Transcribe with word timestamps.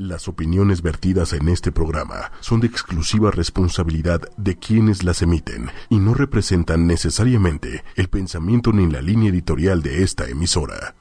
Las 0.00 0.28
opiniones 0.28 0.80
vertidas 0.80 1.32
en 1.32 1.48
este 1.48 1.72
programa 1.72 2.30
son 2.38 2.60
de 2.60 2.68
exclusiva 2.68 3.32
responsabilidad 3.32 4.20
de 4.36 4.56
quienes 4.56 5.02
las 5.02 5.22
emiten 5.22 5.70
y 5.90 5.98
no 5.98 6.14
representan 6.14 6.86
necesariamente 6.86 7.82
el 7.96 8.08
pensamiento 8.08 8.72
ni 8.72 8.88
la 8.88 9.02
línea 9.02 9.30
editorial 9.30 9.82
de 9.82 10.04
esta 10.04 10.28
emisora. 10.28 10.94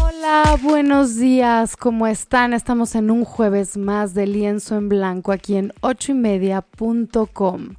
Hola, 0.00 0.56
buenos 0.62 1.16
días, 1.16 1.76
¿cómo 1.76 2.06
están? 2.06 2.52
Estamos 2.52 2.94
en 2.94 3.10
un 3.10 3.24
jueves 3.24 3.76
más 3.76 4.14
de 4.14 4.28
lienzo 4.28 4.76
en 4.76 4.88
blanco 4.88 5.32
aquí 5.32 5.56
en 5.56 5.72
ochoymedia.com. 5.80 7.70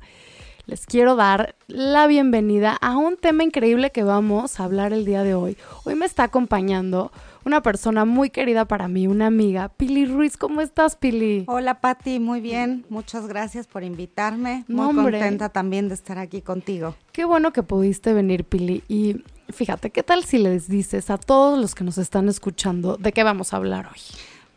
Les 0.65 0.85
quiero 0.85 1.15
dar 1.15 1.55
la 1.67 2.07
bienvenida 2.07 2.77
a 2.81 2.97
un 2.97 3.15
tema 3.15 3.45
increíble 3.45 3.91
que 3.91 4.03
vamos 4.03 4.59
a 4.59 4.65
hablar 4.65 4.91
el 4.91 5.05
día 5.05 5.23
de 5.23 5.33
hoy. 5.33 5.57
Hoy 5.85 5.95
me 5.95 6.05
está 6.05 6.25
acompañando 6.25 7.13
una 7.49 7.63
persona 7.63 8.05
muy 8.05 8.29
querida 8.29 8.65
para 8.65 8.87
mí, 8.87 9.07
una 9.07 9.25
amiga. 9.25 9.69
Pili 9.69 10.05
Ruiz, 10.05 10.37
¿cómo 10.37 10.61
estás, 10.61 10.95
Pili? 10.95 11.45
Hola, 11.47 11.81
Patti, 11.81 12.19
muy 12.19 12.41
bien. 12.41 12.85
Muchas 12.89 13.27
gracias 13.27 13.65
por 13.65 13.83
invitarme. 13.83 14.65
Muy 14.67 14.93
contenta 14.93 15.49
también 15.49 15.87
de 15.87 15.95
estar 15.95 16.19
aquí 16.19 16.43
contigo. 16.43 16.95
Qué 17.11 17.25
bueno 17.25 17.51
que 17.51 17.63
pudiste 17.63 18.13
venir, 18.13 18.45
Pili. 18.45 18.83
Y 18.87 19.23
fíjate, 19.51 19.89
¿qué 19.89 20.03
tal 20.03 20.25
si 20.25 20.37
les 20.37 20.67
dices 20.67 21.09
a 21.09 21.17
todos 21.17 21.57
los 21.57 21.73
que 21.73 21.83
nos 21.83 21.97
están 21.97 22.29
escuchando 22.29 22.97
de 22.97 23.11
qué 23.13 23.23
vamos 23.23 23.51
a 23.51 23.57
hablar 23.57 23.87
hoy? 23.87 23.99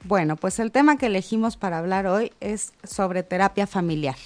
Bueno, 0.05 0.37
pues 0.37 0.59
el 0.59 0.71
tema 0.71 0.99
que 0.99 1.07
elegimos 1.07 1.57
para 1.57 1.79
hablar 1.79 2.07
hoy 2.07 2.33
es 2.41 2.75
sobre 2.85 3.23
terapia 3.23 3.67
familiar 3.67 4.17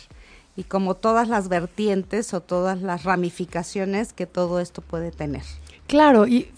y 0.56 0.64
como 0.64 0.96
todas 0.96 1.28
las 1.28 1.48
vertientes 1.48 2.34
o 2.34 2.40
todas 2.40 2.82
las 2.82 3.04
ramificaciones 3.04 4.12
que 4.12 4.26
todo 4.26 4.58
esto 4.58 4.82
puede 4.82 5.12
tener. 5.12 5.44
Claro, 5.86 6.26
y 6.26 6.48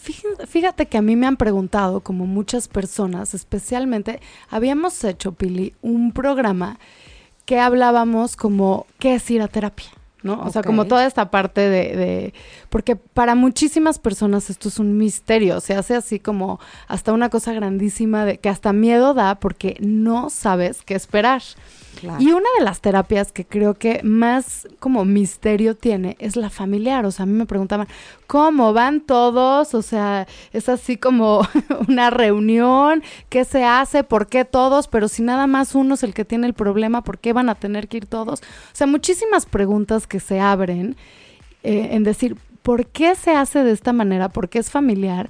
fíjate, 0.47 0.87
que 0.87 0.97
a 0.97 1.03
mí 1.03 1.15
me 1.15 1.27
han 1.27 1.37
preguntado, 1.37 2.01
como 2.01 2.27
muchas 2.27 2.67
personas, 2.67 3.35
especialmente, 3.35 4.21
habíamos 4.49 5.05
hecho, 5.05 5.33
Pili, 5.33 5.75
un 5.83 6.13
programa 6.13 6.79
que 7.45 7.61
hablábamos 7.61 8.37
como, 8.37 8.87
¿qué 8.99 9.17
es 9.17 9.31
ir 9.31 9.43
a 9.43 9.49
terapia? 9.49 9.89
¿no? 10.23 10.41
O 10.43 10.51
sea, 10.51 10.63
como 10.63 10.87
toda 10.87 11.07
esta 11.07 11.31
parte 11.31 11.61
de, 11.61 11.97
de, 11.97 12.35
porque 12.71 12.97
para 12.97 13.35
muchísimas 13.35 13.99
personas 13.99 14.51
esto 14.51 14.69
es 14.69 14.79
un 14.79 14.97
misterio, 14.97 15.61
se 15.61 15.75
hace 15.75 15.95
así 15.95 16.19
como 16.19 16.59
hasta 16.89 17.13
una 17.13 17.29
cosa 17.29 17.53
grandísima 17.53 18.25
de 18.25 18.39
que 18.39 18.49
hasta 18.49 18.73
miedo 18.73 19.15
da 19.15 19.37
porque 19.37 19.77
no 19.81 20.29
sabes 20.31 20.83
qué 20.85 20.95
esperar. 20.95 21.43
Y 22.19 22.31
una 22.31 22.49
de 22.59 22.65
las 22.65 22.81
terapias 22.81 23.33
que 23.33 23.45
creo 23.45 23.75
que 23.75 24.01
más 24.03 24.69
como 24.79 25.05
misterio 25.05 25.75
tiene 25.75 26.17
es 26.21 26.37
la 26.37 26.51
familiar. 26.51 27.05
O 27.05 27.11
sea, 27.11 27.25
a 27.25 27.27
mí 27.27 27.33
me 27.33 27.47
preguntaban, 27.47 27.89
¿cómo 28.27 28.73
van 28.73 29.01
todos? 29.01 29.75
O 29.75 29.83
sea, 29.83 30.27
es 30.53 30.69
así 30.69 30.97
como 30.97 31.47
una 31.89 32.11
reunión, 32.11 33.03
¿qué 33.29 33.45
se 33.45 33.65
hace? 33.65 34.05
¿Por 34.05 34.29
qué 34.29 34.45
todos? 34.45 34.89
Pero 34.89 35.09
si 35.09 35.23
nada 35.23 35.47
más 35.47 35.75
uno 35.75 35.95
es 35.95 36.03
el 36.03 36.15
que 36.15 36.25
tiene 36.25 36.47
el 36.47 36.55
problema, 36.55 37.03
¿por 37.03 37.19
qué 37.19 37.33
van 37.33 37.49
a 37.49 37.55
tener 37.55 37.89
que 37.89 37.99
ir 37.99 38.07
todos? 38.07 38.41
O 38.41 38.75
sea, 38.75 38.87
muchísimas 38.87 39.47
preguntas 39.47 40.07
que 40.07 40.21
se 40.21 40.41
abren 40.41 40.97
eh, 41.63 41.89
en 41.93 42.05
decir, 42.05 42.37
¿por 42.63 42.87
qué 42.87 43.15
se 43.15 43.33
hace 43.33 43.65
de 43.65 43.73
esta 43.73 43.93
manera? 43.93 44.29
¿Por 44.29 44.49
qué 44.49 44.59
es 44.59 44.71
familiar? 44.71 45.29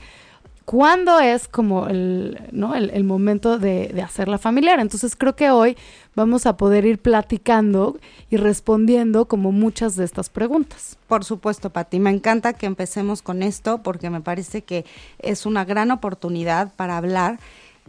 Cuándo 0.69 1.19
es 1.19 1.48
como 1.48 1.86
el, 1.86 2.38
¿no? 2.52 2.74
el, 2.74 3.02
momento 3.02 3.58
de, 3.58 3.88
de, 3.88 4.02
hacerla 4.02 4.36
familiar. 4.36 4.80
Entonces 4.80 5.16
creo 5.16 5.34
que 5.34 5.50
hoy 5.50 5.78
vamos 6.14 6.44
a 6.44 6.58
poder 6.58 6.84
ir 6.84 6.98
platicando 6.98 7.98
y 8.28 8.36
respondiendo 8.36 9.24
como 9.24 9.50
muchas 9.50 9.96
de 9.96 10.05
estas 10.05 10.28
preguntas. 10.28 10.98
Por 11.06 11.24
supuesto, 11.24 11.70
Pati. 11.70 12.00
Me 12.00 12.11
encanta 12.11 12.52
que 12.52 12.66
empecemos 12.66 13.22
con 13.22 13.42
esto 13.42 13.83
porque 13.83 14.11
me 14.11 14.20
parece 14.20 14.61
que 14.61 14.84
es 15.20 15.46
una 15.46 15.64
gran 15.64 15.91
oportunidad 15.91 16.74
para 16.74 16.98
hablar 16.98 17.41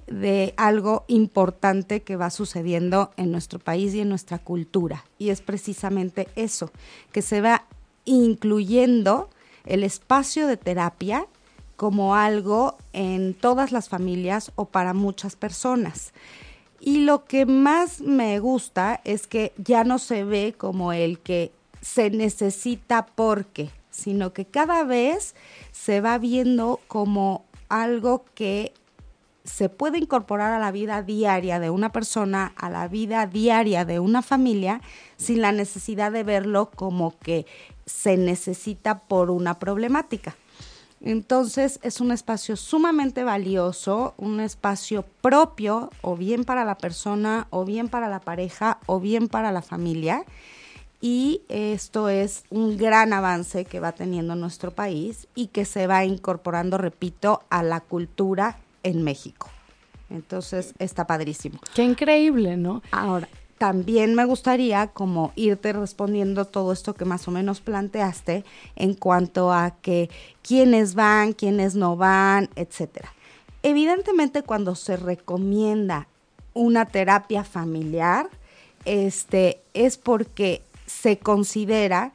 de 0.07 0.53
algo 0.55 1.03
importante 1.09 2.01
que 2.01 2.15
va 2.15 2.29
sucediendo 2.29 3.11
en 3.17 3.29
nuestro 3.33 3.59
país 3.59 3.93
y 3.93 3.99
en 3.99 4.07
nuestra 4.07 4.39
cultura. 4.39 5.03
Y 5.17 5.31
es 5.31 5.41
precisamente 5.41 6.29
eso, 6.37 6.71
que 7.11 7.21
se 7.21 7.41
va 7.41 7.65
incluyendo 8.05 9.29
el 9.65 9.83
espacio 9.83 10.47
de 10.47 10.55
terapia 10.55 11.27
como 11.79 12.13
algo 12.13 12.75
en 12.91 13.33
todas 13.33 13.71
las 13.71 13.87
familias 13.87 14.51
o 14.55 14.65
para 14.65 14.93
muchas 14.93 15.37
personas. 15.37 16.11
Y 16.81 17.05
lo 17.05 17.23
que 17.23 17.45
más 17.45 18.01
me 18.01 18.37
gusta 18.39 18.99
es 19.05 19.27
que 19.27 19.53
ya 19.55 19.85
no 19.85 19.97
se 19.97 20.25
ve 20.25 20.53
como 20.57 20.91
el 20.91 21.19
que 21.19 21.53
se 21.79 22.09
necesita 22.09 23.05
porque, 23.05 23.69
sino 23.91 24.33
que 24.33 24.43
cada 24.43 24.83
vez 24.83 25.35
se 25.71 26.01
va 26.01 26.17
viendo 26.17 26.81
como 26.89 27.45
algo 27.69 28.25
que 28.33 28.73
se 29.45 29.69
puede 29.69 29.99
incorporar 29.99 30.51
a 30.51 30.59
la 30.59 30.73
vida 30.73 31.01
diaria 31.01 31.61
de 31.61 31.69
una 31.69 31.93
persona, 31.93 32.51
a 32.57 32.69
la 32.69 32.89
vida 32.89 33.25
diaria 33.25 33.85
de 33.85 34.01
una 34.01 34.21
familia, 34.21 34.81
sin 35.15 35.39
la 35.39 35.53
necesidad 35.53 36.11
de 36.11 36.23
verlo 36.23 36.71
como 36.75 37.17
que 37.19 37.45
se 37.85 38.17
necesita 38.17 38.99
por 38.99 39.31
una 39.31 39.59
problemática. 39.59 40.35
Entonces 41.01 41.79
es 41.81 42.01
un 42.01 42.11
espacio 42.11 42.55
sumamente 42.55 43.23
valioso, 43.23 44.13
un 44.17 44.39
espacio 44.39 45.05
propio 45.21 45.91
o 46.01 46.17
bien 46.17 46.43
para 46.43 46.65
la 46.65 46.77
persona 46.77 47.47
o 47.51 47.63
bien 47.63 47.87
para 47.87 48.09
la 48.09 48.19
pareja 48.19 48.79
o 48.85 48.99
bien 48.99 49.27
para 49.27 49.51
la 49.51 49.61
familia. 49.61 50.25
Y 51.01 51.43
esto 51.47 52.09
es 52.09 52.43
un 52.49 52.77
gran 52.77 53.13
avance 53.13 53.63
que 53.63 53.79
va 53.79 53.93
teniendo 53.93 54.35
nuestro 54.35 54.71
país 54.71 55.27
y 55.33 55.47
que 55.47 55.63
se 55.63 55.87
va 55.87 56.03
incorporando, 56.03 56.77
repito, 56.77 57.43
a 57.49 57.63
la 57.63 57.79
cultura 57.79 58.57
en 58.83 59.03
México. 59.03 59.47
Entonces 60.09 60.73
está 60.79 61.07
padrísimo. 61.07 61.59
Qué 61.73 61.83
increíble, 61.83 62.57
¿no? 62.57 62.81
Ahora, 62.91 63.29
también 63.59 64.15
me 64.15 64.25
gustaría 64.25 64.87
como 64.87 65.33
irte 65.35 65.73
respondiendo 65.73 66.45
todo 66.45 66.71
esto 66.71 66.95
que 66.95 67.05
más 67.05 67.27
o 67.27 67.31
menos 67.31 67.59
planteaste 67.59 68.45
en 68.75 68.93
cuanto 68.93 69.51
a 69.51 69.75
que 69.81 70.09
quiénes 70.41 70.95
van, 70.95 71.33
quiénes 71.33 71.75
no 71.75 71.97
van, 71.97 72.49
etcétera. 72.55 73.13
Evidentemente 73.61 74.43
cuando 74.43 74.75
se 74.75 74.95
recomienda 74.95 76.07
una 76.53 76.85
terapia 76.85 77.43
familiar, 77.43 78.29
este 78.85 79.61
es 79.73 79.97
porque 79.97 80.63
se 80.85 81.19
considera 81.19 82.13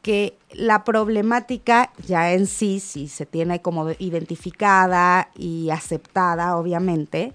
que 0.00 0.34
la 0.52 0.82
problemática 0.82 1.92
ya 2.06 2.32
en 2.32 2.46
sí, 2.46 2.80
si 2.80 3.08
se 3.08 3.26
tiene 3.26 3.60
como 3.60 3.90
identificada 3.98 5.28
y 5.36 5.68
aceptada, 5.68 6.56
obviamente, 6.56 7.34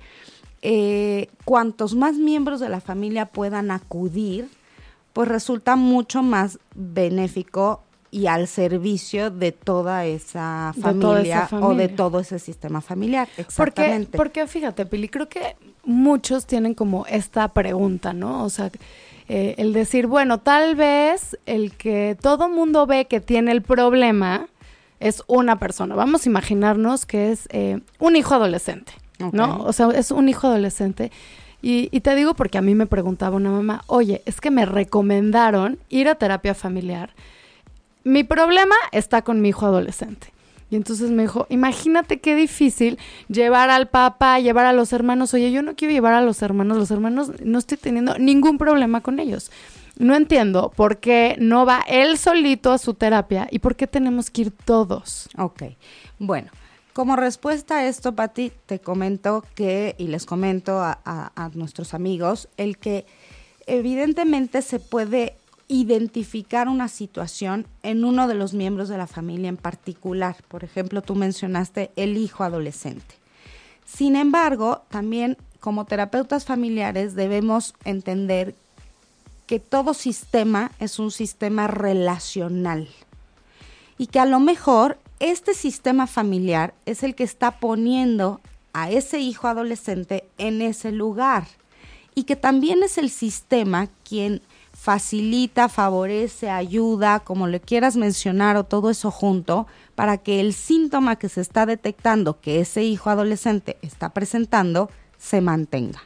eh, 0.61 1.29
cuantos 1.45 1.95
más 1.95 2.15
miembros 2.15 2.59
de 2.59 2.69
la 2.69 2.81
familia 2.81 3.25
puedan 3.25 3.71
acudir, 3.71 4.49
pues 5.13 5.27
resulta 5.27 5.75
mucho 5.75 6.23
más 6.23 6.59
benéfico 6.75 7.83
y 8.11 8.27
al 8.27 8.47
servicio 8.47 9.31
de 9.31 9.53
toda 9.53 10.05
esa 10.05 10.73
familia, 10.79 11.47
o 11.61 11.73
de 11.73 11.87
todo 11.87 12.19
ese 12.19 12.39
sistema 12.39 12.81
familiar. 12.81 13.29
Exactamente. 13.37 14.17
Porque, 14.17 14.41
porque 14.41 14.47
fíjate, 14.47 14.85
Pili, 14.85 15.07
creo 15.07 15.29
que 15.29 15.55
muchos 15.85 16.45
tienen 16.45 16.73
como 16.73 17.05
esta 17.07 17.47
pregunta, 17.53 18.11
¿no? 18.11 18.43
O 18.43 18.49
sea, 18.49 18.69
eh, 19.29 19.55
el 19.57 19.71
decir, 19.71 20.07
bueno, 20.07 20.39
tal 20.39 20.75
vez 20.75 21.39
el 21.45 21.71
que 21.77 22.17
todo 22.21 22.49
mundo 22.49 22.85
ve 22.85 23.05
que 23.05 23.21
tiene 23.21 23.53
el 23.53 23.61
problema 23.61 24.47
es 24.99 25.23
una 25.27 25.57
persona. 25.57 25.95
Vamos 25.95 26.25
a 26.25 26.29
imaginarnos 26.29 27.05
que 27.05 27.31
es 27.31 27.47
eh, 27.51 27.79
un 27.97 28.15
hijo 28.17 28.35
adolescente. 28.35 28.91
¿No? 29.31 29.63
O 29.63 29.73
sea, 29.73 29.89
es 29.89 30.11
un 30.11 30.29
hijo 30.29 30.47
adolescente. 30.47 31.11
Y, 31.61 31.89
y, 31.91 32.01
te 32.01 32.15
digo 32.15 32.33
porque 32.33 32.57
a 32.57 32.61
mí 32.61 32.73
me 32.73 32.87
preguntaba 32.87 33.35
una 33.35 33.51
mamá, 33.51 33.83
oye, 33.85 34.23
es 34.25 34.41
que 34.41 34.49
me 34.49 34.65
recomendaron 34.65 35.77
ir 35.89 36.09
a 36.09 36.15
terapia 36.15 36.55
familiar. 36.55 37.11
Mi 38.03 38.23
problema 38.23 38.75
está 38.91 39.21
con 39.21 39.41
mi 39.41 39.49
hijo 39.49 39.67
adolescente. 39.67 40.31
Y 40.71 40.77
entonces 40.77 41.11
me 41.11 41.23
dijo, 41.23 41.45
imagínate 41.49 42.21
qué 42.21 42.33
difícil 42.33 42.97
llevar 43.27 43.69
al 43.69 43.89
papá, 43.89 44.39
llevar 44.39 44.65
a 44.65 44.73
los 44.73 44.93
hermanos. 44.93 45.33
Oye, 45.33 45.51
yo 45.51 45.61
no 45.61 45.75
quiero 45.75 45.93
llevar 45.93 46.13
a 46.13 46.21
los 46.21 46.41
hermanos, 46.41 46.77
los 46.77 46.89
hermanos 46.91 47.31
no 47.43 47.59
estoy 47.59 47.77
teniendo 47.77 48.17
ningún 48.17 48.57
problema 48.57 49.01
con 49.01 49.19
ellos. 49.19 49.51
No 49.97 50.15
entiendo 50.15 50.71
por 50.73 50.99
qué 50.99 51.35
no 51.39 51.65
va 51.65 51.83
él 51.87 52.17
solito 52.17 52.71
a 52.71 52.77
su 52.77 52.93
terapia 52.93 53.49
y 53.51 53.59
por 53.59 53.75
qué 53.75 53.85
tenemos 53.85 54.29
que 54.29 54.43
ir 54.43 54.51
todos. 54.51 55.29
Ok, 55.37 55.63
bueno, 56.19 56.49
como 56.93 57.15
respuesta 57.15 57.77
a 57.77 57.87
esto, 57.87 58.13
Pati, 58.15 58.51
te 58.65 58.79
comento 58.79 59.45
que, 59.55 59.95
y 59.97 60.07
les 60.07 60.25
comento 60.25 60.79
a, 60.81 61.51
nuestros 61.53 61.93
amigos, 61.93 62.49
el 62.57 62.77
que 62.77 63.05
evidentemente 63.65 64.61
se 64.61 64.79
puede 64.79 65.35
identificar 65.67 66.67
una 66.67 66.89
situación 66.89 67.65
en 67.81 68.03
uno 68.03 68.27
de 68.27 68.33
los 68.33 68.53
miembros 68.53 68.89
de 68.89 68.97
la 68.97 69.07
familia 69.07 69.47
en 69.47 69.55
particular. 69.55 70.35
Por 70.49 70.65
ejemplo, 70.65 71.01
tú 71.01 71.15
mencionaste 71.15 71.91
el 71.95 72.17
hijo 72.17 72.43
adolescente. 72.43 73.15
Sin 73.85 74.17
embargo, 74.17 74.83
también 74.89 75.37
como 75.61 75.85
terapeutas 75.85 76.43
familiares 76.43 77.15
debemos 77.15 77.73
entender 77.85 78.53
que 79.47 79.59
todo 79.59 79.93
sistema 79.93 80.71
es 80.79 80.99
un 80.99 81.11
sistema 81.11 81.67
relacional 81.67 82.89
y 83.97 84.07
que 84.07 84.19
a 84.19 84.25
lo 84.25 84.39
mejor 84.39 84.97
este 85.21 85.53
sistema 85.53 86.07
familiar 86.07 86.73
es 86.87 87.03
el 87.03 87.13
que 87.13 87.23
está 87.23 87.51
poniendo 87.59 88.41
a 88.73 88.89
ese 88.89 89.19
hijo 89.19 89.47
adolescente 89.47 90.25
en 90.39 90.61
ese 90.63 90.91
lugar 90.91 91.45
y 92.15 92.23
que 92.23 92.35
también 92.35 92.81
es 92.81 92.97
el 92.97 93.11
sistema 93.11 93.87
quien 94.03 94.41
facilita, 94.73 95.69
favorece, 95.69 96.49
ayuda, 96.49 97.19
como 97.19 97.47
le 97.47 97.59
quieras 97.59 97.97
mencionar 97.97 98.57
o 98.57 98.63
todo 98.63 98.89
eso 98.89 99.11
junto, 99.11 99.67
para 99.93 100.17
que 100.17 100.39
el 100.39 100.53
síntoma 100.53 101.17
que 101.17 101.29
se 101.29 101.41
está 101.41 101.67
detectando 101.67 102.41
que 102.41 102.59
ese 102.59 102.83
hijo 102.83 103.11
adolescente 103.11 103.77
está 103.83 104.09
presentando 104.09 104.89
se 105.19 105.39
mantenga. 105.39 106.01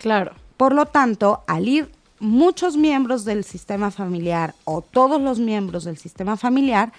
Claro. 0.00 0.32
Por 0.56 0.74
lo 0.74 0.86
tanto, 0.86 1.44
al 1.46 1.68
ir 1.68 1.92
muchos 2.18 2.76
miembros 2.76 3.24
del 3.24 3.44
sistema 3.44 3.92
familiar 3.92 4.54
o 4.64 4.80
todos 4.82 5.20
los 5.20 5.38
miembros 5.38 5.84
del 5.84 5.96
sistema 5.96 6.36
familiar, 6.36 6.92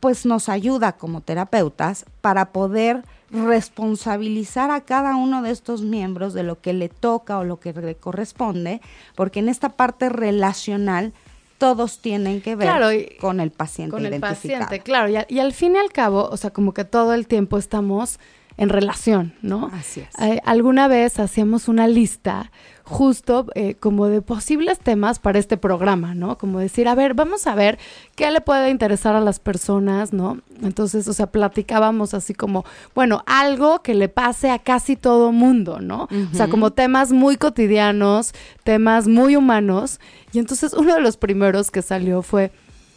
pues 0.00 0.24
nos 0.26 0.48
ayuda 0.48 0.92
como 0.92 1.20
terapeutas 1.20 2.06
para 2.20 2.52
poder 2.52 3.04
responsabilizar 3.30 4.70
a 4.70 4.80
cada 4.80 5.14
uno 5.14 5.42
de 5.42 5.50
estos 5.50 5.82
miembros 5.82 6.34
de 6.34 6.42
lo 6.42 6.60
que 6.60 6.72
le 6.72 6.88
toca 6.88 7.38
o 7.38 7.44
lo 7.44 7.60
que 7.60 7.72
le 7.72 7.94
corresponde, 7.94 8.80
porque 9.14 9.38
en 9.38 9.48
esta 9.48 9.68
parte 9.70 10.08
relacional 10.08 11.12
todos 11.58 11.98
tienen 11.98 12.40
que 12.40 12.56
ver 12.56 13.18
con 13.20 13.38
el 13.38 13.50
paciente 13.50 13.90
con 13.90 14.06
el 14.06 14.18
paciente, 14.18 14.80
claro, 14.80 15.10
y, 15.10 15.16
y, 15.28 15.38
al 15.40 15.52
fin 15.52 15.76
y 15.76 15.78
al 15.78 15.92
cabo, 15.92 16.28
o 16.30 16.36
sea, 16.38 16.50
como 16.50 16.72
que 16.72 16.84
todo 16.84 17.12
el 17.12 17.26
tiempo 17.26 17.58
estamos 17.58 18.18
en 18.56 18.68
relación, 18.68 19.32
¿no? 19.42 19.70
Así 19.72 20.00
es. 20.00 20.08
Eh, 20.20 20.40
alguna 20.44 20.88
vez 20.88 21.18
hacíamos 21.18 21.68
una 21.68 21.86
lista 21.88 22.50
justo 22.90 23.46
eh, 23.54 23.76
como 23.76 24.08
de 24.08 24.20
posibles 24.20 24.80
temas 24.80 25.20
para 25.20 25.38
este 25.38 25.56
programa, 25.56 26.14
¿no? 26.16 26.36
Como 26.36 26.58
decir, 26.58 26.88
a 26.88 26.96
ver, 26.96 27.14
vamos 27.14 27.46
a 27.46 27.54
ver 27.54 27.78
qué 28.16 28.30
le 28.32 28.40
puede 28.40 28.68
interesar 28.68 29.14
a 29.14 29.20
las 29.20 29.38
personas, 29.38 30.12
¿no? 30.12 30.40
Entonces, 30.60 31.06
o 31.06 31.12
sea, 31.12 31.28
platicábamos 31.28 32.14
así 32.14 32.34
como, 32.34 32.64
bueno, 32.92 33.22
algo 33.26 33.82
que 33.82 33.94
le 33.94 34.08
pase 34.08 34.50
a 34.50 34.58
casi 34.58 34.96
todo 34.96 35.30
mundo, 35.30 35.78
¿no? 35.80 36.08
O 36.32 36.36
sea, 36.36 36.48
como 36.48 36.72
temas 36.72 37.12
muy 37.12 37.36
cotidianos, 37.36 38.34
temas 38.64 39.06
muy 39.06 39.36
humanos. 39.36 40.00
Y 40.32 40.40
entonces 40.40 40.72
uno 40.72 40.94
de 40.94 41.00
los 41.00 41.16
primeros 41.16 41.70
que 41.70 41.82
salió 41.82 42.22
fue 42.22 42.50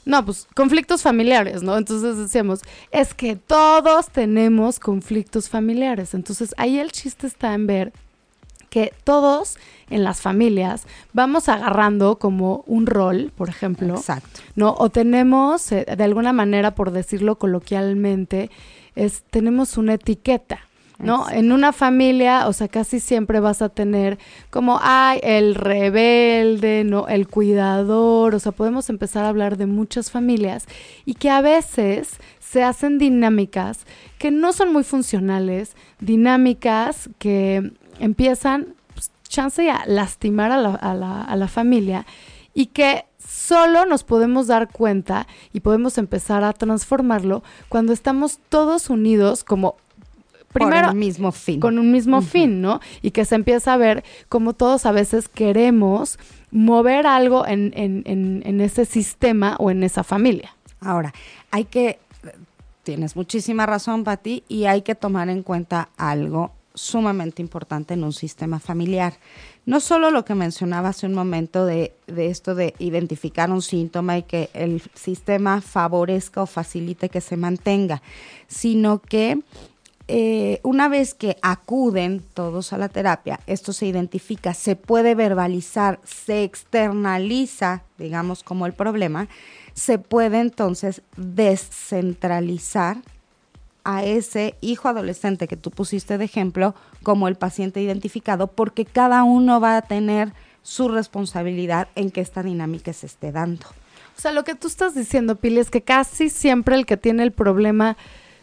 no, 0.05 0.25
pues 0.25 0.47
conflictos 0.53 1.01
familiares, 1.01 1.63
¿no? 1.63 1.77
Entonces 1.77 2.17
decíamos, 2.17 2.61
es 2.91 3.13
que 3.13 3.35
todos 3.35 4.09
tenemos 4.09 4.79
conflictos 4.79 5.49
familiares. 5.49 6.13
Entonces 6.13 6.53
ahí 6.57 6.79
el 6.79 6.91
chiste 6.91 7.27
está 7.27 7.53
en 7.53 7.67
ver 7.67 7.93
que 8.69 8.91
todos 9.03 9.57
en 9.91 10.03
las 10.03 10.21
familias 10.21 10.87
vamos 11.13 11.47
agarrando 11.47 12.17
como 12.17 12.63
un 12.65 12.87
rol, 12.87 13.31
por 13.37 13.47
ejemplo. 13.47 13.95
Exacto. 13.95 14.41
¿No? 14.55 14.73
O 14.77 14.89
tenemos, 14.89 15.71
eh, 15.71 15.85
de 15.95 16.03
alguna 16.03 16.33
manera, 16.33 16.73
por 16.73 16.89
decirlo 16.89 17.37
coloquialmente, 17.37 18.49
es, 18.95 19.23
tenemos 19.29 19.77
una 19.77 19.93
etiqueta. 19.93 20.61
¿No? 21.03 21.29
En 21.29 21.51
una 21.51 21.73
familia, 21.73 22.47
o 22.47 22.53
sea, 22.53 22.67
casi 22.67 22.99
siempre 22.99 23.39
vas 23.39 23.61
a 23.61 23.69
tener 23.69 24.17
como, 24.49 24.79
ay, 24.81 25.19
el 25.21 25.55
rebelde, 25.55 26.83
¿no? 26.83 27.07
El 27.07 27.27
cuidador, 27.27 28.35
o 28.35 28.39
sea, 28.39 28.51
podemos 28.51 28.89
empezar 28.89 29.25
a 29.25 29.29
hablar 29.29 29.57
de 29.57 29.65
muchas 29.65 30.11
familias 30.11 30.65
y 31.05 31.15
que 31.15 31.29
a 31.29 31.41
veces 31.41 32.17
se 32.39 32.63
hacen 32.63 32.97
dinámicas 32.97 33.85
que 34.17 34.31
no 34.31 34.53
son 34.53 34.71
muy 34.71 34.83
funcionales, 34.83 35.75
dinámicas 35.99 37.09
que 37.19 37.73
empiezan, 37.99 38.75
pues, 38.93 39.11
chance 39.27 39.69
a 39.69 39.83
lastimar 39.85 40.51
a 40.51 40.57
la, 40.57 40.75
a, 40.75 40.93
la, 40.93 41.23
a 41.23 41.35
la 41.35 41.47
familia 41.47 42.05
y 42.53 42.67
que 42.67 43.05
solo 43.17 43.85
nos 43.85 44.03
podemos 44.03 44.47
dar 44.47 44.71
cuenta 44.71 45.27
y 45.51 45.61
podemos 45.61 45.97
empezar 45.97 46.43
a 46.43 46.53
transformarlo 46.53 47.43
cuando 47.67 47.91
estamos 47.91 48.39
todos 48.49 48.89
unidos 48.89 49.43
como 49.43 49.75
primero 50.53 50.87
con 50.87 50.95
un 50.95 50.99
mismo 50.99 51.31
fin. 51.31 51.59
Con 51.59 51.79
un 51.79 51.91
mismo 51.91 52.21
fin, 52.21 52.61
¿no? 52.61 52.79
Y 53.01 53.11
que 53.11 53.25
se 53.25 53.35
empieza 53.35 53.73
a 53.73 53.77
ver 53.77 54.03
como 54.29 54.53
todos 54.53 54.85
a 54.85 54.91
veces 54.91 55.27
queremos 55.27 56.19
mover 56.51 57.07
algo 57.07 57.45
en, 57.47 57.73
en, 57.75 58.03
en, 58.05 58.43
en 58.45 58.61
ese 58.61 58.85
sistema 58.85 59.55
o 59.59 59.71
en 59.71 59.83
esa 59.83 60.03
familia. 60.03 60.55
Ahora, 60.79 61.13
hay 61.51 61.65
que, 61.65 61.99
tienes 62.83 63.15
muchísima 63.15 63.65
razón, 63.65 64.03
Pati, 64.03 64.43
y 64.47 64.65
hay 64.65 64.83
que 64.83 64.95
tomar 64.95 65.29
en 65.29 65.43
cuenta 65.43 65.89
algo 65.97 66.51
sumamente 66.75 67.41
importante 67.41 67.93
en 67.93 68.03
un 68.03 68.13
sistema 68.13 68.59
familiar. 68.59 69.13
No 69.65 69.79
solo 69.79 70.11
lo 70.11 70.25
que 70.25 70.35
mencionaba 70.35 70.89
hace 70.89 71.05
un 71.05 71.13
momento 71.13 71.65
de, 71.65 71.93
de, 72.07 72.27
esto 72.27 72.55
de 72.55 72.73
identificar 72.79 73.51
un 73.51 73.61
síntoma 73.61 74.17
y 74.17 74.23
que 74.23 74.49
el 74.53 74.81
sistema 74.93 75.61
favorezca 75.61 76.41
o 76.41 76.45
facilite 76.45 77.09
que 77.09 77.21
se 77.21 77.37
mantenga, 77.37 78.01
sino 78.47 78.99
que 78.99 79.39
eh, 80.07 80.59
una 80.63 80.89
vez 80.89 81.13
que 81.13 81.37
acuden 81.41 82.21
todos 82.33 82.73
a 82.73 82.77
la 82.77 82.89
terapia, 82.89 83.39
esto 83.47 83.71
se 83.71 83.85
identifica, 83.85 84.53
se 84.53 84.75
puede 84.75 85.15
verbalizar, 85.15 85.99
se 86.03 86.43
externaliza, 86.43 87.83
digamos, 87.97 88.43
como 88.43 88.65
el 88.65 88.73
problema, 88.73 89.29
se 89.73 89.99
puede 89.99 90.41
entonces 90.41 91.01
descentralizar 91.15 92.97
a 93.85 94.03
ese 94.03 94.55
hijo 94.61 94.87
adolescente 94.89 95.47
que 95.47 95.57
tú 95.57 95.71
pusiste 95.71 96.17
de 96.17 96.25
ejemplo 96.25 96.75
como 97.01 97.27
el 97.27 97.35
paciente 97.35 97.81
identificado, 97.81 98.47
porque 98.47 98.85
cada 98.85 99.23
uno 99.23 99.59
va 99.59 99.77
a 99.77 99.81
tener 99.81 100.33
su 100.63 100.87
responsabilidad 100.89 101.87
en 101.95 102.11
que 102.11 102.21
esta 102.21 102.43
dinámica 102.43 102.93
se 102.93 103.05
esté 103.05 103.31
dando. 103.31 103.65
O 104.17 104.21
sea, 104.21 104.31
lo 104.31 104.43
que 104.43 104.55
tú 104.55 104.67
estás 104.67 104.95
diciendo, 104.95 105.35
Pili, 105.35 105.59
es 105.59 105.69
que 105.69 105.81
casi 105.81 106.29
siempre 106.29 106.75
el 106.75 106.85
que 106.85 106.97
tiene 106.97 107.23
el 107.23 107.31
problema 107.31 107.97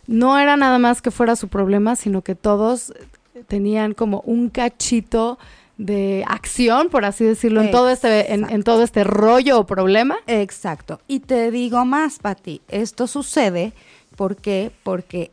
no 0.06 0.38
era 0.38 0.56
nada 0.56 0.78
más 0.78 1.02
que 1.02 1.10
fuera 1.10 1.36
su 1.36 1.48
problema, 1.48 1.96
sino 1.96 2.22
que 2.22 2.34
todos 2.34 2.92
tenían 3.48 3.94
como 3.94 4.20
un 4.26 4.48
cachito 4.48 5.38
de 5.78 6.24
acción, 6.28 6.90
por 6.90 7.06
así 7.06 7.24
decirlo, 7.24 7.62
en 7.62 7.70
todo 7.70 7.88
este, 7.88 8.34
en, 8.34 8.50
en, 8.50 8.62
todo 8.62 8.82
este 8.82 9.02
rollo 9.02 9.60
o 9.60 9.66
problema. 9.66 10.18
Exacto. 10.26 11.00
Y 11.08 11.20
te 11.20 11.50
digo 11.50 11.84
más, 11.86 12.18
Pati, 12.18 12.60
esto 12.68 13.06
sucede 13.06 13.72
porque, 14.14 14.72
porque 14.82 15.30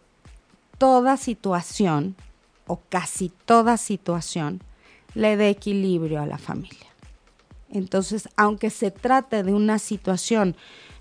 toda 0.77 1.17
situación, 1.17 2.15
o 2.65 2.79
casi 2.89 3.31
toda 3.45 3.75
situación, 3.75 4.61
le 5.15 5.35
da 5.35 5.47
equilibrio 5.47 6.21
a 6.21 6.25
la 6.25 6.37
familia. 6.37 6.87
Entonces, 7.69 8.29
aunque 8.37 8.69
se 8.69 8.91
trate 8.91 9.43
de 9.43 9.53
una 9.53 9.79
situación 9.79 10.55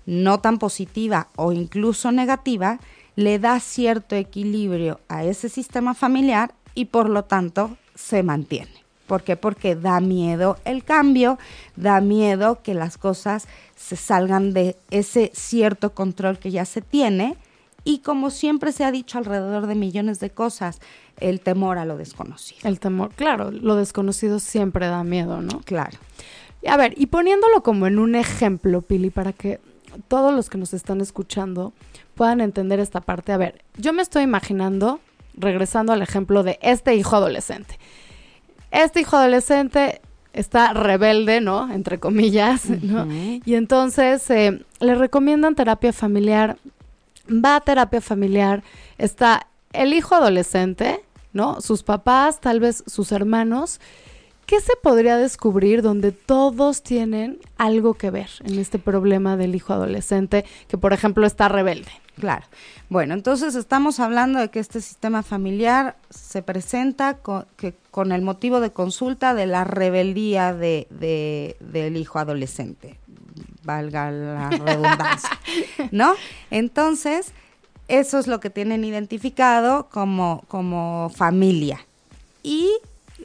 no 0.05 0.39
tan 0.39 0.57
positiva 0.57 1.27
o 1.35 1.51
incluso 1.51 2.11
negativa, 2.11 2.79
le 3.17 3.39
da 3.39 3.59
cierto 3.59 4.15
equilibrio 4.15 5.01
a 5.09 5.25
ese 5.25 5.49
sistema 5.49 5.95
familiar 5.95 6.53
y 6.75 6.85
por 6.85 7.09
lo 7.09 7.23
tanto 7.23 7.75
se 7.95 8.21
mantiene. 8.21 8.71
¿Por 9.07 9.23
qué? 9.23 9.35
Porque 9.35 9.75
da 9.75 9.99
miedo 9.99 10.57
el 10.65 10.83
cambio, 10.83 11.39
da 11.75 11.99
miedo 11.99 12.61
que 12.61 12.75
las 12.75 12.99
cosas 12.99 13.47
se 13.75 13.95
salgan 13.95 14.53
de 14.53 14.77
ese 14.91 15.31
cierto 15.33 15.95
control 15.95 16.37
que 16.37 16.51
ya 16.51 16.63
se 16.65 16.81
tiene 16.81 17.37
y 17.83 17.99
como 17.99 18.29
siempre 18.29 18.71
se 18.71 18.83
ha 18.83 18.91
dicho 18.91 19.17
alrededor 19.17 19.65
de 19.65 19.73
millones 19.73 20.19
de 20.19 20.29
cosas, 20.29 20.79
el 21.19 21.39
temor 21.39 21.79
a 21.79 21.85
lo 21.85 21.97
desconocido. 21.97 22.69
El 22.69 22.79
temor, 22.79 23.09
claro, 23.15 23.49
lo 23.49 23.75
desconocido 23.75 24.39
siempre 24.39 24.85
da 24.85 25.03
miedo, 25.03 25.41
¿no? 25.41 25.61
Claro. 25.61 25.97
A 26.67 26.77
ver, 26.77 26.93
y 26.97 27.07
poniéndolo 27.07 27.63
como 27.63 27.87
en 27.87 27.97
un 27.97 28.13
ejemplo, 28.13 28.81
Pili, 28.81 29.09
para 29.09 29.33
que 29.33 29.59
todos 30.07 30.33
los 30.33 30.49
que 30.49 30.57
nos 30.57 30.73
están 30.73 31.01
escuchando 31.01 31.73
puedan 32.15 32.41
entender 32.41 32.79
esta 32.79 33.01
parte. 33.01 33.31
A 33.31 33.37
ver, 33.37 33.63
yo 33.77 33.93
me 33.93 34.01
estoy 34.01 34.23
imaginando, 34.23 34.99
regresando 35.35 35.93
al 35.93 36.01
ejemplo 36.01 36.43
de 36.43 36.59
este 36.61 36.95
hijo 36.95 37.15
adolescente. 37.15 37.77
Este 38.71 39.01
hijo 39.01 39.17
adolescente 39.17 40.01
está 40.33 40.73
rebelde, 40.73 41.41
¿no? 41.41 41.71
Entre 41.71 41.99
comillas, 41.99 42.69
¿no? 42.69 43.03
Uh 43.03 43.07
-huh. 43.07 43.41
Y 43.45 43.55
entonces 43.55 44.29
eh, 44.29 44.63
le 44.79 44.95
recomiendan 44.95 45.55
terapia 45.55 45.93
familiar, 45.93 46.57
va 47.29 47.55
a 47.55 47.61
terapia 47.61 48.01
familiar, 48.01 48.63
está 48.97 49.47
el 49.73 49.93
hijo 49.93 50.15
adolescente, 50.15 51.03
¿no? 51.33 51.61
Sus 51.61 51.83
papás, 51.83 52.39
tal 52.39 52.59
vez 52.59 52.83
sus 52.87 53.11
hermanos. 53.11 53.79
¿Qué 54.47 54.61
se 54.61 54.77
podría 54.81 55.17
descubrir 55.17 55.81
donde 55.81 56.13
todos 56.13 56.81
tienen 56.81 57.37
algo 57.57 57.95
que 57.95 58.11
ver 58.11 58.29
en 58.45 58.57
este 58.59 58.79
problema 58.79 59.35
del 59.35 59.53
hijo 59.53 59.73
adolescente 59.73 60.45
que, 60.69 60.77
por 60.77 60.93
ejemplo, 60.93 61.27
está 61.27 61.49
rebelde? 61.49 61.91
Claro. 62.17 62.45
Bueno, 62.87 63.13
entonces 63.13 63.55
estamos 63.55 63.99
hablando 63.99 64.39
de 64.39 64.49
que 64.49 64.59
este 64.59 64.79
sistema 64.79 65.21
familiar 65.21 65.97
se 66.09 66.41
presenta 66.43 67.17
con, 67.17 67.45
que, 67.57 67.75
con 67.91 68.13
el 68.13 68.21
motivo 68.21 68.61
de 68.61 68.71
consulta 68.71 69.33
de 69.33 69.47
la 69.47 69.65
rebeldía 69.65 70.53
de, 70.53 70.87
de, 70.91 71.57
del 71.59 71.97
hijo 71.97 72.17
adolescente, 72.17 73.01
valga 73.63 74.11
la 74.11 74.49
redundancia, 74.49 75.39
¿no? 75.91 76.13
Entonces, 76.51 77.33
eso 77.89 78.17
es 78.17 78.27
lo 78.27 78.39
que 78.39 78.49
tienen 78.49 78.85
identificado 78.85 79.89
como, 79.89 80.45
como 80.47 81.11
familia. 81.13 81.85
Y 82.43 82.71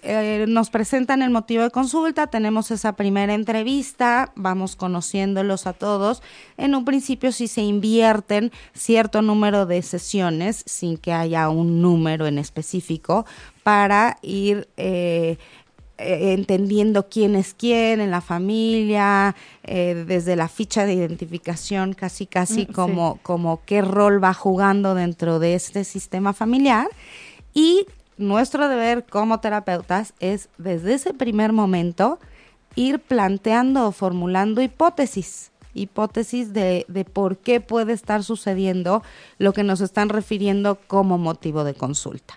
eh, 0.05 0.47
nos 0.49 0.69
presentan 0.69 1.23
el 1.23 1.31
motivo 1.31 1.63
de 1.63 1.71
consulta, 1.71 2.27
tenemos 2.27 2.73
esa 2.73 2.95
primera 2.95 3.35
entrevista, 3.35 4.33
vamos 4.35 4.75
conociéndolos 4.75 5.69
a 5.69 5.73
todos. 5.73 6.23
En 6.57 6.75
un 6.75 6.85
principio 6.85 7.31
sí 7.31 7.47
se 7.47 7.63
invierten 7.63 8.51
cierto 8.75 9.23
número 9.23 9.65
de 9.65 9.81
sesiones 9.83 10.65
sin 10.67 10.97
que 10.97 11.13
haya 11.13 11.49
un 11.49 11.81
número 11.81 12.27
en 12.27 12.39
específico 12.39 13.27
para 13.63 14.19
ir 14.23 14.69
eh, 14.77 15.39
eh, 15.99 16.33
entendiendo 16.33 17.09
quién 17.09 17.37
es 17.37 17.55
quién 17.55 18.01
en 18.01 18.11
la 18.11 18.21
familia, 18.21 19.37
desde 19.63 20.35
la 20.35 20.49
ficha 20.49 20.85
de 20.85 20.95
identificación, 20.95 21.93
casi 21.93 22.27
casi 22.27 22.63
mm, 22.63 22.73
como, 22.73 23.21
como 23.23 23.61
qué 23.65 23.83
rol 23.83 24.23
va 24.23 24.35
jugando 24.35 24.97
dentro 24.97 25.39
de 25.39 25.55
este 25.55 25.85
sistema 25.85 26.33
familiar. 26.33 26.89
Y 27.55 27.87
nuestro 28.17 28.69
deber 28.69 29.05
como 29.05 29.41
terapeutas 29.41 30.15
es 30.21 30.49
desde 30.59 30.95
ese 30.95 31.15
primer 31.15 31.53
momento 31.53 32.19
ir 32.75 32.99
planteando 33.01 33.87
o 33.87 33.93
formulando 33.93 34.63
hipótesis, 34.63 35.51
hipótesis 35.75 36.53
de, 36.53 36.85
de, 36.89 37.05
por 37.05 37.37
qué 37.39 37.61
puede 37.61 37.93
estar 37.93 38.23
sucediendo 38.23 39.03
lo 39.39 39.53
que 39.53 39.65
nos 39.65 39.81
están 39.81 40.09
refiriendo 40.09 40.79
como 40.87 41.19
motivo 41.19 41.65
de 41.65 41.75
consulta. 41.75 42.35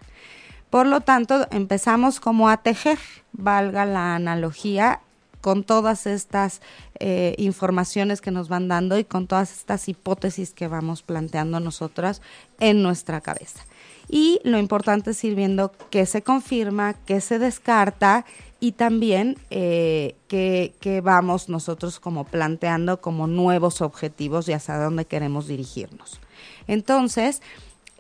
Por 0.70 0.88
lo 0.88 1.02
tanto, 1.02 1.48
empezamos 1.52 2.20
como 2.20 2.50
a 2.50 2.58
tejer, 2.58 3.00
valga 3.32 3.86
la 3.86 4.16
analogía, 4.16 5.02
con 5.46 5.64
todas 5.64 6.08
estas 6.08 6.60
eh, 7.00 7.36
informaciones 7.38 8.20
que 8.20 8.32
nos 8.32 8.50
van 8.50 8.68
dando 8.68 8.98
y 8.98 9.04
con 9.04 9.28
todas 9.28 9.52
estas 9.56 9.88
hipótesis 9.88 10.54
que 10.54 10.68
vamos 10.68 11.04
planteando 11.04 11.60
nosotras 11.60 12.24
en 12.60 12.82
nuestra 12.82 13.22
cabeza 13.22 13.64
y 14.10 14.40
lo 14.44 14.58
importante 14.58 15.12
es 15.12 15.24
ir 15.24 15.36
viendo 15.36 15.72
qué 15.90 16.06
se 16.06 16.22
confirma, 16.22 16.94
qué 17.06 17.22
se 17.22 17.40
descarta 17.40 18.26
y 18.60 18.74
también 18.74 19.38
eh, 19.50 20.16
qué, 20.28 21.02
vamos 21.04 21.50
nosotros 21.50 22.00
como 22.00 22.24
planteando 22.24 23.02
como 23.02 23.28
nuevos 23.28 23.82
objetivos 23.82 24.48
y 24.48 24.54
hacia 24.54 24.78
dónde 24.78 25.06
queremos 25.06 25.48
dirigirnos. 25.48 26.20
Entonces, 26.68 27.42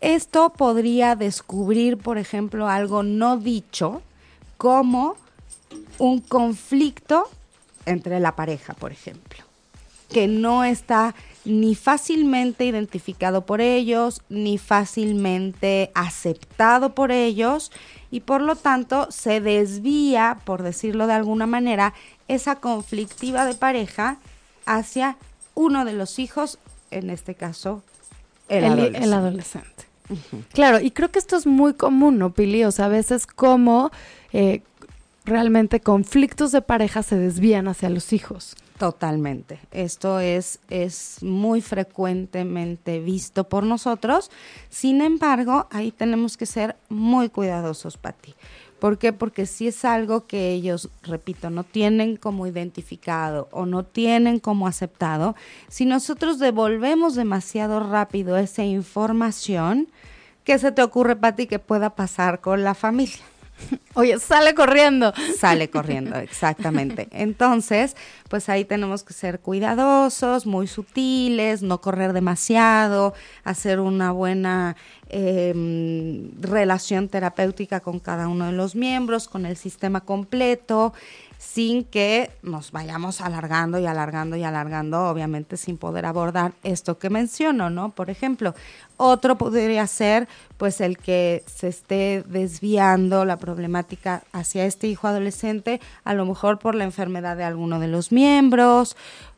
esto 0.01 0.53
podría 0.53 1.15
descubrir, 1.15 1.97
por 1.97 2.17
ejemplo, 2.17 2.67
algo 2.67 3.03
no 3.03 3.38
dicho 3.38 4.01
como 4.57 5.17
un 5.97 6.19
conflicto 6.19 7.27
entre 7.85 8.19
la 8.19 8.35
pareja, 8.35 8.74
por 8.74 8.91
ejemplo, 8.91 9.43
que 10.09 10.27
no 10.27 10.63
está 10.63 11.15
ni 11.45 11.75
fácilmente 11.75 12.65
identificado 12.65 13.45
por 13.45 13.62
ellos, 13.62 14.21
ni 14.29 14.57
fácilmente 14.57 15.91
aceptado 15.93 16.95
por 16.95 17.12
ellos, 17.12 17.71
y 18.12 18.21
por 18.21 18.41
lo 18.41 18.55
tanto 18.55 19.07
se 19.12 19.41
desvía, 19.41 20.39
por 20.43 20.63
decirlo 20.63 21.05
de 21.07 21.13
alguna 21.13 21.45
manera, 21.45 21.93
esa 22.27 22.55
conflictiva 22.55 23.45
de 23.45 23.53
pareja 23.53 24.17
hacia 24.65 25.17
uno 25.53 25.85
de 25.85 25.93
los 25.93 26.17
hijos, 26.17 26.57
en 26.91 27.09
este 27.09 27.35
caso, 27.35 27.83
el, 28.50 28.65
adolescente. 28.65 29.85
Claro, 30.53 30.79
y 30.79 30.91
creo 30.91 31.12
que 31.12 31.19
esto 31.19 31.35
es 31.35 31.45
muy 31.47 31.74
común, 31.74 32.17
¿no, 32.17 32.31
Pili? 32.31 32.63
O 32.63 32.71
sea, 32.71 32.85
a 32.85 32.89
veces 32.89 33.25
como 33.25 33.91
eh, 34.33 34.62
realmente 35.25 35.79
conflictos 35.79 36.51
de 36.51 36.62
pareja 36.62 37.03
se 37.03 37.17
desvían 37.17 37.67
hacia 37.67 37.89
los 37.89 38.13
hijos. 38.13 38.55
Totalmente. 38.77 39.60
Esto 39.72 40.20
es, 40.20 40.60
es 40.70 41.24
muy 41.24 41.62
frecuentemente 41.62 43.00
visto 43.00 43.46
por 43.46 43.63
nosotros. 43.63 44.29
Sin 44.70 45.01
embargo, 45.01 45.67
ahí 45.72 45.91
tenemos 45.91 46.36
que 46.36 46.46
ser 46.46 46.75
muy 46.89 47.29
cuidadosos, 47.29 47.98
Pati. 47.98 48.36
¿Por 48.79 48.98
qué? 48.98 49.13
Porque 49.13 49.46
si 49.46 49.70
es 49.70 49.86
algo 49.86 50.27
que 50.27 50.51
ellos, 50.51 50.89
repito, 51.03 51.50
no 51.50 51.63
tienen 51.63 52.17
como 52.17 52.48
identificado 52.48 53.48
o 53.51 53.65
no 53.65 53.86
tienen 53.86 54.39
como 54.39 54.67
aceptado, 54.67 55.36
si 55.70 55.86
nosotros 55.86 56.38
devolvemos 56.38 57.15
demasiado 57.15 57.79
rápido 57.79 58.36
esa 58.36 58.65
información, 58.65 59.88
¿qué 60.44 60.60
se 60.60 60.74
te 60.74 60.84
ocurre, 60.84 61.15
Pati, 61.15 61.48
que 61.48 61.60
pueda 61.60 61.91
pasar 61.91 62.41
con 62.41 62.65
la 62.65 62.74
familia? 62.74 63.24
Oye, 63.93 64.19
sale 64.19 64.53
corriendo. 64.53 65.13
Sale 65.39 65.69
corriendo, 65.69 66.15
exactamente. 66.19 67.07
Entonces, 67.12 67.95
pues 68.29 68.50
ahí 68.50 68.65
tenemos 68.65 69.03
que 69.03 69.13
ser 69.13 69.39
cuidadosos, 69.39 70.45
muy 70.45 70.67
sutiles, 70.67 71.62
no 71.62 71.79
correr 71.79 72.13
demasiado, 72.13 73.13
hacer 73.43 73.79
una 73.79 74.12
buena 74.12 74.75
em, 75.09 76.31
relación 76.41 77.07
terapéutica 77.07 77.79
con 77.79 78.00
cada 78.00 78.27
uno 78.27 78.47
de 78.47 78.51
los 78.51 78.75
miembros, 78.75 79.27
con 79.27 79.45
el 79.45 79.55
sistema 79.55 80.01
completo 80.01 80.93
sin 81.53 81.83
que 81.83 82.31
nos 82.41 82.71
vayamos 82.71 83.21
alargando 83.21 83.79
y 83.79 83.85
alargando 83.85 84.35
y 84.35 84.43
alargando, 84.43 85.07
obviamente 85.07 85.57
sin 85.57 85.77
poder 85.77 86.05
abordar 86.05 86.53
esto 86.63 86.97
que 86.97 87.09
menciono, 87.09 87.69
¿no? 87.69 87.91
Por 87.91 88.09
ejemplo, 88.09 88.55
otro 88.97 89.37
podría 89.37 89.85
ser 89.87 90.27
pues 90.57 90.81
el 90.81 90.97
que 90.97 91.43
se 91.45 91.67
esté 91.67 92.23
desviando 92.27 93.25
la 93.25 93.37
problemática 93.37 94.23
hacia 94.33 94.65
este 94.65 94.87
hijo 94.87 95.07
adolescente, 95.07 95.79
a 96.03 96.13
lo 96.13 96.25
mejor 96.25 96.59
por 96.59 96.75
la 96.75 96.83
enfermedad 96.83 97.37
de 97.37 97.43
alguno 97.43 97.79
de 97.79 97.87
los 97.87 98.11
miembros 98.11 98.97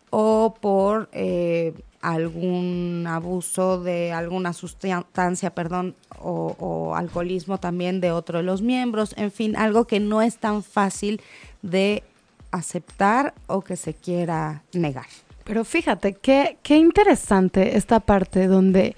o 0.09 0.55
por 0.59 1.09
eh, 1.11 1.73
algún 2.01 3.05
abuso 3.07 3.81
de 3.81 4.13
alguna 4.13 4.53
sustancia, 4.53 5.53
perdón, 5.53 5.95
o, 6.19 6.55
o, 6.57 6.95
alcoholismo 6.95 7.59
también 7.59 7.99
de 7.99 8.11
otro 8.11 8.37
de 8.37 8.43
los 8.43 8.61
miembros, 8.61 9.13
en 9.17 9.31
fin, 9.31 9.55
algo 9.57 9.85
que 9.85 9.99
no 9.99 10.21
es 10.21 10.37
tan 10.37 10.63
fácil 10.63 11.21
de 11.69 12.03
aceptar 12.51 13.33
o 13.47 13.62
que 13.62 13.75
se 13.75 13.93
quiera 13.93 14.63
negar. 14.74 15.07
Pero 15.43 15.63
fíjate, 15.63 16.13
qué, 16.13 16.57
qué 16.63 16.75
interesante 16.75 17.77
esta 17.77 18.00
parte 18.00 18.47
donde 18.47 18.95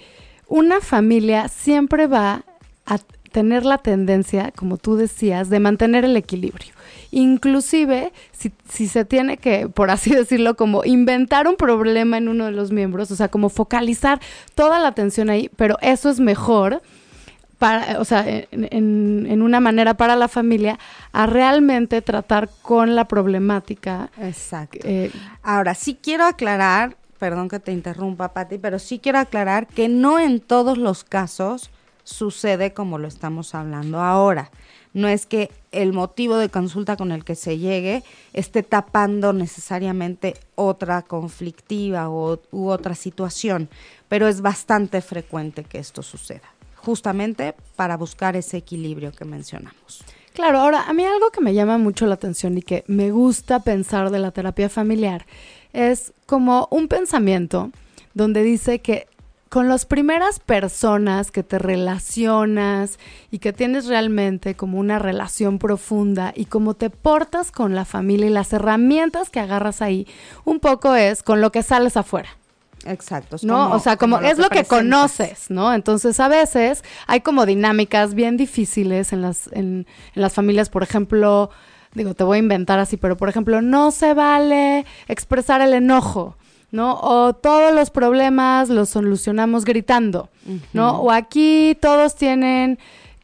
una 0.47 0.81
familia 0.81 1.47
siempre 1.47 2.07
va 2.07 2.43
a 2.85 2.97
tener 3.31 3.65
la 3.65 3.77
tendencia, 3.77 4.51
como 4.55 4.77
tú 4.77 4.95
decías, 4.95 5.49
de 5.49 5.59
mantener 5.59 6.05
el 6.05 6.17
equilibrio. 6.17 6.73
Inclusive, 7.11 8.11
si, 8.31 8.51
si, 8.67 8.87
se 8.87 9.05
tiene 9.05 9.37
que, 9.37 9.69
por 9.69 9.91
así 9.91 10.09
decirlo, 10.15 10.55
como 10.55 10.83
inventar 10.83 11.47
un 11.47 11.55
problema 11.55 12.17
en 12.17 12.27
uno 12.27 12.45
de 12.45 12.51
los 12.51 12.71
miembros, 12.71 13.11
o 13.11 13.15
sea, 13.15 13.27
como 13.27 13.49
focalizar 13.49 14.19
toda 14.55 14.79
la 14.79 14.87
atención 14.87 15.29
ahí, 15.29 15.49
pero 15.55 15.77
eso 15.81 16.09
es 16.09 16.19
mejor 16.19 16.81
para, 17.59 17.99
o 17.99 18.05
sea, 18.05 18.25
en, 18.27 19.27
en, 19.29 19.41
una 19.41 19.59
manera 19.59 19.93
para 19.93 20.15
la 20.15 20.29
familia, 20.29 20.79
a 21.11 21.25
realmente 21.25 22.01
tratar 22.01 22.49
con 22.61 22.95
la 22.95 23.05
problemática. 23.05 24.09
Exacto. 24.17 24.79
Eh, 24.83 25.11
Ahora, 25.43 25.75
sí 25.75 25.99
quiero 26.01 26.25
aclarar, 26.25 26.95
perdón 27.19 27.49
que 27.49 27.59
te 27.59 27.73
interrumpa, 27.73 28.33
Patti, 28.33 28.57
pero 28.57 28.79
sí 28.79 28.99
quiero 28.99 29.19
aclarar 29.19 29.67
que 29.67 29.89
no 29.89 30.19
en 30.19 30.39
todos 30.39 30.77
los 30.77 31.03
casos 31.03 31.69
sucede 32.05 32.73
como 32.73 32.97
lo 32.97 33.09
estamos 33.09 33.53
hablando 33.53 33.99
ahora. 33.99 34.51
No 34.93 35.07
es 35.07 35.25
que 35.25 35.51
el 35.71 35.93
motivo 35.93 36.37
de 36.37 36.49
consulta 36.49 36.95
con 36.95 37.11
el 37.11 37.23
que 37.23 37.35
se 37.35 37.59
llegue 37.59 38.03
esté 38.33 38.63
tapando 38.63 39.33
necesariamente 39.33 40.33
otra 40.55 41.03
conflictiva 41.03 42.09
u 42.09 42.67
otra 42.69 42.95
situación, 42.95 43.69
pero 44.07 44.27
es 44.27 44.41
bastante 44.41 45.01
frecuente 45.01 45.63
que 45.63 45.77
esto 45.77 46.01
suceda 46.01 46.49
justamente 46.83 47.55
para 47.75 47.97
buscar 47.97 48.35
ese 48.35 48.57
equilibrio 48.57 49.11
que 49.11 49.25
mencionamos. 49.25 50.03
Claro, 50.33 50.59
ahora 50.59 50.83
a 50.83 50.93
mí 50.93 51.03
algo 51.03 51.31
que 51.31 51.41
me 51.41 51.53
llama 51.53 51.77
mucho 51.77 52.05
la 52.05 52.13
atención 52.13 52.57
y 52.57 52.61
que 52.61 52.83
me 52.87 53.11
gusta 53.11 53.59
pensar 53.61 54.09
de 54.09 54.19
la 54.19 54.31
terapia 54.31 54.69
familiar 54.69 55.25
es 55.73 56.13
como 56.25 56.67
un 56.71 56.87
pensamiento 56.87 57.71
donde 58.13 58.43
dice 58.43 58.79
que 58.79 59.07
con 59.49 59.67
las 59.67 59.85
primeras 59.85 60.39
personas 60.39 61.31
que 61.31 61.43
te 61.43 61.57
relacionas 61.57 62.99
y 63.31 63.39
que 63.39 63.51
tienes 63.51 63.87
realmente 63.87 64.55
como 64.55 64.79
una 64.79 64.99
relación 64.99 65.57
profunda 65.57 66.31
y 66.35 66.45
cómo 66.45 66.75
te 66.75 66.91
portas 66.91 67.51
con 67.51 67.73
la 67.73 67.83
familia 67.83 68.27
y 68.27 68.29
las 68.29 68.53
herramientas 68.53 69.31
que 69.31 69.39
agarras 69.39 69.81
ahí, 69.81 70.07
un 70.45 70.59
poco 70.59 70.93
es 70.95 71.23
con 71.23 71.41
lo 71.41 71.51
que 71.51 71.63
sales 71.63 71.97
afuera. 71.97 72.29
Exacto. 72.85 73.37
¿No? 73.43 73.71
o 73.71 73.79
sea, 73.79 73.97
como, 73.97 74.19
es 74.19 74.37
lo 74.37 74.49
que 74.49 74.63
conoces, 74.63 75.49
¿no? 75.49 75.73
Entonces, 75.73 76.19
a 76.19 76.27
veces 76.27 76.83
hay 77.07 77.21
como 77.21 77.45
dinámicas 77.45 78.13
bien 78.13 78.37
difíciles 78.37 79.13
en 79.13 79.21
las, 79.21 79.47
en, 79.51 79.85
en 80.15 80.21
las 80.21 80.33
familias, 80.33 80.69
por 80.69 80.83
ejemplo, 80.83 81.49
digo, 81.93 82.13
te 82.13 82.23
voy 82.23 82.37
a 82.37 82.39
inventar 82.39 82.79
así, 82.79 82.97
pero 82.97 83.17
por 83.17 83.29
ejemplo, 83.29 83.61
no 83.61 83.91
se 83.91 84.13
vale 84.13 84.85
expresar 85.07 85.61
el 85.61 85.73
enojo. 85.73 86.35
¿no? 86.71 86.99
O 87.01 87.33
todos 87.33 87.73
los 87.73 87.89
problemas 87.89 88.69
los 88.69 88.89
solucionamos 88.89 89.65
gritando, 89.65 90.29
¿no? 90.73 90.99
O 91.01 91.11
aquí 91.11 91.75
todos 91.81 92.15
tienen 92.15 92.77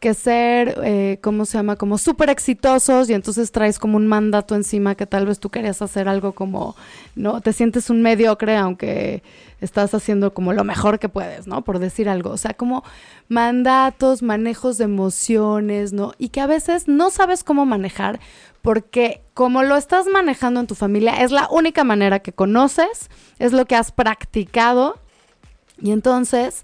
que 0.05 0.13
ser, 0.13 0.79
eh, 0.83 1.17
¿cómo 1.23 1.45
se 1.45 1.57
llama? 1.57 1.77
Como 1.77 1.97
súper 1.97 2.29
exitosos 2.29 3.09
y 3.09 3.15
entonces 3.15 3.51
traes 3.51 3.79
como 3.79 3.97
un 3.97 4.05
mandato 4.05 4.53
encima 4.53 4.93
que 4.93 5.07
tal 5.07 5.25
vez 5.25 5.39
tú 5.39 5.49
querías 5.49 5.81
hacer 5.81 6.07
algo 6.07 6.33
como, 6.33 6.75
¿no? 7.15 7.41
Te 7.41 7.53
sientes 7.53 7.89
un 7.89 8.03
mediocre 8.03 8.55
aunque 8.55 9.23
estás 9.61 9.95
haciendo 9.95 10.31
como 10.31 10.53
lo 10.53 10.63
mejor 10.63 10.99
que 10.99 11.09
puedes, 11.09 11.47
¿no? 11.47 11.63
Por 11.63 11.79
decir 11.79 12.07
algo. 12.07 12.29
O 12.29 12.37
sea, 12.37 12.53
como 12.53 12.83
mandatos, 13.29 14.21
manejos 14.21 14.77
de 14.77 14.83
emociones, 14.83 15.91
¿no? 15.91 16.13
Y 16.19 16.29
que 16.29 16.39
a 16.39 16.45
veces 16.45 16.87
no 16.87 17.09
sabes 17.09 17.43
cómo 17.43 17.65
manejar 17.65 18.19
porque 18.61 19.23
como 19.33 19.63
lo 19.63 19.75
estás 19.75 20.05
manejando 20.05 20.59
en 20.59 20.67
tu 20.67 20.75
familia, 20.75 21.23
es 21.23 21.31
la 21.31 21.47
única 21.49 21.83
manera 21.83 22.19
que 22.19 22.31
conoces, 22.31 23.09
es 23.39 23.53
lo 23.53 23.65
que 23.65 23.75
has 23.75 23.91
practicado. 23.91 24.99
Y 25.81 25.89
entonces 25.89 26.63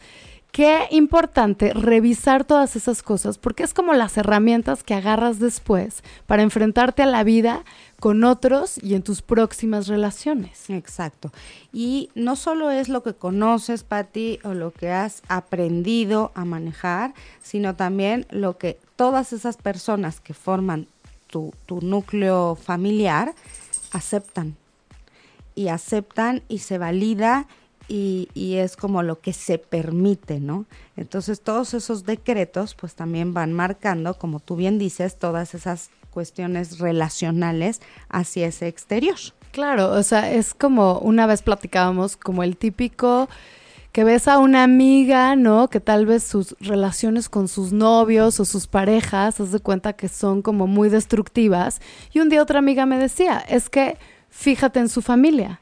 Qué 0.52 0.88
importante 0.92 1.74
revisar 1.74 2.44
todas 2.44 2.76
esas 2.76 3.04
cosas 3.04 3.38
porque 3.38 3.64
es 3.64 3.74
como 3.74 3.94
las 3.94 4.18
herramientas 4.18 4.84
que 4.84 4.94
agarras 4.94 5.40
después 5.40 6.04
para 6.28 6.44
enfrentarte 6.44 7.04
a 7.04 7.06
la 7.06 7.24
vida 7.24 7.64
con 8.02 8.26
otros 8.26 8.78
y 8.84 8.96
en 8.96 9.02
tus 9.02 9.22
próximas 9.22 9.88
relaciones. 9.88 10.70
Exacto. 10.70 11.32
Y 11.72 12.10
no 12.16 12.36
solo 12.36 12.70
es 12.70 12.90
lo 12.90 13.02
que 13.02 13.14
conoces, 13.14 13.84
Patti, 13.84 14.40
o 14.44 14.54
lo 14.54 14.72
que 14.72 14.90
has 14.92 15.22
aprendido 15.30 16.34
a 16.36 16.44
manejar, 16.44 17.14
sino 17.42 17.78
también 17.78 18.26
lo 18.30 18.58
que 18.58 18.78
todas 18.98 19.32
esas 19.32 19.56
personas 19.56 20.20
que 20.20 20.34
forman 20.34 20.88
tu, 21.28 21.54
tu 21.66 21.80
núcleo 21.80 22.56
familiar 22.56 23.36
aceptan. 23.94 24.58
Y 25.56 25.70
aceptan 25.70 26.44
y 26.50 26.60
se 26.60 26.78
valida 26.78 27.48
y, 27.92 28.56
es 28.56 28.78
como 28.78 29.04
lo 29.04 29.20
que 29.20 29.34
se 29.34 29.58
permite, 29.58 30.40
¿no? 30.40 30.66
Entonces 30.96 31.42
todos 31.42 31.74
esos 31.74 32.06
decretos 32.06 32.76
pues 32.76 32.96
también 32.96 33.34
van 33.34 33.54
marcando, 33.54 34.18
como 34.18 34.40
tú 34.40 34.56
bien 34.56 34.78
dices, 34.80 35.18
todas 35.18 35.54
esas 35.54 35.90
cuestiones 36.10 36.80
relacionales 36.80 37.82
hacia 38.10 38.48
ese 38.48 38.68
exterior. 38.68 39.18
Claro, 39.52 39.92
o 39.92 40.04
sea, 40.04 40.32
es 40.32 40.54
como 40.54 41.00
una 41.00 41.26
vez 41.26 41.42
platicábamos 41.42 42.16
como 42.16 42.44
el 42.44 42.56
típico 42.56 43.28
que 43.92 44.06
ves 44.06 44.30
a 44.30 44.38
una 44.38 44.64
amiga, 44.64 45.36
¿no? 45.36 45.70
Que 45.70 45.82
tal 45.82 46.06
vez 46.06 46.24
sus 46.24 46.56
relaciones 46.62 47.28
con 47.28 47.50
sus 47.50 47.74
novios 47.74 48.40
o 48.40 48.46
sus 48.46 48.68
parejas, 48.68 49.42
haz 49.42 49.52
de 49.52 49.60
cuenta 49.60 49.94
que 49.94 50.08
son 50.08 50.42
como 50.42 50.66
muy 50.66 50.88
destructivas. 50.88 51.82
Y 52.14 52.20
un 52.20 52.30
día 52.30 52.42
otra 52.42 52.60
amiga 52.60 52.86
me 52.86 52.98
decía, 52.98 53.40
es 53.40 53.70
que 53.70 53.98
fíjate 54.30 54.80
en 54.80 54.88
su 54.88 55.02
familia 55.02 55.60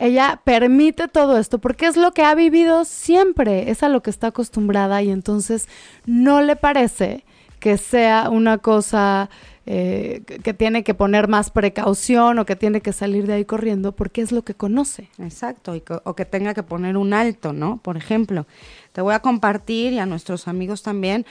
ella 0.00 0.40
permite 0.44 1.08
todo 1.08 1.38
esto 1.38 1.58
porque 1.58 1.86
es 1.86 1.96
lo 1.96 2.12
que 2.12 2.22
ha 2.22 2.34
vivido 2.34 2.84
siempre, 2.86 3.70
es 3.70 3.82
a 3.82 3.90
lo 3.90 4.02
que 4.02 4.10
está 4.10 4.28
acostumbrada 4.28 5.02
y 5.02 5.10
entonces 5.10 5.68
no 6.06 6.40
le 6.40 6.56
parece 6.56 7.24
que 7.60 7.76
sea 7.76 8.30
una 8.30 8.56
cosa 8.56 9.28
eh, 9.66 10.22
que 10.42 10.54
tiene 10.54 10.84
que 10.84 10.94
poner 10.94 11.28
más 11.28 11.50
precaución 11.50 12.38
o 12.38 12.46
que 12.46 12.56
tiene 12.56 12.80
que 12.80 12.94
salir 12.94 13.26
de 13.26 13.34
ahí 13.34 13.44
corriendo 13.44 13.92
porque 13.92 14.22
es 14.22 14.32
lo 14.32 14.42
que 14.42 14.54
conoce. 14.54 15.10
Exacto, 15.18 15.74
o 16.04 16.14
que 16.14 16.24
tenga 16.24 16.54
que 16.54 16.62
poner 16.62 16.96
un 16.96 17.12
alto, 17.12 17.52
¿no? 17.52 17.76
Por 17.76 17.98
ejemplo, 17.98 18.46
te 18.92 19.02
voy 19.02 19.12
a 19.12 19.20
compartir 19.20 19.92
y 19.92 19.98
a 19.98 20.06
nuestros 20.06 20.48
amigos 20.48 20.82
también 20.82 21.26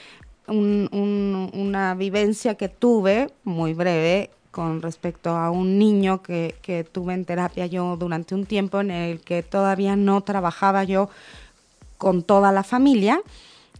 una 0.47 1.95
vivencia 1.95 2.55
que 2.55 2.69
tuve 2.69 3.31
muy 3.43 3.73
breve 3.73 4.29
con 4.51 4.81
respecto 4.81 5.31
a 5.31 5.51
un 5.51 5.77
niño 5.77 6.21
que, 6.21 6.55
tuve 6.91 7.13
en 7.13 7.25
terapia 7.25 7.65
yo 7.65 7.97
durante 7.97 8.35
un 8.35 8.45
tiempo 8.45 8.79
en 8.81 8.91
el 8.91 9.21
que 9.21 9.43
todavía 9.43 9.95
no 9.95 10.21
trabajaba 10.21 10.83
yo 10.83 11.09
con 11.97 12.23
toda 12.23 12.51
la 12.51 12.63
familia 12.63 13.21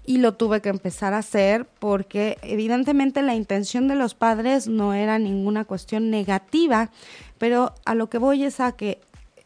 y 0.05 0.17
lo 0.17 0.33
tuve 0.33 0.61
que 0.61 0.69
empezar 0.69 1.13
a 1.13 1.19
hacer 1.19 1.65
porque 1.79 2.37
evidentemente 2.41 3.21
la 3.21 3.35
intención 3.35 3.87
de 3.87 3.95
los 3.95 4.13
padres 4.13 4.67
no 4.67 4.93
era 4.93 5.19
ninguna 5.19 5.65
cuestión 5.65 6.09
negativa, 6.09 6.89
pero 7.37 7.73
a 7.85 7.95
lo 7.95 8.09
que 8.09 8.17
voy 8.17 8.43
es 8.43 8.59
a 8.59 8.71
que 8.73 8.99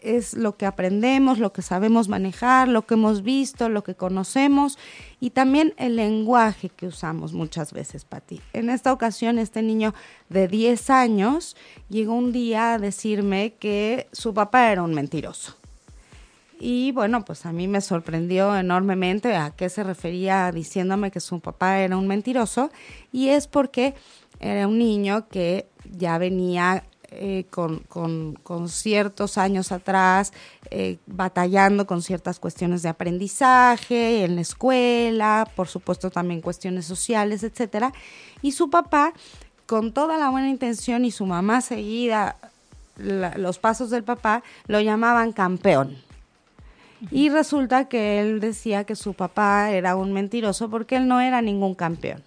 es 0.03 0.33
lo 0.33 0.57
que 0.57 0.65
aprendemos, 0.65 1.39
lo 1.39 1.53
que 1.53 1.61
sabemos 1.61 2.09
manejar, 2.09 2.67
lo 2.67 2.85
que 2.85 2.95
hemos 2.95 3.23
visto, 3.23 3.69
lo 3.69 3.83
que 3.83 3.95
conocemos 3.95 4.77
y 5.19 5.31
también 5.31 5.73
el 5.77 5.95
lenguaje 5.95 6.69
que 6.69 6.87
usamos 6.87 7.33
muchas 7.33 7.73
veces, 7.73 8.05
Pati. 8.05 8.41
En 8.53 8.69
esta 8.69 8.91
ocasión, 8.91 9.39
este 9.39 9.61
niño 9.61 9.93
de 10.29 10.47
10 10.47 10.89
años 10.89 11.55
llegó 11.89 12.13
un 12.13 12.31
día 12.31 12.73
a 12.73 12.79
decirme 12.79 13.55
que 13.59 14.07
su 14.11 14.33
papá 14.33 14.71
era 14.71 14.83
un 14.83 14.93
mentiroso. 14.93 15.57
Y 16.59 16.93
bueno, 16.93 17.25
pues 17.25 17.45
a 17.45 17.51
mí 17.51 17.67
me 17.67 17.81
sorprendió 17.81 18.55
enormemente 18.55 19.35
a 19.35 19.51
qué 19.51 19.67
se 19.67 19.83
refería 19.83 20.49
diciéndome 20.51 21.11
que 21.11 21.19
su 21.19 21.41
papá 21.41 21.79
era 21.79 21.97
un 21.97 22.07
mentiroso. 22.07 22.71
Y 23.11 23.29
es 23.29 23.47
porque 23.47 23.95
era 24.39 24.67
un 24.67 24.77
niño 24.77 25.27
que 25.27 25.67
ya 25.91 26.17
venía 26.17 26.85
eh, 27.15 27.45
con, 27.49 28.69
ciertos 28.69 29.37
años 29.37 29.71
atrás, 29.71 30.33
eh, 30.71 30.97
batallando 31.05 31.85
con 31.85 32.01
ciertas 32.01 32.39
cuestiones 32.39 32.81
de 32.81 32.89
aprendizaje 32.89 34.23
en 34.23 34.35
la 34.35 34.41
escuela, 34.41 35.47
por 35.55 35.67
supuesto 35.67 36.09
también 36.09 36.41
cuestiones 36.41 36.85
sociales, 36.85 37.43
etcétera. 37.43 37.93
Y 38.41 38.53
su 38.53 38.69
papá, 38.69 39.13
con 39.65 39.93
toda 39.93 40.17
la 40.17 40.29
buena 40.29 40.49
intención 40.49 41.05
y 41.05 41.11
su 41.11 41.25
mamá 41.25 41.61
seguida 41.61 42.37
los 42.95 43.57
pasos 43.57 43.89
del 43.89 44.03
papá, 44.03 44.43
lo 44.67 44.79
llamaban 44.79 45.31
campeón. 45.31 45.97
Y 47.09 47.29
resulta 47.29 47.89
que 47.89 48.19
él 48.19 48.39
decía 48.39 48.83
que 48.83 48.95
su 48.95 49.13
papá 49.13 49.71
era 49.71 49.95
un 49.95 50.13
mentiroso 50.13 50.69
porque 50.69 50.95
él 50.95 51.07
no 51.07 51.19
era 51.19 51.41
ningún 51.41 51.73
campeón 51.73 52.23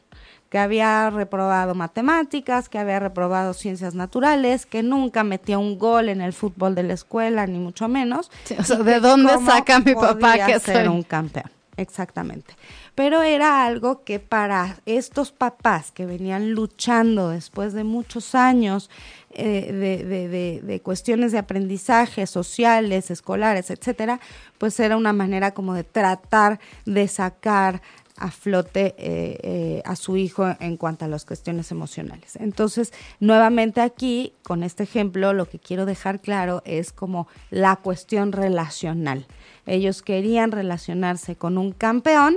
que 0.50 0.58
había 0.58 1.10
reprobado 1.10 1.74
matemáticas, 1.74 2.68
que 2.68 2.78
había 2.78 3.00
reprobado 3.00 3.54
ciencias 3.54 3.94
naturales, 3.94 4.66
que 4.66 4.82
nunca 4.82 5.24
metió 5.24 5.58
un 5.58 5.78
gol 5.78 6.08
en 6.08 6.20
el 6.20 6.32
fútbol 6.32 6.74
de 6.74 6.84
la 6.84 6.94
escuela, 6.94 7.46
ni 7.46 7.58
mucho 7.58 7.88
menos. 7.88 8.30
o 8.58 8.62
sea, 8.62 8.78
¿de 8.78 9.00
dónde 9.00 9.38
saca 9.44 9.80
mi 9.80 9.94
papá 9.94 10.46
que 10.46 10.60
ser 10.60 10.88
un 10.88 11.02
campeón? 11.02 11.50
Exactamente. 11.76 12.54
Pero 12.94 13.22
era 13.22 13.66
algo 13.66 14.02
que 14.02 14.18
para 14.18 14.78
estos 14.86 15.30
papás 15.30 15.92
que 15.92 16.06
venían 16.06 16.52
luchando 16.52 17.28
después 17.28 17.74
de 17.74 17.84
muchos 17.84 18.34
años 18.34 18.88
eh, 19.30 19.70
de, 19.70 20.62
de, 20.62 20.80
cuestiones 20.80 21.32
de 21.32 21.38
aprendizaje 21.38 22.26
sociales, 22.26 23.10
escolares, 23.10 23.68
etcétera, 23.68 24.18
pues 24.56 24.80
era 24.80 24.96
una 24.96 25.12
manera 25.12 25.52
como 25.52 25.74
de 25.74 25.84
tratar 25.84 26.58
de 26.86 27.06
sacar 27.06 27.82
a 28.18 28.30
flote 28.30 28.94
eh, 28.98 29.38
eh, 29.42 29.82
a 29.84 29.96
su 29.96 30.16
hijo 30.16 30.54
en 30.60 30.76
cuanto 30.76 31.04
a 31.04 31.08
las 31.08 31.24
cuestiones 31.24 31.70
emocionales. 31.70 32.36
Entonces, 32.36 32.92
nuevamente 33.20 33.80
aquí, 33.80 34.32
con 34.42 34.62
este 34.62 34.84
ejemplo, 34.84 35.32
lo 35.32 35.46
que 35.48 35.58
quiero 35.58 35.86
dejar 35.86 36.20
claro 36.20 36.62
es 36.64 36.92
como 36.92 37.28
la 37.50 37.76
cuestión 37.76 38.32
relacional. 38.32 39.26
Ellos 39.66 40.02
querían 40.02 40.52
relacionarse 40.52 41.36
con 41.36 41.58
un 41.58 41.72
campeón, 41.72 42.36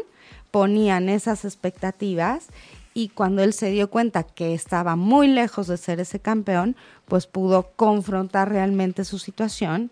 ponían 0.51 1.09
esas 1.09 1.45
expectativas 1.45 2.47
y 2.93 3.09
cuando 3.09 3.43
él 3.43 3.53
se 3.53 3.71
dio 3.71 3.89
cuenta 3.89 4.23
que 4.23 4.53
estaba 4.53 4.95
muy 4.95 5.27
lejos 5.27 5.67
de 5.67 5.77
ser 5.77 5.99
ese 5.99 6.19
campeón, 6.19 6.75
pues 7.05 7.27
pudo 7.27 7.71
confrontar 7.75 8.49
realmente 8.49 9.05
su 9.05 9.19
situación 9.19 9.91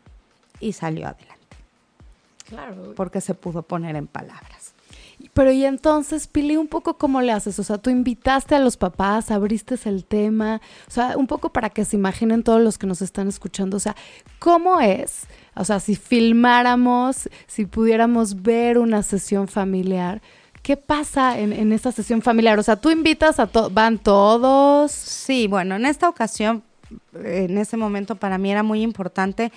y 0.60 0.74
salió 0.74 1.08
adelante. 1.08 1.38
Claro. 2.50 2.94
Porque 2.96 3.22
se 3.22 3.34
pudo 3.34 3.62
poner 3.62 3.96
en 3.96 4.08
palabras. 4.08 4.74
Pero 5.38 5.52
y 5.52 5.66
entonces, 5.66 6.26
Pili, 6.26 6.58
un 6.58 6.68
poco 6.68 6.98
cómo 6.98 7.22
le 7.22 7.32
haces, 7.32 7.60
o 7.60 7.64
sea, 7.64 7.78
tú 7.78 7.92
invitaste 7.92 8.56
a 8.56 8.60
los 8.60 8.76
papás, 8.76 9.30
abriste 9.30 9.76
el 9.86 10.04
tema, 10.04 10.62
o 10.88 10.92
sea, 10.92 11.16
un 11.16 11.28
poco 11.28 11.54
para 11.54 11.70
que 11.70 11.86
se 11.86 11.96
imaginen 11.96 12.42
todos 12.42 12.60
los 12.60 12.80
que 12.80 12.88
nos 12.88 13.04
están 13.04 13.28
escuchando, 13.28 13.78
o 13.78 13.80
sea, 13.80 13.96
¿cómo 14.40 14.82
es? 14.82 15.28
O 15.56 15.64
sea, 15.64 15.80
si 15.80 15.96
filmáramos, 15.96 17.30
si 17.46 17.68
pudiéramos 17.68 18.42
ver 18.42 18.80
una 18.80 19.04
sesión 19.04 19.48
familiar, 19.48 20.24
¿qué 20.64 20.76
pasa 20.76 21.38
en, 21.38 21.54
en 21.54 21.72
esa 21.72 21.92
sesión 21.92 22.24
familiar? 22.24 22.58
O 22.58 22.64
sea, 22.64 22.78
tú 22.78 22.90
invitas 22.90 23.40
a 23.40 23.46
todos, 23.46 23.72
van 23.72 24.00
todos. 24.00 24.92
Sí, 24.92 25.46
bueno, 25.46 25.76
en 25.76 25.86
esta 25.86 26.10
ocasión, 26.10 26.64
en 27.14 27.60
ese 27.60 27.78
momento 27.78 28.16
para 28.16 28.40
mí 28.40 28.50
era 28.50 28.64
muy 28.64 28.82
importante 28.82 29.52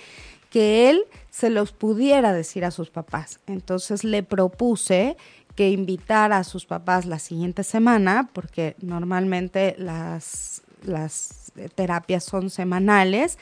que 0.51 0.89
él 0.89 1.05
se 1.31 1.49
los 1.49 1.71
pudiera 1.71 2.33
decir 2.33 2.65
a 2.65 2.71
sus 2.71 2.91
papás. 2.91 3.39
Entonces 3.47 4.03
le 4.03 4.21
propuse 4.21 5.15
que 5.55 5.69
invitara 5.69 6.37
a 6.37 6.43
sus 6.43 6.65
papás 6.65 7.05
la 7.05 7.19
siguiente 7.19 7.63
semana, 7.63 8.29
porque 8.33 8.75
normalmente 8.81 9.75
las, 9.77 10.61
las 10.83 11.51
terapias 11.75 12.23
son 12.23 12.49
semanales. 12.49 13.37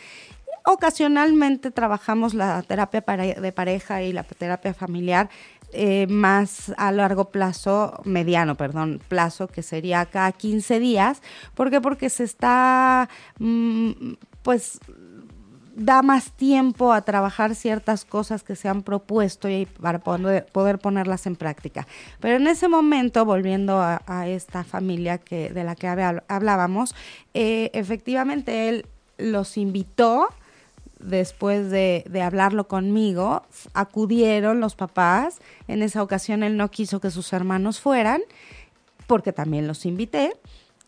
Ocasionalmente 0.65 1.71
trabajamos 1.71 2.33
la 2.33 2.61
terapia 2.63 3.01
de 3.01 3.51
pareja 3.51 4.03
y 4.03 4.13
la 4.13 4.23
terapia 4.23 4.73
familiar 4.73 5.29
eh, 5.71 6.07
más 6.07 6.73
a 6.77 6.91
largo 6.91 7.29
plazo, 7.29 8.01
mediano, 8.03 8.55
perdón, 8.55 8.99
plazo, 9.07 9.47
que 9.47 9.61
sería 9.61 10.05
cada 10.07 10.31
15 10.31 10.79
días. 10.79 11.21
¿Por 11.53 11.69
qué? 11.69 11.79
Porque 11.79 12.09
se 12.09 12.23
está, 12.23 13.07
mm, 13.37 14.13
pues, 14.41 14.79
da 15.79 16.01
más 16.01 16.31
tiempo 16.33 16.91
a 16.91 17.01
trabajar 17.01 17.55
ciertas 17.55 18.03
cosas 18.03 18.43
que 18.43 18.57
se 18.57 18.67
han 18.67 18.83
propuesto 18.83 19.47
y 19.49 19.65
para 19.65 19.99
poder, 19.99 20.79
ponerlas 20.79 21.25
en 21.25 21.37
práctica. 21.37 21.87
Pero 22.19 22.35
en 22.35 22.47
ese 22.47 22.67
momento, 22.67 23.23
volviendo 23.23 23.79
a, 23.81 24.27
esta 24.27 24.65
familia 24.65 25.17
que, 25.17 25.49
de 25.51 25.63
la 25.63 25.75
que 25.75 25.87
hablábamos, 25.87 26.95
eh, 27.33 27.71
efectivamente 27.73 28.67
él 28.69 28.85
los 29.17 29.57
invitó 29.57 30.27
después 30.99 31.71
de, 31.71 32.03
de, 32.09 32.21
hablarlo 32.21 32.67
conmigo, 32.67 33.43
acudieron 33.73 34.59
los 34.59 34.75
papás. 34.75 35.39
En 35.69 35.81
esa 35.81 36.03
ocasión 36.03 36.43
él 36.43 36.57
no 36.57 36.69
quiso 36.69 36.99
que 36.99 37.09
sus 37.09 37.31
hermanos 37.31 37.79
fueran, 37.79 38.21
porque 39.07 39.31
también 39.31 39.65
los 39.65 39.85
invité 39.85 40.33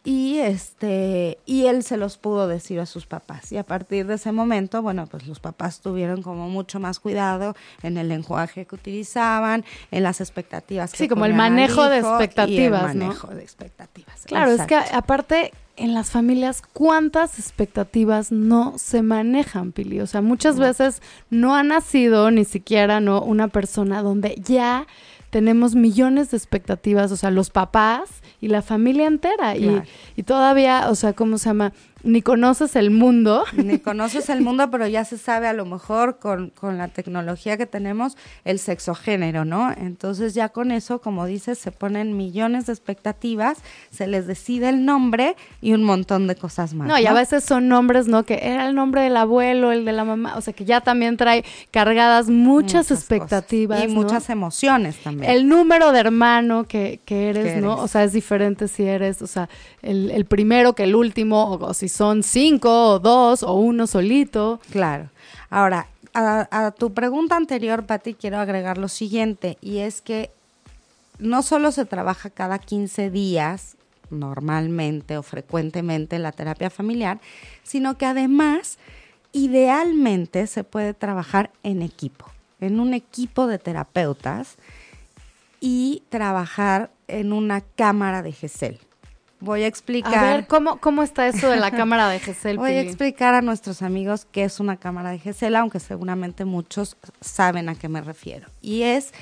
y 0.03 0.39
este 0.39 1.37
y 1.45 1.67
él 1.67 1.83
se 1.83 1.97
los 1.97 2.17
pudo 2.17 2.47
decir 2.47 2.79
a 2.79 2.85
sus 2.85 3.05
papás. 3.05 3.51
Y 3.51 3.57
a 3.57 3.63
partir 3.63 4.07
de 4.07 4.15
ese 4.15 4.31
momento 4.31 4.81
bueno 4.81 5.05
pues 5.07 5.27
los 5.27 5.39
papás 5.39 5.79
tuvieron 5.79 6.23
como 6.23 6.49
mucho 6.49 6.79
más 6.79 6.99
cuidado 6.99 7.55
en 7.83 7.97
el 7.97 8.09
lenguaje 8.09 8.65
que 8.65 8.75
utilizaban 8.75 9.63
en 9.91 10.03
las 10.03 10.19
expectativas 10.19 10.91
sí 10.91 11.07
como 11.07 11.25
el 11.25 11.33
manejo 11.33 11.87
de 11.87 11.99
expectativas 11.99 12.91
el 12.91 12.99
manejo 12.99 13.27
de 13.27 13.41
expectativas. 13.43 14.25
Claro 14.25 14.51
es 14.51 14.61
que 14.63 14.75
aparte 14.75 15.51
en 15.77 15.93
las 15.93 16.09
familias 16.09 16.61
cuántas 16.73 17.39
expectativas 17.39 18.31
no 18.31 18.73
se 18.77 19.03
manejan 19.03 19.71
Pili 19.71 20.01
o 20.01 20.07
sea 20.07 20.21
muchas 20.21 20.57
veces 20.57 21.01
no 21.29 21.55
ha 21.55 21.63
nacido 21.63 22.31
ni 22.31 22.45
siquiera 22.45 22.99
no 22.99 23.21
una 23.21 23.47
persona 23.47 24.01
donde 24.01 24.35
ya 24.43 24.87
tenemos 25.31 25.75
millones 25.75 26.29
de 26.29 26.37
expectativas, 26.37 27.11
o 27.11 27.15
sea, 27.15 27.31
los 27.31 27.49
papás 27.49 28.21
y 28.41 28.49
la 28.49 28.61
familia 28.61 29.07
entera. 29.07 29.55
Y, 29.55 29.81
y 30.15 30.23
todavía, 30.23 30.89
o 30.89 30.95
sea, 30.95 31.13
¿cómo 31.13 31.39
se 31.39 31.49
llama? 31.49 31.73
Ni 32.03 32.21
conoces 32.21 32.75
el 32.75 32.91
mundo. 32.91 33.43
Ni 33.53 33.79
conoces 33.79 34.29
el 34.29 34.41
mundo, 34.41 34.69
pero 34.71 34.87
ya 34.87 35.05
se 35.05 35.17
sabe 35.17 35.47
a 35.47 35.53
lo 35.53 35.65
mejor 35.65 36.19
con, 36.19 36.49
con 36.49 36.77
la 36.77 36.87
tecnología 36.87 37.57
que 37.57 37.65
tenemos 37.65 38.17
el 38.45 38.59
sexogénero, 38.59 39.45
¿no? 39.45 39.71
Entonces 39.71 40.33
ya 40.33 40.49
con 40.49 40.71
eso, 40.71 41.01
como 41.01 41.25
dices, 41.25 41.59
se 41.59 41.71
ponen 41.71 42.17
millones 42.17 42.65
de 42.65 42.73
expectativas, 42.73 43.59
se 43.91 44.07
les 44.07 44.27
decide 44.27 44.69
el 44.69 44.85
nombre 44.85 45.35
y 45.61 45.73
un 45.73 45.83
montón 45.83 46.27
de 46.27 46.35
cosas 46.35 46.73
más. 46.73 46.87
No, 46.87 46.97
y 46.97 47.05
a 47.05 47.13
veces 47.13 47.43
son 47.43 47.67
nombres, 47.67 48.07
¿no? 48.07 48.23
Que 48.23 48.39
era 48.41 48.67
el 48.67 48.75
nombre 48.75 49.01
del 49.01 49.17
abuelo, 49.17 49.71
el 49.71 49.85
de 49.85 49.91
la 49.91 50.03
mamá, 50.03 50.37
o 50.37 50.41
sea 50.41 50.53
que 50.53 50.65
ya 50.65 50.81
también 50.81 51.17
trae 51.17 51.43
cargadas 51.71 52.29
muchas, 52.29 52.91
expectativas. 52.91 53.83
Y 53.83 53.87
muchas 53.87 54.29
emociones 54.29 54.97
también. 54.97 55.31
El 55.31 55.47
número 55.47 55.91
de 55.91 55.99
hermano 55.99 56.65
que, 56.65 56.99
que 57.05 57.29
eres, 57.29 57.61
¿no? 57.61 57.75
O 57.75 57.87
sea, 57.87 58.03
es 58.03 58.13
diferente 58.13 58.67
si 58.67 58.83
eres, 58.83 59.21
o 59.21 59.27
sea, 59.27 59.49
el, 59.81 60.11
el 60.11 60.25
primero 60.25 60.73
que 60.73 60.83
el 60.83 60.95
último, 60.95 61.43
o, 61.43 61.65
o 61.65 61.73
si 61.73 61.90
son 61.91 62.23
cinco 62.23 62.93
o 62.93 62.99
dos 62.99 63.43
o 63.43 63.54
uno 63.54 63.88
solito. 63.88 64.60
Claro. 64.71 65.10
Ahora, 65.49 65.88
a, 66.13 66.71
tu 66.77 66.93
pregunta 66.93 67.36
anterior, 67.36 67.86
Patti, 67.86 68.13
quiero 68.13 68.39
agregar 68.39 68.77
lo 68.77 68.88
siguiente, 68.88 69.58
y 69.62 69.80
es 69.80 70.01
que 70.01 70.32
no 71.19 71.41
solo 71.41 71.71
se 71.71 71.86
trabaja 71.86 72.30
cada 72.30 72.60
15 72.60 73.10
días 73.10 73.77
normalmente 74.10 75.17
o 75.17 75.23
frecuentemente 75.23 76.19
la 76.19 76.32
terapia 76.32 76.69
familiar, 76.69 77.19
sino 77.63 77.97
que 77.97 78.06
además, 78.06 78.77
idealmente, 79.32 80.47
se 80.47 80.63
puede 80.63 80.93
trabajar 80.93 81.51
en 81.63 81.82
equipo, 81.82 82.25
en 82.60 82.80
un 82.80 82.93
equipo 82.93 83.47
de 83.47 83.60
terapeutas 83.60 84.58
y 85.62 86.04
trabajar 86.10 86.91
en 87.08 87.32
una 87.32 87.62
cámara 87.62 88.21
de 88.21 88.34
GESEL. 88.34 88.80
Voy 89.41 89.63
a 89.63 89.67
explicar. 89.67 90.13
A 90.13 90.36
ver, 90.36 90.47
¿cómo, 90.47 90.77
cómo 90.80 91.01
está 91.01 91.27
eso 91.27 91.49
de 91.49 91.58
la 91.58 91.71
cámara 91.82 92.08
de 92.10 92.19
GESEL? 92.19 92.58
Voy 92.58 92.73
a 92.73 92.82
explicar 92.82 93.34
a 93.34 93.41
nuestros 93.41 93.82
amigos 93.82 94.27
qué 94.32 94.43
es 94.43 94.60
una 94.60 94.77
cámara 94.77 95.10
de 95.10 95.17
GESEL, 95.17 95.56
aunque 95.56 95.80
seguramente 95.80 96.45
muchos 96.45 96.95
saben 97.21 97.67
a 97.67 97.75
qué 97.75 97.89
me 97.89 98.01
refiero. 98.01 98.47
Y 98.62 98.84
es 98.84 99.13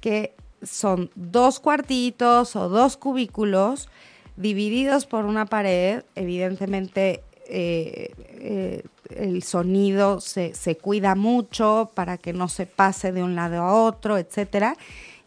que 0.00 0.34
son 0.62 1.10
dos 1.14 1.60
cuartitos 1.60 2.56
o 2.56 2.68
dos 2.68 2.98
cubículos 2.98 3.88
divididos 4.36 5.06
por 5.06 5.24
una 5.24 5.46
pared. 5.46 6.02
Evidentemente, 6.14 7.22
eh, 7.48 8.12
eh, 8.18 8.82
el 9.16 9.42
sonido 9.44 10.20
se, 10.20 10.54
se 10.54 10.76
cuida 10.76 11.14
mucho 11.14 11.90
para 11.94 12.18
que 12.18 12.34
no 12.34 12.48
se 12.48 12.66
pase 12.66 13.12
de 13.12 13.22
un 13.22 13.34
lado 13.34 13.62
a 13.62 13.72
otro, 13.72 14.18
etcétera. 14.18 14.76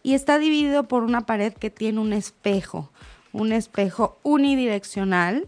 Y 0.04 0.14
está 0.14 0.38
dividido 0.38 0.88
por 0.88 1.02
una 1.02 1.26
pared 1.26 1.54
que 1.54 1.72
tiene 1.72 2.00
un 2.00 2.14
espejo 2.14 2.92
un 3.34 3.52
espejo 3.52 4.18
unidireccional. 4.24 5.48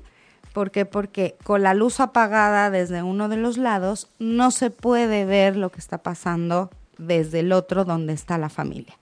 ¿Por 0.53 0.71
qué? 0.71 0.85
Porque 0.85 1.35
con 1.43 1.63
la 1.63 1.73
luz 1.73 1.99
apagada 1.99 2.69
desde 2.69 3.03
uno 3.03 3.29
de 3.29 3.37
los 3.37 3.57
lados 3.57 4.09
no 4.19 4.51
se 4.51 4.71
puede 4.71 5.25
ver 5.25 5.55
lo 5.55 5.71
que 5.71 5.79
está 5.79 5.99
pasando 5.99 6.69
desde 6.97 7.39
el 7.41 7.51
otro 7.51 7.85
donde 7.85 8.13
está 8.13 8.37
la 8.37 8.49
familia. 8.49 8.97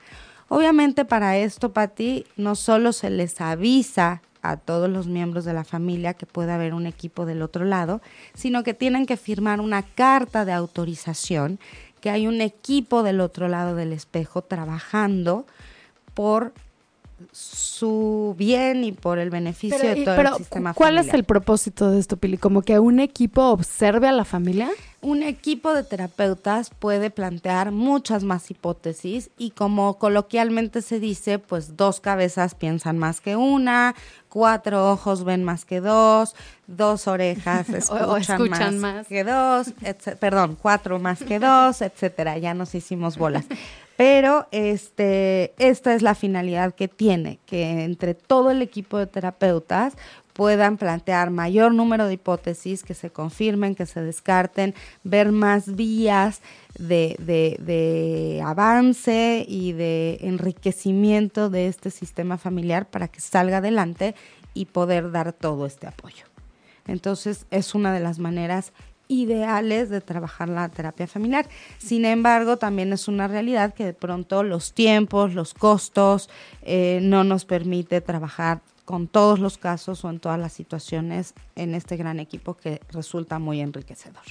Obviamente 0.49 1.03
para 1.03 1.37
esto, 1.37 1.73
Pati, 1.73 2.25
no 2.37 2.55
solo 2.55 2.93
se 2.93 3.09
les 3.09 3.41
avisa 3.41 4.21
a 4.41 4.55
todos 4.55 4.89
los 4.89 5.07
miembros 5.07 5.43
de 5.43 5.53
la 5.53 5.65
familia 5.65 6.13
que 6.13 6.25
puede 6.25 6.53
haber 6.53 6.73
un 6.73 6.85
equipo 6.85 7.25
del 7.25 7.41
otro 7.41 7.65
lado, 7.65 8.01
sino 8.33 8.63
que 8.63 8.73
tienen 8.73 9.05
que 9.05 9.17
firmar 9.17 9.59
una 9.59 9.83
carta 9.83 10.45
de 10.45 10.53
autorización 10.53 11.59
que 11.99 12.09
hay 12.09 12.27
un 12.27 12.41
equipo 12.41 13.03
del 13.03 13.19
otro 13.19 13.47
lado 13.47 13.75
del 13.75 13.91
espejo 13.91 14.41
trabajando 14.43 15.45
por 16.13 16.53
su 17.32 18.36
bien 18.38 18.84
y 18.84 18.91
por 18.91 19.19
el 19.19 19.30
beneficio 19.30 19.77
de 19.80 20.03
todo 20.03 20.21
el 20.21 20.34
sistema 20.36 20.73
¿Cuál 20.73 20.97
es 20.97 21.13
el 21.13 21.23
propósito 21.23 21.91
de 21.91 21.99
esto, 21.99 22.17
Pili? 22.17 22.38
¿Como 22.38 22.62
que 22.62 22.80
un 22.80 22.99
equipo 22.99 23.49
observe 23.49 24.08
a 24.08 24.12
la 24.12 24.25
familia? 24.25 24.69
Un 25.01 25.21
equipo 25.21 25.73
de 25.73 25.84
terapeutas 25.84 26.71
puede 26.71 27.10
plantear 27.10 27.71
muchas 27.71 28.23
más 28.23 28.49
hipótesis 28.49 29.30
y 29.38 29.51
como 29.51 29.99
coloquialmente 29.99 30.82
se 30.82 30.99
dice, 30.99 31.39
pues 31.39 31.77
dos 31.77 31.99
cabezas 31.99 32.56
piensan 32.56 32.97
más 32.97 33.21
que 33.21 33.36
una, 33.36 33.95
cuatro 34.30 34.91
ojos 34.91 35.23
ven 35.23 35.43
más 35.43 35.65
que 35.65 35.82
dos, 35.82 36.36
dos 36.65 37.08
orejas 37.08 37.69
escuchan, 37.69 38.80
más, 38.80 39.08
que 39.08 39.23
dos, 39.23 39.73
perdón, 40.19 40.58
cuatro 40.60 40.99
más 40.99 41.23
que 41.23 41.39
dos, 41.39 41.82
etcétera. 41.82 42.38
Ya 42.38 42.53
nos 42.53 42.73
hicimos 42.75 43.17
bolas. 43.17 43.45
Pero 43.97 44.47
este, 44.51 45.55
esta 45.57 45.95
es 45.95 46.03
la 46.03 46.13
finalidad 46.13 46.75
que 46.75 46.88
tiene, 46.88 47.39
que 47.47 47.83
entre 47.83 48.13
todo 48.13 48.51
el 48.51 48.62
equipo 48.62 48.99
de 48.99 49.07
terapeutas 49.07 49.93
puedan 50.33 50.77
plantear 50.77 51.31
mayor 51.31 51.73
número 51.73 52.05
de 52.05 52.13
hipótesis, 52.13 52.83
que 52.83 52.93
se 52.93 53.10
confirmen, 53.10 53.73
que 53.73 53.88
se 53.88 54.01
descarten, 54.01 54.75
ver 55.03 55.31
más 55.31 55.75
vías 55.75 56.41
de, 56.77 57.15
de, 57.17 58.39
avance 58.45 59.43
y 59.47 59.71
de 59.71 60.19
enriquecimiento 60.21 61.49
de 61.49 61.65
este 61.65 61.89
sistema 61.89 62.38
familiar 62.38 62.88
para 62.88 63.07
que 63.07 63.19
salga 63.19 63.57
adelante 63.57 64.13
y 64.53 64.65
poder 64.65 65.12
dar 65.12 65.33
todo 65.33 65.65
este 65.65 65.88
apoyo. 65.88 66.25
Entonces 66.86 67.47
es 67.49 67.73
una 67.73 67.91
de 67.91 67.99
las 67.99 68.19
maneras 68.19 68.73
ideales 69.08 69.89
de 69.89 70.02
trabajar 70.02 70.50
la 70.50 70.70
terapia 70.70 71.08
familiar. 71.08 71.48
Sin 71.78 72.06
embargo, 72.06 72.58
también 72.58 72.93
es 72.93 73.08
una 73.08 73.28
realidad 73.28 73.74
que 73.74 73.86
de 73.86 73.93
pronto 73.93 74.43
los 74.43 74.74
tiempos, 74.74 75.34
los 75.34 75.54
costos 75.54 76.30
eh, 76.62 77.00
no 77.02 77.24
nos 77.24 77.46
permite 77.46 78.02
trabajar 78.02 78.62
con 78.86 79.08
todos 79.08 79.39
los 79.39 79.58
casos 79.58 80.06
o 80.06 80.10
en 80.10 80.20
todas 80.20 80.39
las 80.39 80.54
situaciones 80.54 81.34
en 81.56 81.76
este 81.76 81.98
gran 81.98 82.20
equipo 82.20 82.56
que 82.56 82.80
resulta 82.91 83.38
muy 83.38 83.60
enriquecedor. 83.60 84.24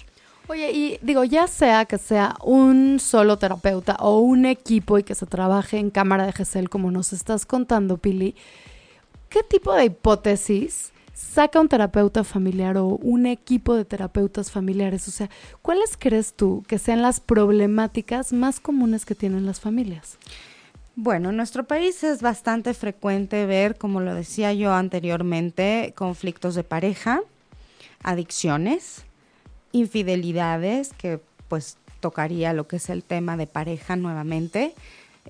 Oye, 0.48 0.70
y 0.70 0.98
digo, 1.02 1.24
ya 1.24 1.48
sea 1.48 1.84
que 1.86 1.98
sea 1.98 2.36
un 2.42 3.00
solo 3.00 3.36
terapeuta 3.36 3.96
o 3.98 4.20
un 4.20 4.46
equipo 4.46 4.96
y 4.96 5.02
que 5.02 5.14
se 5.14 5.26
trabaje 5.26 5.78
en 5.78 5.90
cámara 5.90 6.24
de 6.24 6.32
GESEL, 6.32 6.70
como 6.70 6.90
nos 6.90 7.12
estás 7.12 7.44
contando, 7.44 7.98
Pili, 7.98 8.36
¿qué 9.28 9.42
tipo 9.42 9.74
de 9.74 9.86
hipótesis 9.86 10.92
saca 11.16 11.60
un 11.60 11.68
terapeuta 11.68 12.24
familiar 12.24 12.76
o 12.76 12.88
un 12.88 13.24
equipo 13.26 13.74
de 13.74 13.86
terapeutas 13.86 14.50
familiares? 14.50 15.08
O 15.08 15.10
sea, 15.10 15.30
¿cuáles 15.62 15.96
crees 15.96 16.34
tú 16.34 16.62
que 16.68 16.78
sean 16.78 17.00
las 17.00 17.20
problemáticas 17.20 18.32
más 18.32 18.60
comunes 18.60 19.06
que 19.06 19.14
tienen 19.14 19.46
las 19.46 19.58
familias? 19.58 20.18
Bueno, 20.94 21.30
en 21.30 21.36
nuestro 21.36 21.64
país 21.64 22.04
es 22.04 22.20
bastante 22.20 22.74
frecuente 22.74 23.46
ver, 23.46 23.76
como 23.76 24.00
lo 24.00 24.14
decía 24.14 24.52
yo 24.52 24.72
anteriormente, 24.74 25.94
conflictos 25.96 26.54
de 26.54 26.64
pareja, 26.64 27.22
adicciones, 28.02 29.04
infidelidades, 29.72 30.92
que 30.92 31.20
pues 31.48 31.78
tocaría 32.00 32.52
lo 32.52 32.68
que 32.68 32.76
es 32.76 32.90
el 32.90 33.02
tema 33.02 33.36
de 33.36 33.46
pareja 33.46 33.96
nuevamente, 33.96 34.74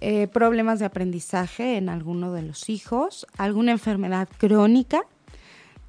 eh, 0.00 0.26
problemas 0.26 0.78
de 0.80 0.84
aprendizaje 0.84 1.76
en 1.76 1.88
alguno 1.88 2.32
de 2.32 2.42
los 2.42 2.68
hijos, 2.68 3.26
alguna 3.38 3.72
enfermedad 3.72 4.28
crónica 4.38 5.04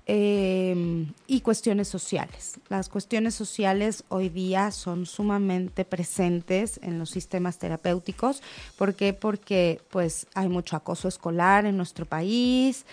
Em, 0.10 1.12
y 1.28 1.42
cuestiones 1.42 1.90
sociales. 1.90 2.62
Las 2.70 2.88
cuestiones 2.88 3.36
sociales 3.36 4.06
hoy 4.08 4.30
día 4.30 4.72
son 4.72 5.06
sumamente 5.06 5.84
presentes 5.84 6.80
en 6.82 6.98
los 6.98 7.10
sistemas 7.10 7.58
terapéuticos. 7.58 8.42
¿Por 8.78 8.96
qué? 8.96 9.12
Porque 9.12 9.82
pues 9.90 10.28
hay 10.34 10.48
mucho 10.48 10.78
acoso 10.78 11.10
escolar 11.10 11.66
en 11.66 11.76
nuestro 11.76 12.06
país, 12.06 12.86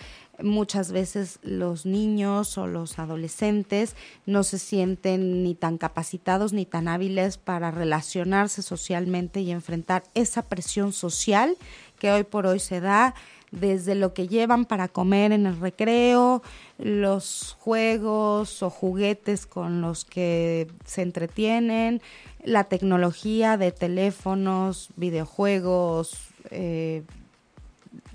muchas 0.43 0.91
veces 0.91 1.39
los 1.41 1.85
niños 1.85 2.57
o 2.57 2.67
los 2.67 2.99
adolescentes 2.99 3.95
no 4.25 4.43
se 4.43 4.59
sienten 4.59 5.41
ni 5.41 5.55
tan 5.55 5.77
capacitados 5.77 6.51
ni 6.51 6.65
tan 6.65 6.89
hábiles 6.89 7.37
para 7.37 7.71
relacionarse 7.71 8.61
socialmente 8.61 9.39
y 9.39 9.51
enfrentar 9.51 10.03
esa 10.15 10.41
presión 10.41 10.91
social 10.91 11.55
que 11.97 12.11
hoy 12.11 12.23
por 12.23 12.45
hoy 12.45 12.59
se 12.59 12.81
da 12.81 13.15
desde 13.51 13.95
lo 13.95 14.13
que 14.13 14.27
llevan 14.27 14.65
para 14.65 14.87
comer 14.87 15.31
en 15.31 15.45
el 15.45 15.59
recreo, 15.59 16.41
los 16.77 17.55
juegos 17.59 18.61
o 18.63 18.69
juguetes 18.69 19.45
con 19.45 19.81
los 19.81 20.05
que 20.05 20.67
se 20.85 21.01
entretienen, 21.01 22.01
la 22.43 22.65
tecnología 22.65 23.57
de 23.57 23.71
teléfonos, 23.71 24.89
videojuegos, 24.95 26.17
eh, 26.51 27.03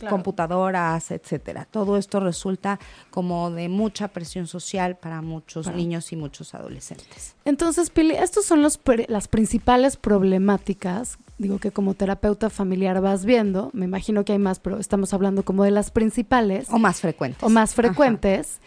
computadoras, 0.09 1.11
etcétera. 1.11 1.67
Todo 1.71 1.97
esto 1.97 2.21
resulta 2.21 2.79
como 3.11 3.51
de 3.51 3.69
mucha 3.69 4.09
presión 4.09 4.47
social 4.47 4.97
para 4.97 5.21
muchos 5.23 5.67
niños 5.75 6.13
y 6.13 6.17
muchos 6.17 6.55
adolescentes. 6.55 7.35
Entonces, 7.45 7.91
Pili, 7.91 8.15
estos 8.15 8.45
son 8.47 8.63
los 8.63 8.81
las 9.09 9.29
principales 9.29 9.97
problemáticas, 9.97 11.19
digo 11.41 11.59
que 11.59 11.71
como 11.71 11.95
terapeuta 11.95 12.51
familiar 12.51 13.01
vas 13.01 13.25
viendo, 13.25 13.71
me 13.73 13.87
imagino 13.87 14.25
que 14.27 14.33
hay 14.33 14.39
más, 14.39 14.61
pero 14.61 14.79
estamos 14.79 15.15
hablando 15.15 15.43
como 15.43 15.65
de 15.65 15.71
las 15.71 15.91
principales. 15.91 16.69
O 16.71 16.79
más 16.79 17.01
frecuentes. 17.01 17.43
O 17.43 17.49
más 17.49 17.75
frecuentes. 17.75 18.61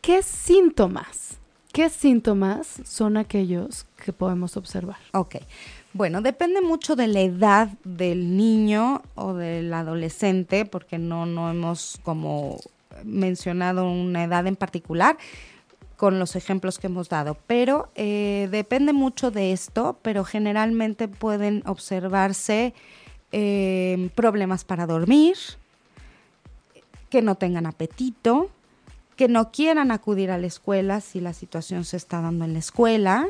¿Qué 0.00 0.22
síntomas? 0.22 1.38
¿Qué 1.72 1.90
síntomas 1.90 2.80
son 2.84 3.18
aquellos 3.18 3.86
que 4.02 4.14
podemos 4.14 4.56
observar? 4.56 4.96
Ok. 5.12 5.36
Bueno, 5.92 6.22
depende 6.22 6.62
mucho 6.62 6.96
de 6.96 7.06
la 7.06 7.20
edad 7.20 7.68
del 7.84 8.34
niño 8.34 9.02
o 9.14 9.34
del 9.34 9.72
adolescente, 9.74 10.64
porque 10.64 10.96
no, 10.96 11.26
no 11.26 11.50
hemos 11.50 12.00
como 12.02 12.56
mencionado 13.04 13.90
una 13.90 14.24
edad 14.24 14.46
en 14.46 14.56
particular 14.56 15.18
con 16.00 16.18
los 16.18 16.34
ejemplos 16.34 16.78
que 16.78 16.86
hemos 16.86 17.10
dado, 17.10 17.36
pero 17.46 17.90
eh, 17.94 18.48
depende 18.50 18.94
mucho 18.94 19.30
de 19.30 19.52
esto, 19.52 19.98
pero 20.00 20.24
generalmente 20.24 21.08
pueden 21.08 21.62
observarse 21.66 22.72
eh, 23.32 24.08
problemas 24.14 24.64
para 24.64 24.86
dormir, 24.86 25.36
que 27.10 27.20
no 27.20 27.34
tengan 27.34 27.66
apetito, 27.66 28.48
que 29.14 29.28
no 29.28 29.50
quieran 29.52 29.90
acudir 29.90 30.30
a 30.30 30.38
la 30.38 30.46
escuela 30.46 31.02
si 31.02 31.20
la 31.20 31.34
situación 31.34 31.84
se 31.84 31.98
está 31.98 32.22
dando 32.22 32.46
en 32.46 32.54
la 32.54 32.60
escuela, 32.60 33.28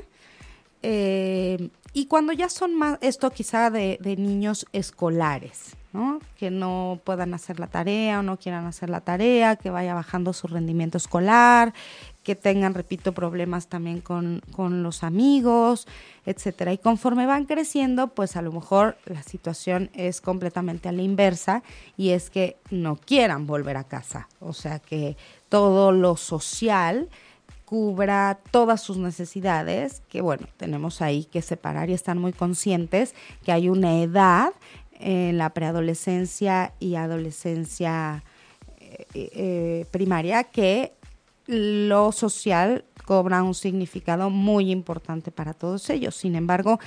eh, 0.85 1.70
y 1.92 2.06
cuando 2.06 2.33
ya 2.33 2.48
son 2.48 2.76
más, 2.76 2.98
esto 3.00 3.33
quizá 3.33 3.70
de, 3.70 3.98
niños 4.16 4.64
escolares, 4.72 5.74
¿no? 5.92 6.20
Que 6.38 6.50
no 6.50 7.00
puedan 7.05 7.35
hacer 7.35 7.59
la 7.59 7.66
tarea 7.66 8.20
o 8.20 8.22
no 8.22 8.38
quieran 8.38 8.66
hacer 8.66 8.90
la 8.90 9.00
tarea, 9.00 9.57
que 9.57 9.70
vaya 9.70 9.94
bajando 9.94 10.33
su 10.33 10.46
rendimiento 10.46 10.98
escolar, 10.98 11.74
que 12.22 12.37
tengan, 12.37 12.74
repito, 12.74 13.12
problemas 13.12 13.68
también 13.68 14.00
con, 14.00 14.42
con 14.53 14.83
los 14.83 15.03
amigos, 15.03 15.88
etcétera. 16.26 16.72
Y 16.72 16.79
conforme 16.79 17.26
van 17.26 17.46
creciendo, 17.46 18.09
pues 18.09 18.37
a 18.37 18.42
lo 18.42 18.53
mejor 18.53 18.96
la 19.07 19.22
situación 19.22 19.90
es 19.94 20.20
completamente 20.20 20.88
a 20.88 20.92
la 20.92 21.03
inversa 21.03 21.62
y 21.96 22.11
es 22.11 22.31
que 22.31 22.57
no 22.70 22.96
quieran 22.96 23.46
volver 23.46 23.76
a 23.76 23.85
casa. 23.85 24.29
O 24.38 24.53
sea 24.53 24.79
que 24.79 25.16
todo 25.48 25.92
lo 25.92 26.16
social 26.16 27.09
cubra 27.70 28.40
todas 28.50 28.83
sus 28.83 28.96
necesidades, 28.96 30.03
que 30.09 30.20
bueno, 30.20 30.48
tenemos 30.57 31.00
ahí 31.03 31.24
que 31.24 31.40
separar 31.40 31.88
y 31.88 31.92
estar 31.92 32.16
muy 32.16 32.33
conscientes 32.33 33.14
que 33.44 33.53
hay 33.53 33.68
una 33.68 34.03
edad 34.03 34.53
en 35.00 35.38
la 35.38 35.50
preadolescencia 35.50 36.74
y 36.78 36.94
adolescencia 36.94 38.22
eh, 38.78 39.06
eh, 39.14 39.86
primaria 39.90 40.44
que 40.44 40.92
lo 41.46 42.12
social 42.12 42.84
cobra 43.04 43.42
un 43.42 43.54
significado 43.54 44.30
muy 44.30 44.70
importante 44.70 45.32
para 45.32 45.54
todos 45.54 45.90
ellos. 45.90 46.14
Sin 46.14 46.36
embargo, 46.36 46.78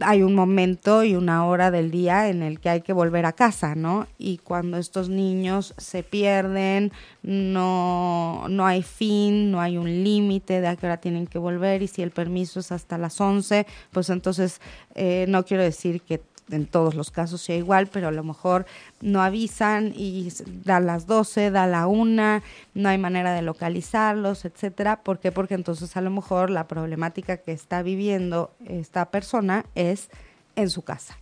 hay 0.00 0.22
un 0.22 0.34
momento 0.34 1.04
y 1.04 1.14
una 1.14 1.46
hora 1.46 1.70
del 1.70 1.90
día 1.90 2.28
en 2.28 2.42
el 2.42 2.60
que 2.60 2.68
hay 2.68 2.80
que 2.80 2.92
volver 2.92 3.26
a 3.26 3.32
casa, 3.32 3.74
¿no? 3.74 4.06
Y 4.18 4.38
cuando 4.38 4.78
estos 4.78 5.08
niños 5.08 5.74
se 5.78 6.02
pierden, 6.02 6.92
no, 7.22 8.46
no 8.48 8.66
hay 8.66 8.82
fin, 8.82 9.50
no 9.50 9.60
hay 9.60 9.76
un 9.76 10.04
límite 10.04 10.60
de 10.60 10.68
a 10.68 10.76
qué 10.76 10.86
hora 10.86 10.96
tienen 10.96 11.26
que 11.26 11.38
volver 11.38 11.82
y 11.82 11.88
si 11.88 12.02
el 12.02 12.10
permiso 12.10 12.60
es 12.60 12.72
hasta 12.72 12.98
las 12.98 13.20
11, 13.20 13.66
pues 13.92 14.10
entonces 14.10 14.60
eh, 14.94 15.26
no 15.28 15.44
quiero 15.44 15.62
decir 15.62 16.00
que 16.02 16.22
en 16.50 16.66
todos 16.66 16.94
los 16.94 17.10
casos 17.10 17.40
sea 17.40 17.56
igual, 17.56 17.86
pero 17.86 18.08
a 18.08 18.12
lo 18.12 18.22
mejor 18.22 18.66
no 19.00 19.22
avisan 19.22 19.92
y 19.96 20.32
da 20.64 20.80
las 20.80 21.06
12, 21.06 21.50
da 21.50 21.66
la 21.66 21.86
1, 21.86 22.42
no 22.74 22.88
hay 22.88 22.98
manera 22.98 23.32
de 23.32 23.42
localizarlos, 23.42 24.44
etcétera. 24.44 25.02
¿Por 25.02 25.18
qué? 25.18 25.32
Porque 25.32 25.54
entonces 25.54 25.96
a 25.96 26.00
lo 26.00 26.10
mejor 26.10 26.50
la 26.50 26.68
problemática 26.68 27.38
que 27.38 27.52
está 27.52 27.82
viviendo 27.82 28.52
esta 28.66 29.10
persona 29.10 29.64
es 29.74 30.10
en 30.56 30.70
su 30.70 30.82
casa. 30.82 31.18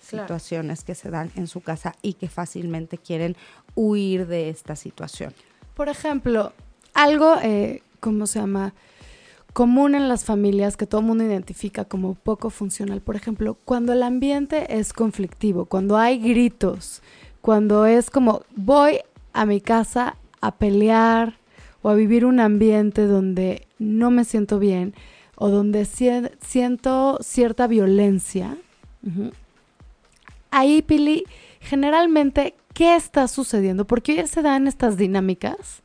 Situaciones 0.00 0.84
que 0.84 0.94
se 0.94 1.10
dan 1.10 1.30
en 1.36 1.48
su 1.48 1.60
casa 1.60 1.94
y 2.02 2.14
que 2.14 2.28
fácilmente 2.28 2.96
quieren 2.98 3.36
huir 3.74 4.26
de 4.26 4.48
esta 4.48 4.74
situación. 4.74 5.34
Por 5.74 5.88
ejemplo, 5.88 6.52
algo, 6.94 7.36
eh, 7.42 7.82
¿cómo 8.00 8.26
se 8.26 8.40
llama? 8.40 8.72
Común 9.52 9.94
en 9.94 10.08
las 10.08 10.24
familias 10.24 10.76
que 10.76 10.86
todo 10.86 11.00
el 11.00 11.06
mundo 11.06 11.24
identifica 11.24 11.84
como 11.84 12.14
poco 12.14 12.50
funcional. 12.50 13.00
Por 13.00 13.16
ejemplo, 13.16 13.56
cuando 13.64 13.92
el 13.92 14.02
ambiente 14.02 14.78
es 14.78 14.92
conflictivo, 14.92 15.64
cuando 15.64 15.96
hay 15.96 16.18
gritos, 16.18 17.02
cuando 17.40 17.86
es 17.86 18.10
como 18.10 18.42
voy 18.54 19.00
a 19.32 19.46
mi 19.46 19.60
casa 19.60 20.16
a 20.40 20.56
pelear 20.56 21.38
o 21.82 21.88
a 21.88 21.94
vivir 21.94 22.24
un 22.24 22.40
ambiente 22.40 23.06
donde 23.06 23.66
no 23.78 24.10
me 24.10 24.24
siento 24.24 24.58
bien 24.58 24.94
o 25.36 25.48
donde 25.48 25.84
siento 25.84 27.18
cierta 27.20 27.66
violencia. 27.66 28.56
Ahí, 30.50 30.82
Pili, 30.82 31.24
generalmente 31.68 32.54
qué 32.72 32.96
está 32.96 33.28
sucediendo, 33.28 33.86
porque 33.86 34.12
hoy 34.12 34.26
se 34.26 34.40
dan 34.40 34.68
estas 34.68 34.96
dinámicas 34.96 35.82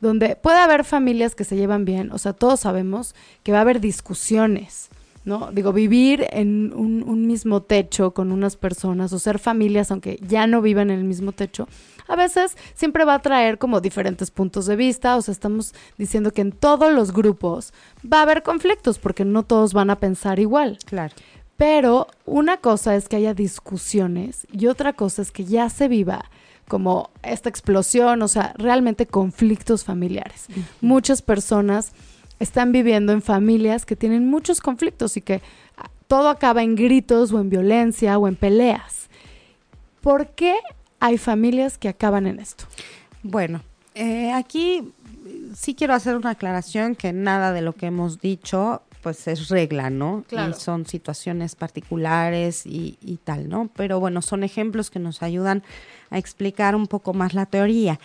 donde 0.00 0.36
puede 0.36 0.58
haber 0.58 0.84
familias 0.84 1.34
que 1.34 1.44
se 1.44 1.56
llevan 1.56 1.84
bien, 1.84 2.12
o 2.12 2.18
sea, 2.18 2.32
todos 2.32 2.60
sabemos 2.60 3.14
que 3.42 3.52
va 3.52 3.58
a 3.58 3.60
haber 3.62 3.80
discusiones, 3.80 4.90
¿no? 5.24 5.50
Digo, 5.52 5.72
vivir 5.72 6.26
en 6.30 6.72
un, 6.74 7.26
mismo 7.26 7.62
techo 7.62 8.12
con 8.12 8.30
unas 8.30 8.56
personas 8.56 9.12
o 9.12 9.18
ser 9.18 9.38
familias, 9.38 9.90
aunque 9.90 10.20
ya 10.26 10.46
no 10.46 10.62
vivan 10.62 10.90
en 10.90 10.98
el 10.98 11.04
mismo 11.04 11.32
techo, 11.32 11.66
a 12.06 12.16
veces 12.16 12.56
siempre 12.74 13.04
va 13.04 13.14
a 13.14 13.22
traer 13.22 13.58
como 13.58 13.80
diferentes 13.80 14.30
puntos 14.30 14.66
de 14.66 14.76
vista, 14.76 15.16
o 15.16 15.22
sea, 15.22 15.32
estamos 15.32 15.74
diciendo 15.98 16.30
que 16.30 16.42
en 16.42 16.52
todos 16.52 16.92
los 16.92 17.12
grupos 17.12 17.72
va 18.00 18.20
a 18.20 18.22
haber 18.22 18.42
conflictos 18.42 18.98
porque 18.98 19.24
no 19.24 19.42
todos 19.42 19.72
van 19.72 19.90
a 19.90 19.96
pensar 19.96 20.38
igual. 20.38 20.78
Claro. 20.84 21.14
Pero 21.58 22.06
una 22.24 22.58
cosa 22.58 22.94
es 22.94 23.08
que 23.08 23.16
haya 23.16 23.34
discusiones 23.34 24.46
y 24.52 24.68
otra 24.68 24.92
cosa 24.92 25.22
es 25.22 25.32
que 25.32 25.44
ya 25.44 25.68
se 25.68 25.88
viva 25.88 26.24
como 26.68 27.10
esta 27.24 27.48
explosión, 27.48 28.22
o 28.22 28.28
sea, 28.28 28.54
realmente 28.56 29.06
conflictos 29.06 29.82
familiares. 29.82 30.46
Muchas 30.80 31.20
personas 31.20 31.90
están 32.38 32.70
viviendo 32.70 33.12
en 33.12 33.22
familias 33.22 33.84
que 33.86 33.96
tienen 33.96 34.30
muchos 34.30 34.60
conflictos 34.60 35.16
y 35.16 35.20
que 35.20 35.42
ah, 35.76 35.90
todo 36.06 36.28
acaba 36.28 36.62
en 36.62 36.76
gritos 36.76 37.32
o 37.32 37.40
en 37.40 37.50
violencia 37.50 38.16
o 38.18 38.28
en 38.28 38.36
peleas. 38.36 39.08
¿Por 40.00 40.28
qué 40.28 40.54
hay 41.00 41.18
familias 41.18 41.76
que 41.76 41.88
acaban 41.88 42.28
en 42.28 42.38
esto? 42.38 42.66
Bueno, 43.24 43.62
eh, 43.96 44.30
aquí 44.30 44.92
sí 45.56 45.74
quiero 45.74 45.94
hacer 45.94 46.14
una 46.14 46.30
aclaración 46.30 46.94
que 46.94 47.12
nada 47.12 47.52
de 47.52 47.62
lo 47.62 47.72
que 47.72 47.86
hemos 47.86 48.20
dicho 48.20 48.82
pues 49.02 49.26
es 49.28 49.48
regla, 49.48 49.90
¿no? 49.90 50.24
Y 50.30 50.54
son 50.54 50.86
situaciones 50.86 51.54
particulares 51.54 52.66
y, 52.66 52.98
y, 53.00 53.16
tal, 53.16 53.48
¿no? 53.48 53.70
Pero 53.74 54.00
bueno, 54.00 54.22
son 54.22 54.44
ejemplos 54.44 54.90
que 54.90 54.98
nos 54.98 55.22
ayudan 55.22 55.62
a 56.10 56.18
explicar 56.18 56.74
un 56.74 56.86
poco 56.86 57.14
más 57.14 57.34
la 57.34 57.46
teoría. 57.46 58.00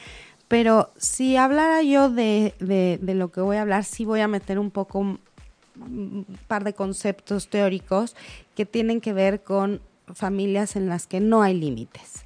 Pero 0.47 0.91
si 0.97 1.35
hablara 1.35 1.81
yo 1.81 2.09
de, 2.09 2.53
de, 2.59 2.99
de 3.01 3.15
lo 3.15 3.31
que 3.31 3.41
voy 3.41 3.57
a 3.57 3.61
hablar, 3.61 3.85
sí 3.85 4.05
voy 4.05 4.19
a 4.19 4.27
meter 4.27 4.59
un 4.59 4.71
poco 4.71 4.99
un, 4.99 5.19
un 5.79 6.25
par 6.47 6.63
de 6.63 6.73
conceptos 6.73 7.47
teóricos 7.47 8.15
que 8.55 8.65
tienen 8.65 9.01
que 9.01 9.13
ver 9.13 9.41
con 9.41 9.81
familias 10.13 10.75
en 10.75 10.87
las 10.87 11.07
que 11.07 11.19
no 11.19 11.41
hay 11.41 11.53
límites. 11.59 12.22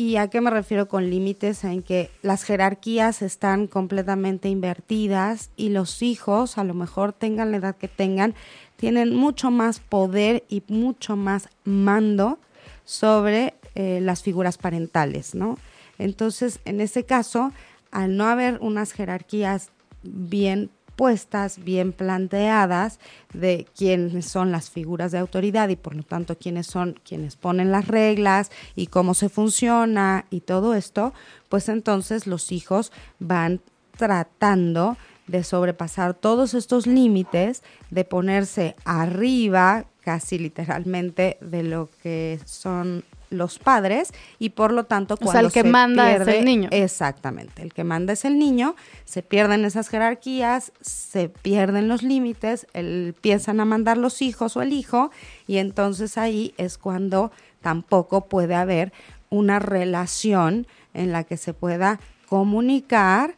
¿Y 0.00 0.16
a 0.16 0.28
qué 0.28 0.40
me 0.40 0.48
refiero 0.48 0.88
con 0.88 1.10
límites? 1.10 1.62
En 1.62 1.82
que 1.82 2.10
las 2.22 2.44
jerarquías 2.44 3.20
están 3.20 3.66
completamente 3.66 4.48
invertidas 4.48 5.50
y 5.58 5.68
los 5.68 6.00
hijos, 6.00 6.56
a 6.56 6.64
lo 6.64 6.72
mejor 6.72 7.12
tengan 7.12 7.50
la 7.50 7.58
edad 7.58 7.76
que 7.76 7.86
tengan, 7.86 8.34
tienen 8.76 9.14
mucho 9.14 9.50
más 9.50 9.78
poder 9.78 10.42
y 10.48 10.62
mucho 10.68 11.16
más 11.16 11.50
mando 11.64 12.38
sobre 12.86 13.52
eh, 13.74 14.00
las 14.00 14.22
figuras 14.22 14.56
parentales, 14.56 15.34
¿no? 15.34 15.58
Entonces, 15.98 16.60
en 16.64 16.80
ese 16.80 17.04
caso, 17.04 17.52
al 17.90 18.16
no 18.16 18.24
haber 18.24 18.56
unas 18.62 18.92
jerarquías 18.92 19.68
bien 20.02 20.70
puestas, 21.00 21.64
bien 21.64 21.94
planteadas 21.94 23.00
de 23.32 23.66
quiénes 23.74 24.26
son 24.26 24.52
las 24.52 24.68
figuras 24.68 25.12
de 25.12 25.16
autoridad 25.16 25.70
y 25.70 25.76
por 25.76 25.96
lo 25.96 26.02
tanto 26.02 26.36
quiénes 26.36 26.66
son 26.66 27.00
quienes 27.02 27.36
ponen 27.36 27.72
las 27.72 27.88
reglas 27.88 28.50
y 28.76 28.88
cómo 28.88 29.14
se 29.14 29.30
funciona 29.30 30.26
y 30.28 30.42
todo 30.42 30.74
esto, 30.74 31.14
pues 31.48 31.70
entonces 31.70 32.26
los 32.26 32.52
hijos 32.52 32.92
van 33.18 33.62
tratando 33.96 34.98
de 35.26 35.42
sobrepasar 35.42 36.12
todos 36.12 36.52
estos 36.52 36.86
límites, 36.86 37.62
de 37.90 38.04
ponerse 38.04 38.76
arriba 38.84 39.86
casi 40.02 40.38
literalmente 40.38 41.38
de 41.40 41.62
lo 41.62 41.88
que 42.02 42.40
son 42.44 43.04
los 43.30 43.58
padres 43.58 44.12
y 44.38 44.50
por 44.50 44.72
lo 44.72 44.84
tanto 44.84 45.16
cuando 45.16 45.30
o 45.30 45.32
sea, 45.32 45.40
el 45.40 45.52
que 45.52 45.64
manda 45.64 46.12
es 46.12 46.26
el 46.26 46.44
niño. 46.44 46.68
Exactamente, 46.72 47.62
el 47.62 47.72
que 47.72 47.84
manda 47.84 48.12
es 48.12 48.24
el 48.24 48.38
niño, 48.38 48.76
se 49.04 49.22
pierden 49.22 49.64
esas 49.64 49.88
jerarquías, 49.88 50.72
se 50.80 51.28
pierden 51.28 51.88
los 51.88 52.02
límites, 52.02 52.66
empiezan 52.74 53.60
a 53.60 53.64
mandar 53.64 53.96
los 53.96 54.20
hijos 54.20 54.56
o 54.56 54.62
el 54.62 54.72
hijo 54.72 55.10
y 55.46 55.58
entonces 55.58 56.18
ahí 56.18 56.54
es 56.58 56.76
cuando 56.76 57.30
tampoco 57.60 58.22
puede 58.22 58.54
haber 58.54 58.92
una 59.30 59.58
relación 59.58 60.66
en 60.92 61.12
la 61.12 61.24
que 61.24 61.36
se 61.36 61.54
pueda 61.54 62.00
comunicar 62.28 63.34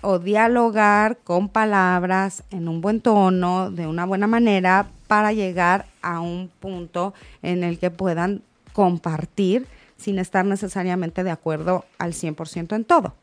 o 0.00 0.18
dialogar 0.18 1.18
con 1.24 1.48
palabras 1.48 2.44
en 2.50 2.68
un 2.68 2.80
buen 2.80 3.00
tono, 3.00 3.70
de 3.70 3.86
una 3.86 4.04
buena 4.04 4.26
manera, 4.26 4.86
para 5.06 5.32
llegar 5.32 5.86
a 6.02 6.20
un 6.20 6.50
punto 6.60 7.14
en 7.42 7.64
el 7.64 7.78
que 7.78 7.90
puedan 7.90 8.42
compartir 8.74 9.66
sin 9.96 10.18
estar 10.18 10.44
necesariamente 10.44 11.24
de 11.24 11.30
acuerdo 11.30 11.86
al 11.96 12.12
100% 12.12 12.76
en 12.76 12.84
todo. 12.84 13.14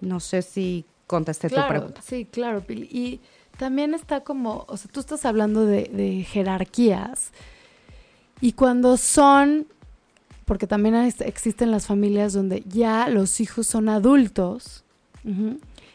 No 0.00 0.20
sé 0.20 0.42
si 0.42 0.84
contesté 1.06 1.48
tu 1.48 1.66
pregunta. 1.66 2.02
Sí, 2.02 2.26
claro, 2.30 2.60
Pili. 2.60 2.88
Y 2.90 3.20
también 3.56 3.94
está 3.94 4.20
como, 4.20 4.66
o 4.68 4.76
sea, 4.76 4.90
tú 4.90 5.00
estás 5.00 5.24
hablando 5.24 5.64
de, 5.64 6.26
jerarquías 6.28 7.30
y 8.40 8.52
cuando 8.52 8.96
son, 8.96 9.66
porque 10.44 10.66
también 10.66 10.94
existen 10.94 11.70
las 11.70 11.86
familias 11.86 12.32
donde 12.32 12.64
ya 12.66 13.08
los 13.08 13.40
hijos 13.40 13.66
son 13.66 13.88
adultos, 13.88 14.84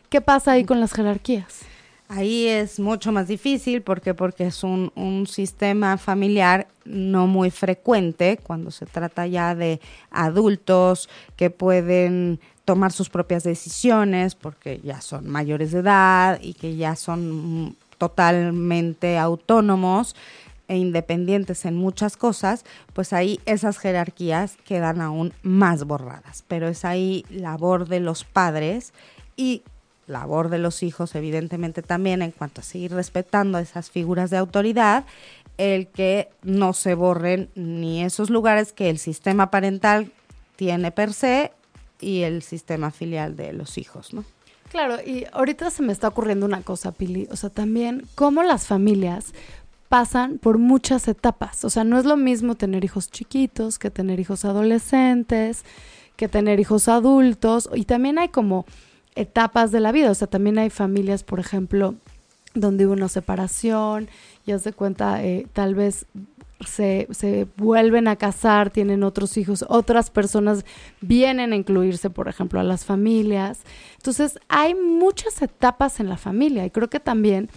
¿qué 0.10 0.21
pasa 0.21 0.53
ahí 0.53 0.63
con 0.63 0.79
las 0.79 0.93
jerarquías? 0.93 1.62
Ahí 2.08 2.48
es 2.48 2.80
mucho 2.80 3.12
más 3.12 3.28
difícil 3.28 3.82
porque, 3.82 4.13
porque 4.13 4.46
es 4.46 4.63
un, 4.63 4.91
un, 4.96 5.26
sistema 5.26 5.98
familiar 5.98 6.68
no 6.84 7.26
muy 7.26 7.50
frecuente 7.50 8.38
cuando 8.44 8.70
se 8.70 8.86
trata 8.86 9.26
ya 9.26 9.56
de 9.56 9.80
adultos 10.12 11.10
que 11.36 11.50
pueden 11.50 12.39
tomar 12.63 12.91
sus 12.91 13.10
propias 13.10 13.44
decisiones 13.44 14.36
porque 14.36 14.80
ya 14.84 15.02
son 15.02 15.28
mayores 15.28 15.72
de 15.72 15.80
edad 15.80 16.39
y 16.41 16.54
que 16.54 16.76
ya 16.76 16.96
son 16.96 17.76
totalmente 17.98 19.18
autónomos 19.18 20.15
e 20.68 20.78
independientes 20.78 21.65
en 21.65 21.76
muchas 21.76 22.18
cosas, 22.18 22.65
pues 22.94 23.13
ahí 23.13 23.39
esas 23.46 23.78
jerarquías 23.78 24.58
quedan 24.65 25.02
aún 25.02 25.34
más 25.44 25.86
borradas. 25.86 26.44
Pero 26.48 26.68
es 26.68 26.86
ahí 26.86 27.26
labor 27.30 27.88
de 27.88 28.00
los 28.00 28.24
padres 28.24 28.94
y 29.38 29.63
labor 30.08 30.50
de 30.50 30.60
los 30.60 30.84
hijos, 30.84 31.15
evidentemente 31.15 31.82
también 31.82 32.22
en 32.22 32.32
cuanto 32.32 32.62
a 32.62 32.63
seguir 32.63 32.94
respetando 32.94 33.58
esas 33.58 33.89
figuras 33.89 34.30
de 34.30 34.38
autoridad, 34.38 35.06
el 35.58 35.88
que 35.88 36.30
no 36.44 36.74
se 36.74 36.96
borren 36.96 37.50
ni 37.56 38.04
esos 38.04 38.30
lugares 38.30 38.74
que 38.74 38.89
el 38.89 38.98
sistema 38.98 39.52
parental 39.52 40.12
tiene 40.56 40.91
per 40.91 41.13
se 41.13 41.52
y 42.00 42.22
el 42.22 42.41
sistema 42.41 42.91
filial 42.91 43.36
de 43.36 43.54
los 43.54 43.78
hijos, 43.78 44.13
¿no? 44.13 44.26
Claro, 44.70 44.98
y 45.02 45.26
ahorita 45.32 45.70
se 45.70 45.84
me 45.84 45.94
está 45.94 46.08
ocurriendo 46.08 46.46
una 46.46 46.62
cosa, 46.62 46.91
Pili, 46.91 47.28
o 47.32 47.36
sea, 47.36 47.50
también 47.50 48.06
cómo 48.15 48.44
las 48.44 48.68
familias 48.68 49.34
pasan 49.88 50.39
por 50.39 50.58
muchas 50.58 51.08
etapas, 51.08 51.63
o 51.63 51.70
sea, 51.70 51.84
no 51.84 51.98
es 51.98 52.06
lo 52.06 52.18
mismo 52.18 52.56
tener 52.56 52.84
hijos 52.84 53.10
chiquitos 53.10 53.80
que 53.80 53.91
tener 53.91 54.20
hijos 54.20 54.44
adolescentes, 54.44 55.63
que 56.18 56.28
tener 56.28 56.60
hijos 56.60 56.88
adultos, 56.89 57.70
y 57.74 57.86
también 57.86 58.20
hay 58.20 58.30
como 58.30 58.65
etapas 59.15 59.71
de 59.71 59.80
la 59.80 59.91
vida. 59.91 60.12
O 60.12 60.15
sea, 60.15 60.28
también 60.28 60.58
hay 60.58 60.69
familias, 60.69 61.23
por 61.23 61.39
ejemplo, 61.39 61.95
donde 62.54 62.86
hubo 62.86 62.93
una 62.93 63.10
separación, 63.10 64.08
ya 64.45 64.60
se 64.60 64.73
cuenta, 64.73 65.23
eh, 65.23 65.47
tal 65.54 65.75
vez 65.75 66.06
se, 66.65 67.08
se, 67.12 67.47
vuelven 67.58 68.08
a 68.08 68.15
casar, 68.15 68.69
tienen 68.69 69.04
otros 69.04 69.38
hijos, 69.38 69.65
otras 69.67 70.10
personas 70.10 70.65
vienen 71.01 71.51
a 71.51 71.56
incluirse, 71.56 72.10
por 72.10 72.28
ejemplo, 72.28 72.60
a 72.60 72.63
las 72.63 72.86
familias. 72.86 73.60
Entonces, 73.97 74.39
hay 74.47 74.73
muchas 74.73 75.41
etapas 75.41 75.99
en 75.99 76.08
la 76.08 76.17
familia 76.17 76.65
y 76.65 76.71
creo 76.71 76.89
que 76.89 76.99
también 76.99 77.49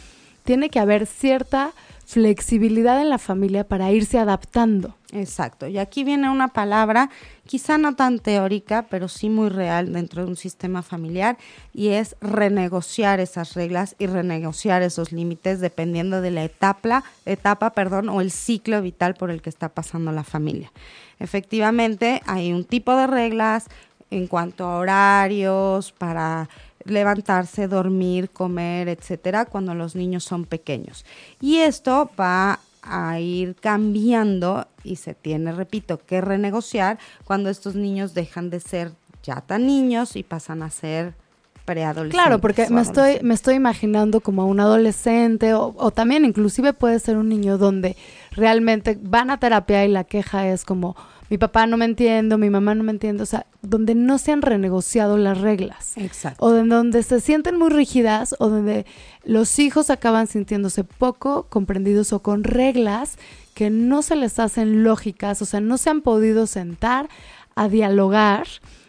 tiene 0.45 0.69
que 0.69 0.81
haber 0.81 1.07
cierta 1.07 1.73
flexibilidad 2.09 3.03
en 3.03 3.11
la 3.11 3.19
familia 3.19 3.65
para 3.65 3.93
irse 3.93 4.19
adaptando. 4.19 4.95
Exacto. 5.13 5.67
Y 5.67 5.77
aquí 5.77 6.05
viene 6.05 6.31
una 6.31 6.49
palabra, 6.49 7.11
quizá 7.47 7.77
no 7.77 7.97
tan 7.97 8.19
teórica, 8.19 8.87
pero 8.89 9.09
sí 9.09 9.29
muy 9.29 9.51
real 9.51 9.93
dentro 9.93 10.25
de 10.25 10.31
un 10.31 10.37
sistema 10.37 10.83
familiar, 10.83 11.37
y 11.75 11.89
es 11.89 12.17
renegociar 12.23 13.21
esas 13.21 13.53
reglas 13.53 13.95
y 13.99 14.07
renegociar 14.07 14.81
esos 14.81 15.13
límites 15.13 15.61
dependiendo 15.61 16.23
de 16.23 16.31
la 16.31 16.45
etapa, 16.45 17.05
etapa, 17.27 17.75
perdón, 17.75 18.09
o 18.09 18.23
el 18.23 18.31
ciclo 18.31 18.81
vital 18.81 19.13
por 19.13 19.31
el 19.31 19.43
que 19.43 19.51
está 19.51 19.69
pasando 19.69 20.11
la 20.11 20.25
familia. 20.25 20.73
Efectivamente, 21.19 22.23
hay 22.25 22.55
un 22.55 22.65
tipo 22.65 22.97
de 22.97 23.07
reglas 23.07 23.67
en 24.11 24.29
cuanto 24.29 24.65
a 24.65 24.79
horarios 24.79 25.93
para 25.93 26.49
levantarse, 26.91 27.69
dormir, 27.69 28.31
comer, 28.31 28.89
etcétera, 28.89 29.45
cuando 29.45 29.75
los 29.75 29.95
niños 29.95 30.25
son 30.25 30.45
pequeños. 30.45 31.05
Y 31.41 31.59
esto 31.59 32.11
va 32.19 32.61
a 32.83 33.21
ir 33.21 33.57
cambiando 33.57 34.67
y 34.85 34.97
se 34.97 35.15
tiene, 35.15 35.53
repito, 35.53 35.99
que 36.05 36.21
renegociar 36.21 36.99
cuando 37.25 37.51
estos 37.51 37.75
niños 37.75 38.15
dejan 38.15 38.51
de 38.51 38.61
ser 38.61 38.93
ya 39.23 39.41
tan 39.43 39.67
niños 39.67 40.17
y 40.17 40.23
pasan 40.23 40.63
a 40.63 40.71
ser 40.71 41.15
preadolescentes. 41.65 42.19
Claro, 42.19 42.41
porque 42.41 42.71
me 42.71 42.81
estoy, 42.81 43.19
me 43.23 43.35
estoy 43.35 43.57
imaginando 43.57 44.21
como 44.21 44.43
a 44.43 44.45
un 44.47 44.59
adolescente 44.59 45.53
o, 45.53 45.75
o, 45.77 45.91
también 45.91 46.25
inclusive 46.25 46.73
puede 46.73 46.99
ser 46.99 47.19
un 47.19 47.29
niño 47.29 47.59
donde 47.59 47.97
realmente 48.31 48.99
van 49.01 49.31
a 49.31 49.39
terapia 49.39 49.85
y 49.85 49.89
la 49.89 50.05
queja 50.05 50.49
es 50.49 50.65
como, 50.65 50.97
mi 51.31 51.39
papá 51.39 51.67
no 51.67 51.77
me 51.77 51.85
entiende, 51.85 52.37
mi 52.37 52.51
mamá 52.51 52.75
no 52.75 52.85
me 52.85 52.93
entiende, 52.93 53.23
o 53.23 53.27
sea, 53.27 53.47
donde 53.63 53.95
no 53.95 54.19
se 54.19 54.33
han 54.33 54.43
renegociado 54.43 55.19
las 55.19 55.41
reglas. 55.41 55.97
Exacto. 55.97 56.45
O 56.45 56.51
donde 56.51 57.03
se 57.03 57.21
sienten 57.21 57.59
muy 57.59 57.71
rígidas 57.71 58.35
o 58.39 58.49
donde 58.49 58.87
los 59.25 59.59
hijos 59.59 59.91
acaban 59.91 60.27
sintiéndose 60.27 60.85
poco 60.85 61.45
comprendidos 61.49 62.13
o 62.13 62.21
con 62.21 62.45
reglas 62.45 63.19
que 63.55 63.71
no 63.71 64.03
se 64.03 64.17
les 64.17 64.39
hacen 64.39 64.85
lógicas, 64.85 65.43
o 65.43 65.45
sea, 65.45 65.61
no 65.61 65.79
se 65.79 65.91
han 65.91 66.01
podido 66.01 66.47
sentar 66.47 67.09
a 67.57 67.69
dialogar 67.69 68.47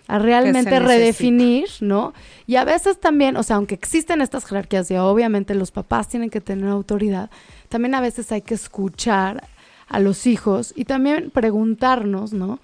a 0.08 0.18
realmente 0.18 0.80
redefinir, 0.80 1.68
¿no? 1.82 2.14
Y 2.48 2.56
a 2.56 2.66
veces 2.66 3.00
también, 3.00 3.38
o 3.38 3.44
sea, 3.44 3.58
aunque 3.58 3.76
existen 3.76 4.22
estas 4.22 4.44
jerarquías 4.44 4.90
y 4.90 4.96
obviamente 4.96 5.54
los 5.54 5.70
papás 5.70 6.08
tienen 6.08 6.32
que 6.32 6.42
tener 6.42 6.68
autoridad, 6.68 7.30
también 7.70 7.94
a 7.94 8.02
veces 8.02 8.32
hay 8.32 8.42
que 8.42 8.56
escuchar 8.56 9.44
a 9.90 10.00
los 10.00 10.28
hijos 10.28 10.74
y 10.76 10.86
también 10.86 11.32
preguntarnos, 11.32 12.32
¿no? 12.32 12.60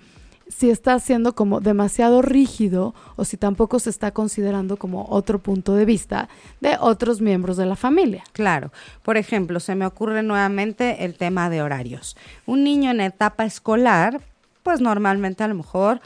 Si 0.48 0.70
está 0.70 1.00
siendo 1.00 1.34
como 1.34 1.60
demasiado 1.60 2.22
rígido 2.22 2.94
o 3.16 3.26
si 3.26 3.36
tampoco 3.36 3.80
se 3.80 3.90
está 3.90 4.12
considerando 4.12 4.78
como 4.78 5.08
otro 5.10 5.40
punto 5.40 5.74
de 5.74 5.86
vista 5.86 6.30
de 6.62 6.78
otros 6.80 7.20
miembros 7.20 7.58
de 7.58 7.66
la 7.66 7.76
familia. 7.76 8.24
Claro. 8.32 8.72
Por 9.02 9.18
ejemplo, 9.18 9.60
se 9.60 9.74
me 9.74 9.88
ocurre 9.88 10.22
nuevamente 10.22 11.04
el 11.04 11.16
tema 11.16 11.50
de 11.50 11.64
horarios. 11.64 12.16
Un 12.46 12.64
niño 12.64 12.92
en 12.92 13.02
etapa 13.02 13.44
escolar, 13.44 14.22
pues 14.62 14.82
normalmente 14.82 15.44
a 15.44 15.48
lo 15.48 15.56
mejor 15.56 16.00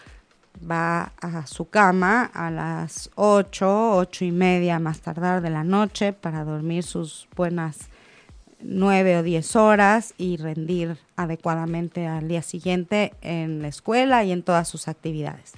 va 0.60 1.12
a 1.21 1.45
su 1.45 1.69
cama 1.69 2.23
a 2.34 2.49
las 2.49 3.10
8, 3.15 3.95
ocho 3.97 4.25
y 4.25 4.32
media 4.32 4.79
más 4.79 5.01
tardar 5.01 5.41
de 5.41 5.49
la 5.49 5.65
noche 5.65 6.13
para 6.13 6.45
dormir 6.45 6.84
sus 6.84 7.27
buenas 7.36 7.88
nueve 8.61 9.17
o 9.17 9.23
diez 9.23 9.55
horas 9.55 10.13
y 10.17 10.37
rendir 10.37 10.97
adecuadamente 11.15 12.07
al 12.07 12.27
día 12.27 12.41
siguiente 12.41 13.13
en 13.21 13.61
la 13.61 13.67
escuela 13.67 14.23
y 14.23 14.31
en 14.31 14.43
todas 14.43 14.67
sus 14.67 14.87
actividades. 14.87 15.53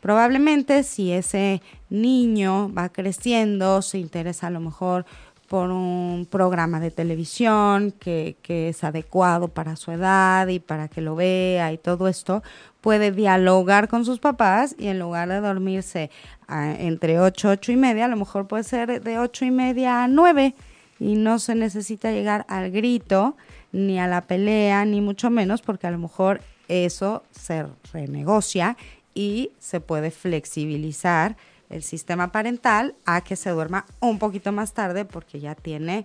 Probablemente 0.00 0.82
si 0.82 1.12
ese 1.12 1.62
niño 1.90 2.72
va 2.72 2.90
creciendo, 2.90 3.82
se 3.82 3.98
interesa 3.98 4.48
a 4.48 4.50
lo 4.50 4.60
mejor 4.60 5.04
por 5.48 5.70
un 5.70 6.26
programa 6.28 6.80
de 6.80 6.90
televisión 6.90 7.92
que, 7.92 8.36
es 8.46 8.84
adecuado 8.84 9.48
para 9.48 9.76
su 9.76 9.92
edad 9.92 10.48
y 10.48 10.58
para 10.58 10.88
que 10.88 11.00
lo 11.00 11.14
vea 11.14 11.72
y 11.72 11.78
todo 11.78 12.08
esto, 12.08 12.42
puede 12.80 13.12
dialogar 13.12 13.88
con 13.88 14.04
sus 14.04 14.18
papás 14.18 14.74
y 14.78 14.88
en 14.88 14.98
lugar 14.98 15.28
de 15.28 15.40
dormirse 15.40 16.10
a, 16.48 16.72
entre 16.72 17.20
ocho, 17.20 17.50
ocho 17.50 17.72
y 17.72 17.76
media, 17.76 18.04
a 18.04 18.08
lo 18.08 18.16
mejor 18.16 18.46
puede 18.46 18.64
ser 18.64 19.02
de 19.02 19.18
ocho 19.18 19.44
y 19.44 19.50
media 19.50 20.04
a 20.04 20.08
nueve 20.08 20.54
y 20.98 21.16
no 21.16 21.38
se 21.38 21.54
necesita 21.54 22.10
llegar 22.10 22.44
al 22.48 22.70
grito, 22.70 23.36
ni 23.72 23.98
a 23.98 24.06
la 24.06 24.22
pelea, 24.22 24.84
ni 24.84 25.00
mucho 25.00 25.30
menos, 25.30 25.62
porque 25.62 25.86
a 25.86 25.90
lo 25.90 25.98
mejor 25.98 26.40
eso 26.68 27.22
se 27.30 27.66
renegocia 27.92 28.76
y 29.14 29.50
se 29.58 29.80
puede 29.80 30.10
flexibilizar 30.10 31.36
el 31.70 31.82
sistema 31.82 32.32
parental 32.32 32.94
a 33.04 33.22
que 33.22 33.36
se 33.36 33.50
duerma 33.50 33.86
un 34.00 34.18
poquito 34.18 34.52
más 34.52 34.72
tarde 34.72 35.04
porque 35.04 35.40
ya 35.40 35.54
tiene 35.54 36.04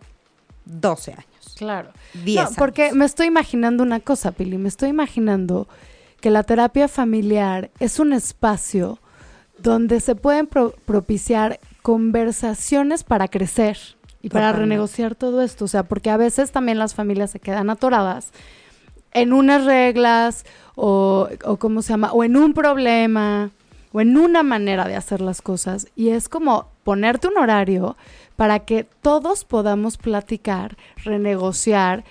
12 0.66 1.12
años. 1.14 1.56
Claro. 1.58 1.92
10 2.24 2.52
no, 2.52 2.56
porque 2.56 2.94
me 2.94 3.06
estoy 3.06 3.28
imaginando 3.28 3.84
una 3.84 4.00
cosa, 4.00 4.32
Pili, 4.32 4.58
me 4.58 4.70
estoy 4.70 4.90
imaginando 4.90 5.68
que 6.20 6.30
la 6.30 6.44
terapia 6.44 6.88
familiar 6.88 7.72
es 7.80 8.00
un 8.00 8.14
espacio 8.14 9.00
donde 9.58 10.00
se 10.00 10.16
pueden 10.16 10.48
propiciar 10.48 11.60
conversaciones 11.82 13.04
para 13.04 13.28
crecer 13.28 13.78
y 14.22 14.30
para 14.30 14.52
renegociar 14.52 15.16
todo 15.16 15.42
esto. 15.42 15.66
O 15.66 15.68
sea, 15.68 15.84
porque 15.84 16.10
a 16.10 16.18
veces 16.18 16.52
también 16.52 16.78
las 16.78 16.94
familias 16.94 17.32
se 17.32 17.40
quedan 17.40 17.70
atoradas 17.70 18.32
en 19.14 19.34
unas 19.34 19.66
reglas 19.66 20.46
o, 20.76 21.28
o 21.44 21.58
¿cómo 21.58 21.82
se 21.82 21.90
llama? 21.94 22.12
O 22.14 22.24
en 22.24 22.38
un 22.38 22.54
problema 22.54 23.52
o 23.94 24.02
en 24.02 24.18
una 24.18 24.44
manera 24.44 24.88
de 24.88 24.96
hacer 24.96 25.22
las 25.22 25.42
cosas. 25.42 25.88
Y 25.96 26.10
es 26.10 26.30
como 26.30 26.68
ponerte 26.84 27.28
un 27.28 27.38
horario 27.38 27.98
para 28.36 28.60
que 28.60 28.86
todos 29.02 29.44
podamos 29.44 29.98
platicar, 29.98 30.78
renegociar, 31.04 32.04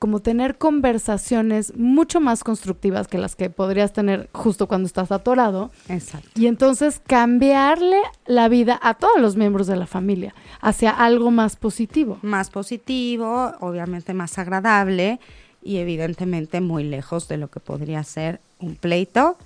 como 0.00 0.20
tener 0.20 0.56
conversaciones 0.56 1.76
mucho 1.76 2.22
más 2.22 2.42
constructivas 2.42 3.06
que 3.06 3.18
las 3.18 3.36
que 3.36 3.50
podrías 3.50 3.92
tener 3.92 4.30
justo 4.32 4.66
cuando 4.66 4.86
estás 4.86 5.12
atorado. 5.12 5.70
Exacto. 5.90 6.30
Y 6.34 6.46
entonces 6.46 7.02
cambiarle 7.06 8.00
la 8.24 8.48
vida 8.48 8.80
a 8.82 8.94
todos 8.94 9.20
los 9.20 9.36
miembros 9.36 9.66
de 9.66 9.76
la 9.76 9.86
familia 9.86 10.34
hacia 10.62 10.90
algo 10.90 11.30
más 11.30 11.56
positivo. 11.56 12.18
Más 12.22 12.48
positivo, 12.48 13.52
obviamente 13.60 14.14
más 14.14 14.38
agradable 14.38 15.20
y 15.62 15.76
evidentemente 15.76 16.62
muy 16.62 16.82
lejos 16.82 17.28
de 17.28 17.36
lo 17.36 17.50
que 17.50 17.60
podría 17.60 18.02
ser 18.02 18.40
un 18.58 18.76
pleito 18.76 19.36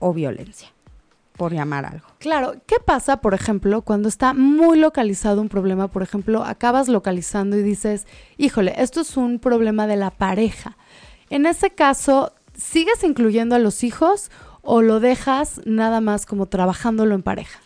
o 0.00 0.12
violencia 0.12 0.72
por 1.38 1.54
llamar 1.54 1.86
algo. 1.86 2.06
Claro, 2.18 2.56
¿qué 2.66 2.76
pasa, 2.84 3.22
por 3.22 3.32
ejemplo, 3.32 3.80
cuando 3.80 4.10
está 4.10 4.34
muy 4.34 4.76
localizado 4.76 5.40
un 5.40 5.48
problema? 5.48 5.88
Por 5.88 6.02
ejemplo, 6.02 6.44
acabas 6.44 6.88
localizando 6.88 7.56
y 7.56 7.62
dices, 7.62 8.06
híjole, 8.36 8.74
esto 8.76 9.00
es 9.00 9.16
un 9.16 9.38
problema 9.38 9.86
de 9.86 9.96
la 9.96 10.10
pareja. 10.10 10.76
En 11.30 11.46
ese 11.46 11.70
caso, 11.70 12.32
¿sigues 12.54 13.04
incluyendo 13.04 13.54
a 13.54 13.58
los 13.58 13.84
hijos 13.84 14.30
o 14.60 14.82
lo 14.82 15.00
dejas 15.00 15.62
nada 15.64 16.02
más 16.02 16.26
como 16.26 16.46
trabajándolo 16.46 17.14
en 17.14 17.22
pareja? 17.22 17.60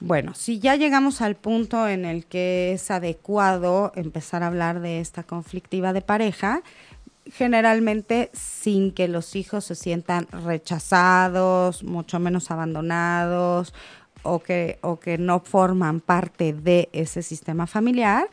Bueno, 0.00 0.34
si 0.34 0.58
ya 0.58 0.76
llegamos 0.76 1.22
al 1.22 1.34
punto 1.34 1.88
en 1.88 2.04
el 2.04 2.26
que 2.26 2.72
es 2.74 2.90
adecuado 2.90 3.90
empezar 3.94 4.42
a 4.42 4.48
hablar 4.48 4.80
de 4.80 5.00
esta 5.00 5.22
conflictiva 5.22 5.94
de 5.94 6.02
pareja, 6.02 6.62
generalmente 7.32 8.30
sin 8.32 8.92
que 8.92 9.08
los 9.08 9.36
hijos 9.36 9.64
se 9.64 9.74
sientan 9.74 10.26
rechazados, 10.30 11.82
mucho 11.82 12.18
menos 12.18 12.50
abandonados 12.50 13.72
o 14.22 14.40
que, 14.40 14.78
o 14.82 14.98
que 14.98 15.18
no 15.18 15.40
forman 15.40 16.00
parte 16.00 16.52
de 16.52 16.88
ese 16.92 17.22
sistema 17.22 17.66
familiar. 17.66 18.28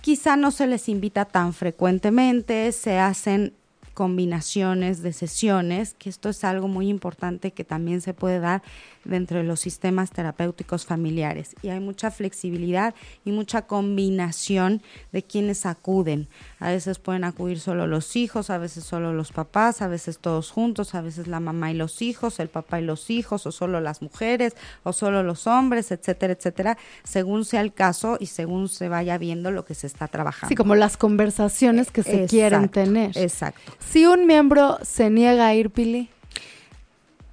Quizá 0.00 0.36
no 0.36 0.50
se 0.50 0.66
les 0.66 0.88
invita 0.88 1.24
tan 1.24 1.52
frecuentemente, 1.52 2.72
se 2.72 2.98
hacen 2.98 3.54
combinaciones 3.94 5.02
de 5.02 5.12
sesiones, 5.12 5.94
que 5.94 6.08
esto 6.08 6.30
es 6.30 6.42
algo 6.44 6.68
muy 6.68 6.88
importante 6.88 7.50
que 7.50 7.64
también 7.64 8.00
se 8.00 8.14
puede 8.14 8.40
dar 8.40 8.62
dentro 9.04 9.38
de 9.38 9.44
los 9.44 9.60
sistemas 9.60 10.10
terapéuticos 10.10 10.84
familiares. 10.86 11.54
Y 11.62 11.68
hay 11.68 11.80
mucha 11.80 12.10
flexibilidad 12.10 12.94
y 13.24 13.32
mucha 13.32 13.62
combinación 13.62 14.82
de 15.12 15.22
quienes 15.22 15.66
acuden. 15.66 16.28
A 16.58 16.70
veces 16.70 16.98
pueden 16.98 17.24
acudir 17.24 17.60
solo 17.60 17.86
los 17.86 18.16
hijos, 18.16 18.50
a 18.50 18.58
veces 18.58 18.84
solo 18.84 19.12
los 19.12 19.32
papás, 19.32 19.82
a 19.82 19.88
veces 19.88 20.18
todos 20.18 20.50
juntos, 20.50 20.94
a 20.94 21.00
veces 21.00 21.26
la 21.26 21.40
mamá 21.40 21.70
y 21.70 21.74
los 21.74 22.02
hijos, 22.02 22.40
el 22.40 22.48
papá 22.48 22.80
y 22.80 22.84
los 22.84 23.10
hijos, 23.10 23.46
o 23.46 23.52
solo 23.52 23.80
las 23.80 24.02
mujeres, 24.02 24.54
o 24.82 24.92
solo 24.92 25.22
los 25.22 25.46
hombres, 25.46 25.90
etcétera, 25.90 26.32
etcétera, 26.32 26.78
según 27.04 27.44
sea 27.44 27.60
el 27.60 27.72
caso 27.72 28.16
y 28.20 28.26
según 28.26 28.68
se 28.68 28.88
vaya 28.88 29.18
viendo 29.18 29.50
lo 29.50 29.64
que 29.64 29.74
se 29.74 29.86
está 29.86 30.08
trabajando. 30.08 30.48
Sí, 30.48 30.54
como 30.54 30.74
las 30.74 30.96
conversaciones 30.96 31.90
que 31.90 32.02
se 32.02 32.26
quieren 32.26 32.68
tener. 32.68 33.16
Exacto. 33.16 33.72
Si 33.78 34.06
un 34.06 34.26
miembro 34.26 34.78
se 34.82 35.10
niega 35.10 35.46
a 35.46 35.54
ir, 35.54 35.70
Pili, 35.70 36.10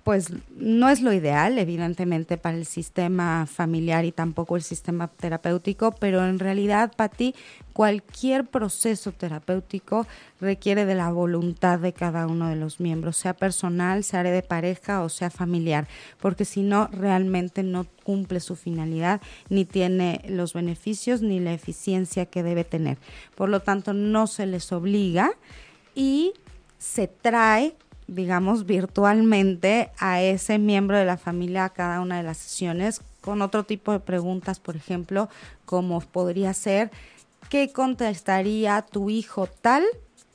pues 0.07 0.31
no 0.55 0.87
es 0.87 1.01
lo 1.01 1.11
ideal, 1.11 1.57
evidentemente, 1.57 2.37
para 2.37 2.55
el 2.55 2.65
sistema 2.65 3.45
familiar 3.45 4.05
y 4.05 4.13
tampoco 4.13 4.55
el 4.55 4.61
sistema 4.61 5.09
terapéutico, 5.09 5.91
pero 5.91 6.25
en 6.25 6.39
realidad, 6.39 6.93
Pati, 6.95 7.35
cualquier 7.73 8.45
proceso 8.45 9.11
terapéutico 9.11 10.07
requiere 10.39 10.85
de 10.85 10.95
la 10.95 11.11
voluntad 11.11 11.79
de 11.79 11.91
cada 11.91 12.25
uno 12.25 12.47
de 12.47 12.55
los 12.55 12.79
miembros, 12.79 13.17
sea 13.17 13.33
personal, 13.33 14.05
sea 14.05 14.23
de 14.23 14.41
pareja 14.43 15.03
o 15.03 15.09
sea 15.09 15.29
familiar, 15.29 15.89
porque 16.21 16.45
si 16.45 16.61
no, 16.61 16.87
realmente 16.87 17.61
no 17.61 17.85
cumple 18.05 18.39
su 18.39 18.55
finalidad, 18.55 19.19
ni 19.49 19.65
tiene 19.65 20.21
los 20.29 20.53
beneficios 20.53 21.21
ni 21.21 21.41
la 21.41 21.51
eficiencia 21.51 22.27
que 22.27 22.43
debe 22.43 22.63
tener. 22.63 22.97
Por 23.35 23.49
lo 23.49 23.59
tanto, 23.59 23.91
no 23.91 24.27
se 24.27 24.45
les 24.45 24.71
obliga 24.71 25.31
y 25.95 26.31
se 26.77 27.07
trae 27.07 27.75
digamos, 28.07 28.65
virtualmente 28.65 29.91
a 29.99 30.21
ese 30.21 30.59
miembro 30.59 30.97
de 30.97 31.05
la 31.05 31.17
familia 31.17 31.65
a 31.65 31.69
cada 31.69 32.01
una 32.01 32.17
de 32.17 32.23
las 32.23 32.37
sesiones 32.37 33.01
con 33.21 33.41
otro 33.41 33.65
tipo 33.65 33.91
de 33.91 33.99
preguntas, 33.99 34.59
por 34.59 34.77
ejemplo, 34.77 35.29
como 35.65 35.99
podría 35.99 36.53
ser, 36.53 36.91
¿qué 37.49 37.71
contestaría 37.73 38.81
tu 38.81 39.09
hijo 39.09 39.47
tal 39.47 39.83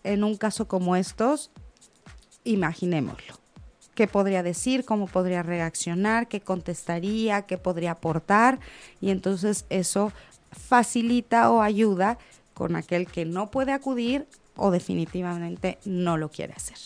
en 0.04 0.24
un 0.24 0.36
caso 0.36 0.68
como 0.68 0.96
estos? 0.96 1.50
Imaginémoslo. 2.44 3.40
¿Qué 3.94 4.06
podría 4.06 4.42
decir? 4.42 4.84
¿Cómo 4.84 5.06
podría 5.06 5.42
reaccionar? 5.42 6.28
¿Qué 6.28 6.40
contestaría? 6.40 7.42
¿Qué 7.42 7.58
podría 7.58 7.92
aportar? 7.92 8.58
Y 9.00 9.10
entonces 9.10 9.64
eso 9.70 10.12
facilita 10.50 11.50
o 11.50 11.62
ayuda 11.62 12.18
con 12.54 12.76
aquel 12.76 13.06
que 13.06 13.24
no 13.24 13.50
puede 13.50 13.72
acudir 13.72 14.26
o 14.56 14.70
definitivamente 14.70 15.78
no 15.84 16.16
lo 16.16 16.30
quiere 16.30 16.52
hacer. 16.52 16.76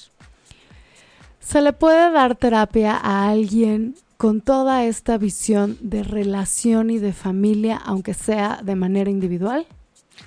¿Se 1.46 1.62
le 1.62 1.72
puede 1.72 2.10
dar 2.10 2.34
terapia 2.34 2.96
a 2.96 3.28
alguien 3.28 3.94
con 4.16 4.40
toda 4.40 4.84
esta 4.84 5.16
visión 5.16 5.78
de 5.80 6.02
relación 6.02 6.90
y 6.90 6.98
de 6.98 7.12
familia, 7.12 7.76
aunque 7.76 8.14
sea 8.14 8.58
de 8.64 8.74
manera 8.74 9.10
individual? 9.10 9.64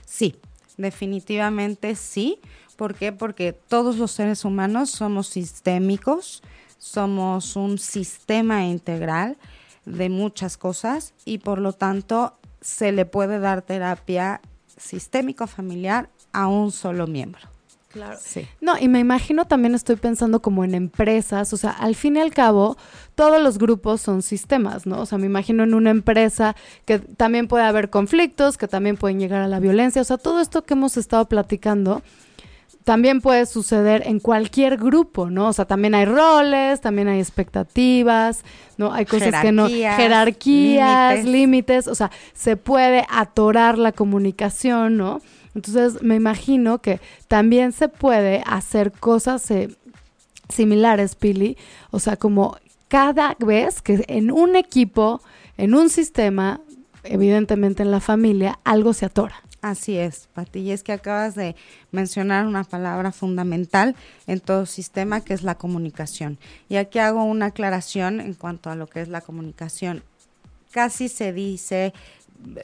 Sí, 0.05 0.37
definitivamente 0.77 1.95
sí. 1.95 2.39
¿Por 2.77 2.95
qué? 2.95 3.11
Porque 3.11 3.51
todos 3.51 3.97
los 3.97 4.11
seres 4.11 4.45
humanos 4.45 4.91
somos 4.91 5.27
sistémicos, 5.27 6.41
somos 6.77 7.57
un 7.57 7.79
sistema 7.79 8.65
integral 8.65 9.35
de 9.85 10.07
muchas 10.07 10.55
cosas 10.55 11.13
y 11.25 11.39
por 11.39 11.59
lo 11.59 11.73
tanto 11.73 12.39
se 12.61 12.93
le 12.93 13.05
puede 13.05 13.39
dar 13.39 13.61
terapia 13.61 14.39
sistémico 14.77 15.47
familiar 15.47 16.09
a 16.31 16.47
un 16.47 16.71
solo 16.71 17.07
miembro. 17.07 17.58
Claro. 17.89 18.19
Sí. 18.21 18.47
No, 18.61 18.77
y 18.79 18.87
me 18.87 18.99
imagino 18.99 19.45
también 19.45 19.73
estoy 19.73 19.95
pensando 19.95 20.41
como 20.43 20.63
en 20.63 20.75
empresas, 20.75 21.51
o 21.53 21.57
sea, 21.57 21.71
al 21.71 21.95
fin 21.95 22.17
y 22.17 22.19
al 22.19 22.31
cabo, 22.31 22.77
todos 23.15 23.41
los 23.41 23.57
grupos 23.57 23.99
son 23.99 24.21
sistemas, 24.21 24.85
¿no? 24.85 25.01
O 25.01 25.05
sea, 25.07 25.17
me 25.17 25.25
imagino 25.25 25.63
en 25.63 25.73
una 25.73 25.89
empresa 25.89 26.55
que 26.85 26.99
también 26.99 27.47
puede 27.47 27.63
haber 27.63 27.89
conflictos, 27.89 28.57
que 28.57 28.67
también 28.67 28.95
pueden 28.95 29.19
llegar 29.19 29.41
a 29.41 29.47
la 29.47 29.59
violencia, 29.59 30.03
o 30.03 30.05
sea, 30.05 30.19
todo 30.19 30.39
esto 30.39 30.63
que 30.65 30.75
hemos 30.75 30.97
estado 30.97 31.27
platicando 31.27 32.03
también 32.83 33.21
puede 33.21 33.45
suceder 33.45 34.03
en 34.05 34.19
cualquier 34.19 34.77
grupo, 34.77 35.29
¿no? 35.29 35.49
O 35.49 35.53
sea, 35.53 35.65
también 35.65 35.95
hay 35.95 36.05
roles, 36.05 36.81
también 36.81 37.07
hay 37.07 37.19
expectativas, 37.19 38.43
¿no? 38.77 38.93
Hay 38.93 39.05
cosas 39.05 39.41
que 39.41 39.51
no, 39.51 39.67
jerarquías, 39.67 41.25
límites, 41.25 41.87
o 41.87 41.95
sea, 41.95 42.09
se 42.33 42.55
puede 42.55 43.05
atorar 43.09 43.77
la 43.77 43.91
comunicación, 43.91 44.97
¿no? 44.97 45.21
Entonces 45.59 46.01
me 46.01 46.15
imagino 46.15 46.79
que 46.79 47.01
también 47.27 47.73
se 47.73 47.89
puede 47.89 48.43
hacer 48.45 48.93
cosas 48.93 49.51
eh, 49.51 49.69
similares, 50.47 51.15
Pili. 51.15 51.57
O 51.91 51.99
sea, 51.99 52.15
como 52.15 52.57
cada 52.87 53.35
vez 53.39 53.81
que 53.81 54.05
en 54.07 54.31
un 54.31 54.55
equipo, 54.55 55.21
en 55.57 55.75
un 55.75 55.89
sistema, 55.89 56.61
evidentemente 57.03 57.83
en 57.83 57.91
la 57.91 57.99
familia, 57.99 58.59
algo 58.63 58.93
se 58.93 59.05
atora. 59.05 59.35
Así 59.61 59.97
es, 59.97 60.29
Pati, 60.33 60.59
y 60.59 60.71
es 60.71 60.81
que 60.81 60.93
acabas 60.93 61.35
de 61.35 61.57
mencionar 61.91 62.47
una 62.47 62.63
palabra 62.63 63.11
fundamental 63.11 63.97
en 64.27 64.39
todo 64.39 64.65
sistema 64.65 65.19
que 65.19 65.33
es 65.33 65.43
la 65.43 65.55
comunicación. 65.55 66.37
Y 66.69 66.77
aquí 66.77 66.99
hago 66.99 67.25
una 67.25 67.47
aclaración 67.47 68.21
en 68.21 68.33
cuanto 68.33 68.69
a 68.69 68.75
lo 68.75 68.87
que 68.87 69.01
es 69.01 69.09
la 69.09 69.19
comunicación. 69.19 70.03
Casi 70.71 71.09
se 71.09 71.33
dice 71.33 71.93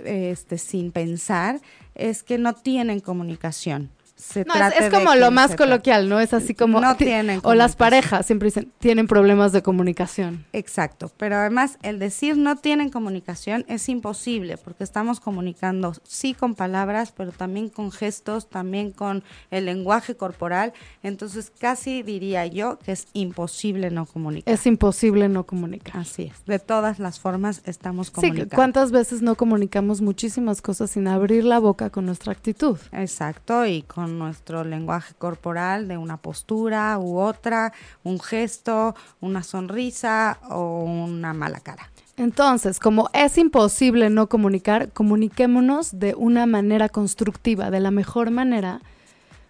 este, 0.04 0.58
sin 0.58 0.92
pensar, 0.92 1.62
es 1.96 2.24
que 2.24 2.38
no 2.38 2.54
tienen 2.54 3.00
comunicación. 3.00 3.90
Se 4.16 4.46
No, 4.46 4.54
trate 4.54 4.78
es, 4.80 4.86
es 4.86 4.92
de 4.92 4.98
como 4.98 5.14
lo 5.16 5.30
más 5.32 5.56
coloquial, 5.56 6.08
¿no? 6.10 6.20
Es 6.20 6.34
así 6.34 6.54
como... 6.56 6.80
No 6.80 6.96
ti- 6.96 7.06
tienen 7.06 7.42
O 7.44 7.54
las 7.54 7.76
parejas 7.76 8.26
siempre 8.26 8.48
dicen, 8.48 8.72
tienen 8.80 9.08
problemas 9.08 9.52
de 9.52 9.62
comunicación. 9.62 10.46
Exacto, 10.54 11.12
pero 11.18 11.36
además 11.36 11.78
el 11.84 12.00
decir 12.00 12.38
no 12.38 12.56
tienen 12.56 12.90
comunicación 12.90 13.66
es 13.68 13.90
imposible 13.90 14.58
porque 14.58 14.84
estamos 14.84 15.20
comunicando 15.20 15.94
sí 16.04 16.34
con 16.34 16.56
palabras, 16.56 17.12
pero 17.16 17.32
también 17.32 17.70
con 17.70 17.92
gestos, 17.92 18.50
también 18.50 18.92
con 18.92 19.24
el 19.52 19.66
lenguaje 19.66 20.16
corporal, 20.16 20.74
entonces 21.04 21.52
casi 21.60 22.02
diría 22.04 22.46
yo 22.46 22.80
que 22.80 22.94
es 22.94 23.08
imposible 23.14 23.92
no 23.92 24.06
comunicar. 24.06 24.54
Es 24.54 24.66
imposible 24.66 25.28
no 25.30 25.46
comunicar. 25.46 25.98
Así 25.98 26.24
es, 26.24 26.46
de 26.46 26.60
todas 26.60 27.00
las 27.00 27.20
formas 27.20 27.62
estamos 27.66 28.08
Sí, 28.08 28.14
comunicando. 28.14 28.56
¿cuántas 28.56 28.92
veces 28.92 29.22
no 29.22 29.36
comunicamos 29.36 30.02
muchísimas 30.02 30.62
cosas 30.62 30.92
sin 30.92 31.08
abrir 31.08 31.44
la 31.44 31.60
boca 31.60 31.90
con 31.90 32.06
nuestra 32.06 32.32
actitud? 32.32 32.78
Exacto, 32.92 33.66
y 33.66 33.82
con 33.82 34.15
nuestro 34.18 34.64
lenguaje 34.64 35.14
corporal 35.16 35.88
de 35.88 35.98
una 35.98 36.18
postura 36.18 36.98
u 36.98 37.20
otra, 37.20 37.74
un 38.04 38.20
gesto, 38.20 38.96
una 39.22 39.44
sonrisa 39.44 40.40
o 40.50 40.84
una 40.84 41.34
mala 41.34 41.60
cara. 41.60 41.90
Entonces, 42.18 42.80
como 42.80 43.10
es 43.14 43.38
imposible 43.38 44.10
no 44.10 44.28
comunicar, 44.28 44.92
comuniquémonos 44.94 46.00
de 46.00 46.16
una 46.16 46.46
manera 46.46 46.88
constructiva, 46.88 47.70
de 47.72 47.82
la 47.82 47.92
mejor 47.92 48.32
manera, 48.32 48.80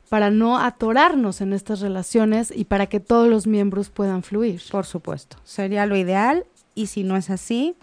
para 0.09 0.31
no 0.31 0.57
atorarnos 0.57 1.41
en 1.41 1.53
estas 1.53 1.79
relaciones 1.79 2.51
y 2.55 2.65
para 2.65 2.87
que 2.87 2.99
todos 2.99 3.27
los 3.27 3.47
miembros 3.47 3.89
puedan 3.89 4.23
fluir. 4.23 4.61
Por 4.71 4.85
supuesto, 4.85 5.37
sería 5.43 5.85
lo 5.85 5.95
ideal 5.95 6.45
y 6.73 6.87
si 6.87 7.03
no 7.03 7.17
es 7.17 7.29
así, 7.29 7.75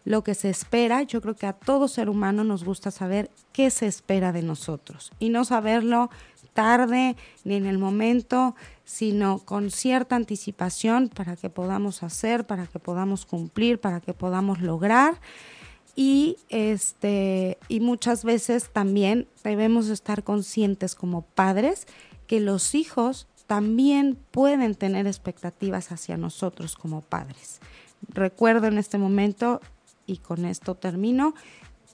lo 0.05 0.22
que 0.22 0.34
se 0.34 0.50
espera. 0.50 1.02
Yo 1.02 1.20
creo 1.20 1.34
que 1.34 1.46
a 1.46 1.52
todo 1.52 1.88
ser 1.88 2.09
humano 2.09 2.44
nos 2.44 2.64
gusta 2.64 2.90
saber 2.90 3.30
qué 3.52 3.70
se 3.70 3.86
espera 3.86 4.32
de 4.32 4.42
nosotros 4.42 5.12
y 5.18 5.30
no 5.30 5.44
saberlo 5.44 6.11
tarde 6.55 7.16
ni 7.44 7.57
en 7.57 7.66
el 7.66 7.76
momento, 7.76 8.57
sino 8.84 9.40
con 9.40 9.70
cierta 9.70 10.16
anticipación 10.16 11.09
para 11.09 11.36
que 11.36 11.50
podamos 11.50 12.02
hacer, 12.02 12.46
para 12.46 12.66
que 12.66 12.78
podamos 12.78 13.26
cumplir, 13.26 13.78
para 13.78 14.00
que 14.00 14.14
podamos 14.14 14.61
lograr. 14.62 15.20
Y 15.96 16.38
este 16.48 17.59
y 17.68 17.80
muchas 17.80 18.24
veces 18.24 18.70
también 18.72 19.28
debemos 19.44 19.88
estar 19.88 20.24
conscientes 20.24 20.94
como 20.94 21.22
padres 21.22 21.86
que 22.26 22.40
los 22.40 22.74
hijos 22.74 23.28
también 23.46 24.18
pueden 24.30 24.74
tener 24.74 25.07
expectativas 25.07 25.92
hacia 25.92 26.16
nosotros 26.16 26.76
como 26.76 27.02
padres. 27.02 27.61
Recuerdo 28.09 28.66
en 28.66 28.78
este 28.78 28.98
momento, 28.98 29.61
y 30.07 30.18
con 30.18 30.44
esto 30.44 30.74
termino, 30.74 31.34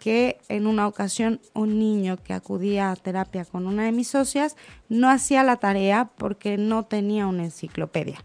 que 0.00 0.38
en 0.48 0.66
una 0.66 0.88
ocasión 0.88 1.40
un 1.54 1.78
niño 1.78 2.16
que 2.16 2.32
acudía 2.32 2.90
a 2.90 2.96
terapia 2.96 3.44
con 3.44 3.66
una 3.66 3.84
de 3.84 3.92
mis 3.92 4.08
socias 4.08 4.56
no 4.88 5.08
hacía 5.10 5.44
la 5.44 5.56
tarea 5.56 6.10
porque 6.16 6.56
no 6.56 6.86
tenía 6.86 7.26
una 7.26 7.44
enciclopedia 7.44 8.18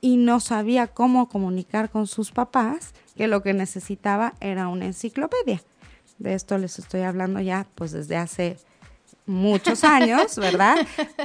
y 0.00 0.18
no 0.18 0.40
sabía 0.40 0.88
cómo 0.88 1.28
comunicar 1.28 1.88
con 1.88 2.06
sus 2.08 2.32
papás 2.32 2.92
que 3.16 3.28
lo 3.28 3.42
que 3.42 3.54
necesitaba 3.54 4.34
era 4.40 4.68
una 4.68 4.86
enciclopedia. 4.86 5.62
De 6.18 6.34
esto 6.34 6.58
les 6.58 6.78
estoy 6.78 7.02
hablando 7.02 7.40
ya 7.40 7.66
pues 7.74 7.92
desde 7.92 8.16
hace 8.16 8.58
muchos 9.26 9.84
años, 9.84 10.36
¿verdad? 10.36 10.76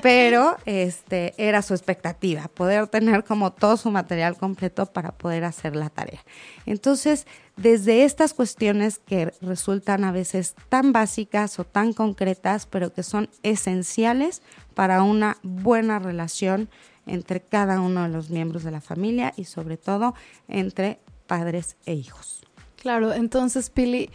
Pero 0.01 0.57
este 0.65 1.33
era 1.37 1.61
su 1.61 1.73
expectativa, 1.73 2.47
poder 2.47 2.87
tener 2.87 3.23
como 3.23 3.51
todo 3.51 3.77
su 3.77 3.91
material 3.91 4.37
completo 4.37 4.85
para 4.85 5.11
poder 5.11 5.43
hacer 5.43 5.75
la 5.75 5.89
tarea. 5.89 6.19
Entonces, 6.65 7.27
desde 7.57 8.05
estas 8.05 8.33
cuestiones 8.33 8.99
que 8.99 9.33
resultan 9.41 10.05
a 10.05 10.11
veces 10.11 10.55
tan 10.69 10.93
básicas 10.93 11.59
o 11.59 11.65
tan 11.65 11.93
concretas, 11.93 12.65
pero 12.65 12.93
que 12.93 13.03
son 13.03 13.29
esenciales 13.43 14.41
para 14.73 15.03
una 15.03 15.37
buena 15.43 15.99
relación 15.99 16.69
entre 17.05 17.41
cada 17.41 17.81
uno 17.81 18.03
de 18.03 18.09
los 18.09 18.29
miembros 18.29 18.63
de 18.63 18.71
la 18.71 18.81
familia 18.81 19.33
y 19.35 19.45
sobre 19.45 19.77
todo 19.77 20.13
entre 20.47 20.99
padres 21.27 21.75
e 21.85 21.93
hijos. 21.93 22.43
Claro, 22.77 23.13
entonces, 23.13 23.69
Pili, 23.69 24.09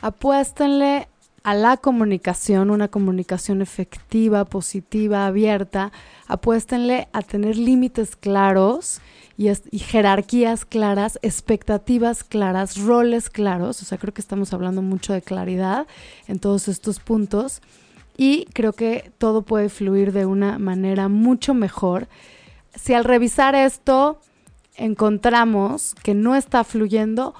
apuéstenle 0.00 1.08
a 1.48 1.54
la 1.54 1.78
comunicación, 1.78 2.68
una 2.68 2.88
comunicación 2.88 3.62
efectiva, 3.62 4.44
positiva, 4.44 5.26
abierta. 5.26 5.92
Apuéstenle 6.26 7.08
a 7.14 7.22
tener 7.22 7.56
límites 7.56 8.16
claros 8.16 9.00
y, 9.38 9.48
y 9.48 9.78
jerarquías 9.78 10.66
claras, 10.66 11.18
expectativas 11.22 12.22
claras, 12.22 12.76
roles 12.76 13.30
claros. 13.30 13.80
O 13.80 13.86
sea, 13.86 13.96
creo 13.96 14.12
que 14.12 14.20
estamos 14.20 14.52
hablando 14.52 14.82
mucho 14.82 15.14
de 15.14 15.22
claridad 15.22 15.86
en 16.26 16.38
todos 16.38 16.68
estos 16.68 17.00
puntos. 17.00 17.62
Y 18.18 18.44
creo 18.52 18.74
que 18.74 19.10
todo 19.16 19.40
puede 19.40 19.70
fluir 19.70 20.12
de 20.12 20.26
una 20.26 20.58
manera 20.58 21.08
mucho 21.08 21.54
mejor. 21.54 22.08
Si 22.74 22.92
al 22.92 23.04
revisar 23.04 23.54
esto 23.54 24.20
encontramos 24.76 25.94
que 26.02 26.12
no 26.12 26.36
está 26.36 26.62
fluyendo, 26.62 27.34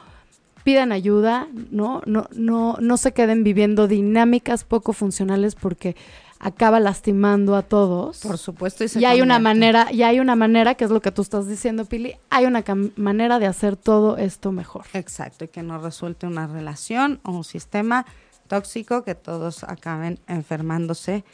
pidan 0.69 0.93
ayuda, 0.93 1.49
¿no? 1.71 2.03
No, 2.05 2.29
no, 2.35 2.77
no 2.79 2.97
se 2.99 3.13
queden 3.13 3.43
viviendo 3.43 3.89
dinámicas 3.89 4.65
poco 4.65 4.93
funcionales 4.93 5.55
porque 5.55 5.97
acaba 6.41 6.79
lastimando 6.79 7.57
a 7.57 7.63
todos. 7.63 8.19
Por 8.19 8.37
supuesto. 8.37 8.85
Y, 8.85 8.89
se 8.89 9.01
y 9.01 9.07
hay 9.07 9.23
una 9.23 9.39
manera, 9.39 9.91
y 9.91 10.03
hay 10.03 10.21
una 10.21 10.37
manera, 10.37 10.75
que 10.75 10.85
es 10.85 10.91
lo 10.91 11.01
que 11.01 11.11
tú 11.11 11.23
estás 11.23 11.49
diciendo, 11.49 11.87
Pili, 11.87 12.17
hay 12.29 12.45
una 12.45 12.63
manera 12.97 13.39
de 13.39 13.47
hacer 13.47 13.77
todo 13.77 14.19
esto 14.19 14.53
mejor. 14.53 14.85
Exacto, 14.93 15.47
y 15.47 15.49
que 15.49 15.63
no 15.63 15.79
resulte 15.79 16.27
una 16.27 16.47
relación 16.47 17.19
o 17.23 17.31
un 17.31 17.45
sistema 17.45 18.05
tóxico 18.47 19.05
que 19.05 19.15
todos 19.15 19.65
acaben 19.65 20.19
enfermándose 20.29 21.25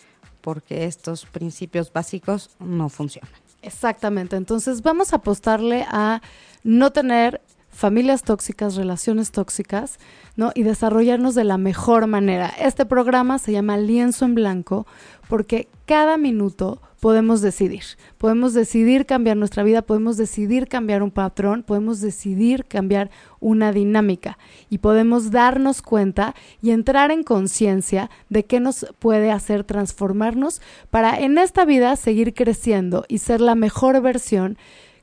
porque 0.43 0.85
estos 0.85 1.27
principios 1.27 1.93
básicos 1.93 2.51
no 2.61 2.89
funcionan. 2.89 3.33
Exactamente. 3.63 4.37
Entonces 4.37 4.81
vamos 4.81 5.13
a 5.13 5.17
apostarle 5.17 5.85
a 5.89 6.23
no 6.63 6.93
tener 6.93 7.41
familias 7.75 8.23
tóxicas, 8.23 8.77
relaciones 8.77 9.31
tóxicas, 9.31 9.99
¿no? 10.37 10.53
Y 10.55 10.63
desarrollarnos 10.63 11.35
de 11.35 11.45
la 11.45 11.59
mejor 11.59 12.07
manera. 12.07 12.49
Este 12.59 12.87
programa 12.87 13.39
se 13.39 13.53
llama 13.53 13.77
Lienzo 13.77 14.25
en 14.25 14.35
Blanco 14.35 14.87
porque 15.29 15.69
cada 15.87 16.17
minuto 16.17 16.81
podemos 17.01 17.43
decidir. 17.43 17.83
Podemos 18.17 18.55
decidir 18.55 19.05
cambiar 19.05 19.37
nuestra 19.37 19.63
vida, 19.63 19.83
podemos 19.83 20.17
decidir 20.17 20.69
cambiar 20.69 21.03
un 21.03 21.11
patrón, 21.11 21.63
podemos 21.63 22.01
decidir 22.01 22.65
cambiar 22.65 23.11
una 23.41 23.73
dinámica 23.73 24.39
y 24.71 24.79
podemos 24.79 25.31
darnos 25.31 25.83
cuenta 25.83 26.35
y 26.63 26.71
entrar 26.71 27.11
en 27.11 27.23
conciencia 27.23 28.09
de 28.31 28.47
qué 28.47 28.59
nos 28.59 28.87
puede 28.99 29.31
hacer 29.31 29.65
transformarnos 29.65 30.63
para 30.89 31.19
en 31.19 31.37
esta 31.37 31.67
vida 31.67 31.95
seguir 31.97 32.33
creciendo 32.33 33.05
y 33.07 33.19
ser 33.19 33.43
la 33.43 33.55
mejor 33.55 34.01
versión 34.01 34.57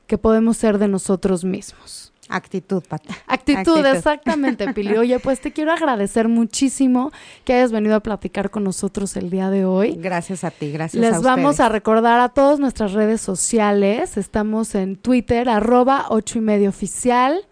que 0.08 0.18
podemos 0.18 0.56
ser 0.56 0.78
de 0.78 0.88
nosotros 0.88 1.44
mismos. 1.44 2.11
Actitud, 2.32 2.82
Pat. 2.88 3.02
Actitud, 3.26 3.84
exactamente, 3.84 4.72
Pili. 4.74 4.96
Oye, 4.96 5.18
pues 5.18 5.40
te 5.40 5.52
quiero 5.52 5.72
agradecer 5.72 6.28
muchísimo 6.28 7.12
que 7.44 7.52
hayas 7.52 7.72
venido 7.72 7.94
a 7.94 8.00
platicar 8.00 8.50
con 8.50 8.64
nosotros 8.64 9.16
el 9.16 9.28
día 9.28 9.50
de 9.50 9.66
hoy. 9.66 9.96
Gracias 9.98 10.42
a 10.42 10.50
ti, 10.50 10.72
gracias 10.72 11.00
Les 11.00 11.14
a 11.14 11.20
vamos 11.20 11.60
a 11.60 11.68
recordar 11.68 12.20
a 12.20 12.30
todas 12.30 12.58
nuestras 12.58 12.92
redes 12.92 13.20
sociales. 13.20 14.16
Estamos 14.16 14.74
en 14.74 14.96
Twitter, 14.96 15.48
arroba 15.48 16.06
ocho 16.08 16.38
y 16.38 16.40
media 16.40 16.70
oficial, 16.70 17.46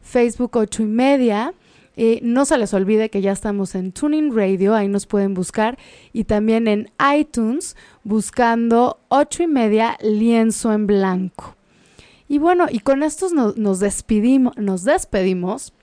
Facebook 0.00 0.56
ocho 0.56 0.82
y 0.82 0.86
media. 0.86 1.52
Y 1.94 2.20
no 2.22 2.46
se 2.46 2.56
les 2.56 2.72
olvide 2.72 3.10
que 3.10 3.20
ya 3.20 3.32
estamos 3.32 3.74
en 3.74 3.92
Tuning 3.92 4.34
Radio, 4.34 4.74
ahí 4.74 4.88
nos 4.88 5.06
pueden 5.06 5.34
buscar. 5.34 5.76
Y 6.14 6.24
también 6.24 6.66
en 6.66 6.90
iTunes, 7.14 7.76
buscando 8.02 8.98
ocho 9.08 9.42
y 9.42 9.46
media 9.46 9.98
lienzo 10.00 10.72
en 10.72 10.86
blanco. 10.86 11.54
Y 12.32 12.38
bueno, 12.38 12.64
y 12.70 12.78
con 12.78 13.02
esto 13.02 13.26
nos, 13.28 13.78
despedimos, 13.78 14.56
nos 14.56 14.84
despedimos 14.84 15.74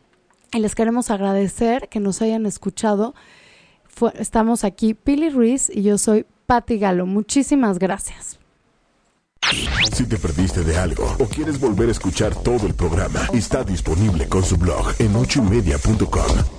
y 0.52 0.58
les 0.58 0.74
queremos 0.74 1.12
agradecer 1.12 1.90
que 1.90 2.00
nos 2.00 2.24
hayan 2.24 2.48
escuchado. 2.48 3.14
estamos 4.16 4.64
aquí 4.64 4.96
Pili 4.96 5.30
Ruiz 5.30 5.70
y 5.72 5.84
yo 5.84 6.00
soy 6.00 6.26
Patti 6.48 6.80
Galo. 6.80 7.06
Muchísimas 7.06 7.78
gracias. 7.78 8.40
Si 9.94 10.08
te 10.08 10.18
perdiste 10.18 10.64
de 10.64 10.76
algo 10.76 11.16
o 11.20 11.26
quieres 11.26 11.60
volver 11.60 11.90
a 11.90 11.92
escuchar 11.92 12.34
todo 12.34 12.66
el 12.66 12.74
programa, 12.74 13.28
está 13.32 13.64
disponible 13.64 14.28
con 14.28 14.44
su 14.44 14.58
blog 14.58 14.96
en 14.98 15.16
ochoymedia.com 15.18 16.59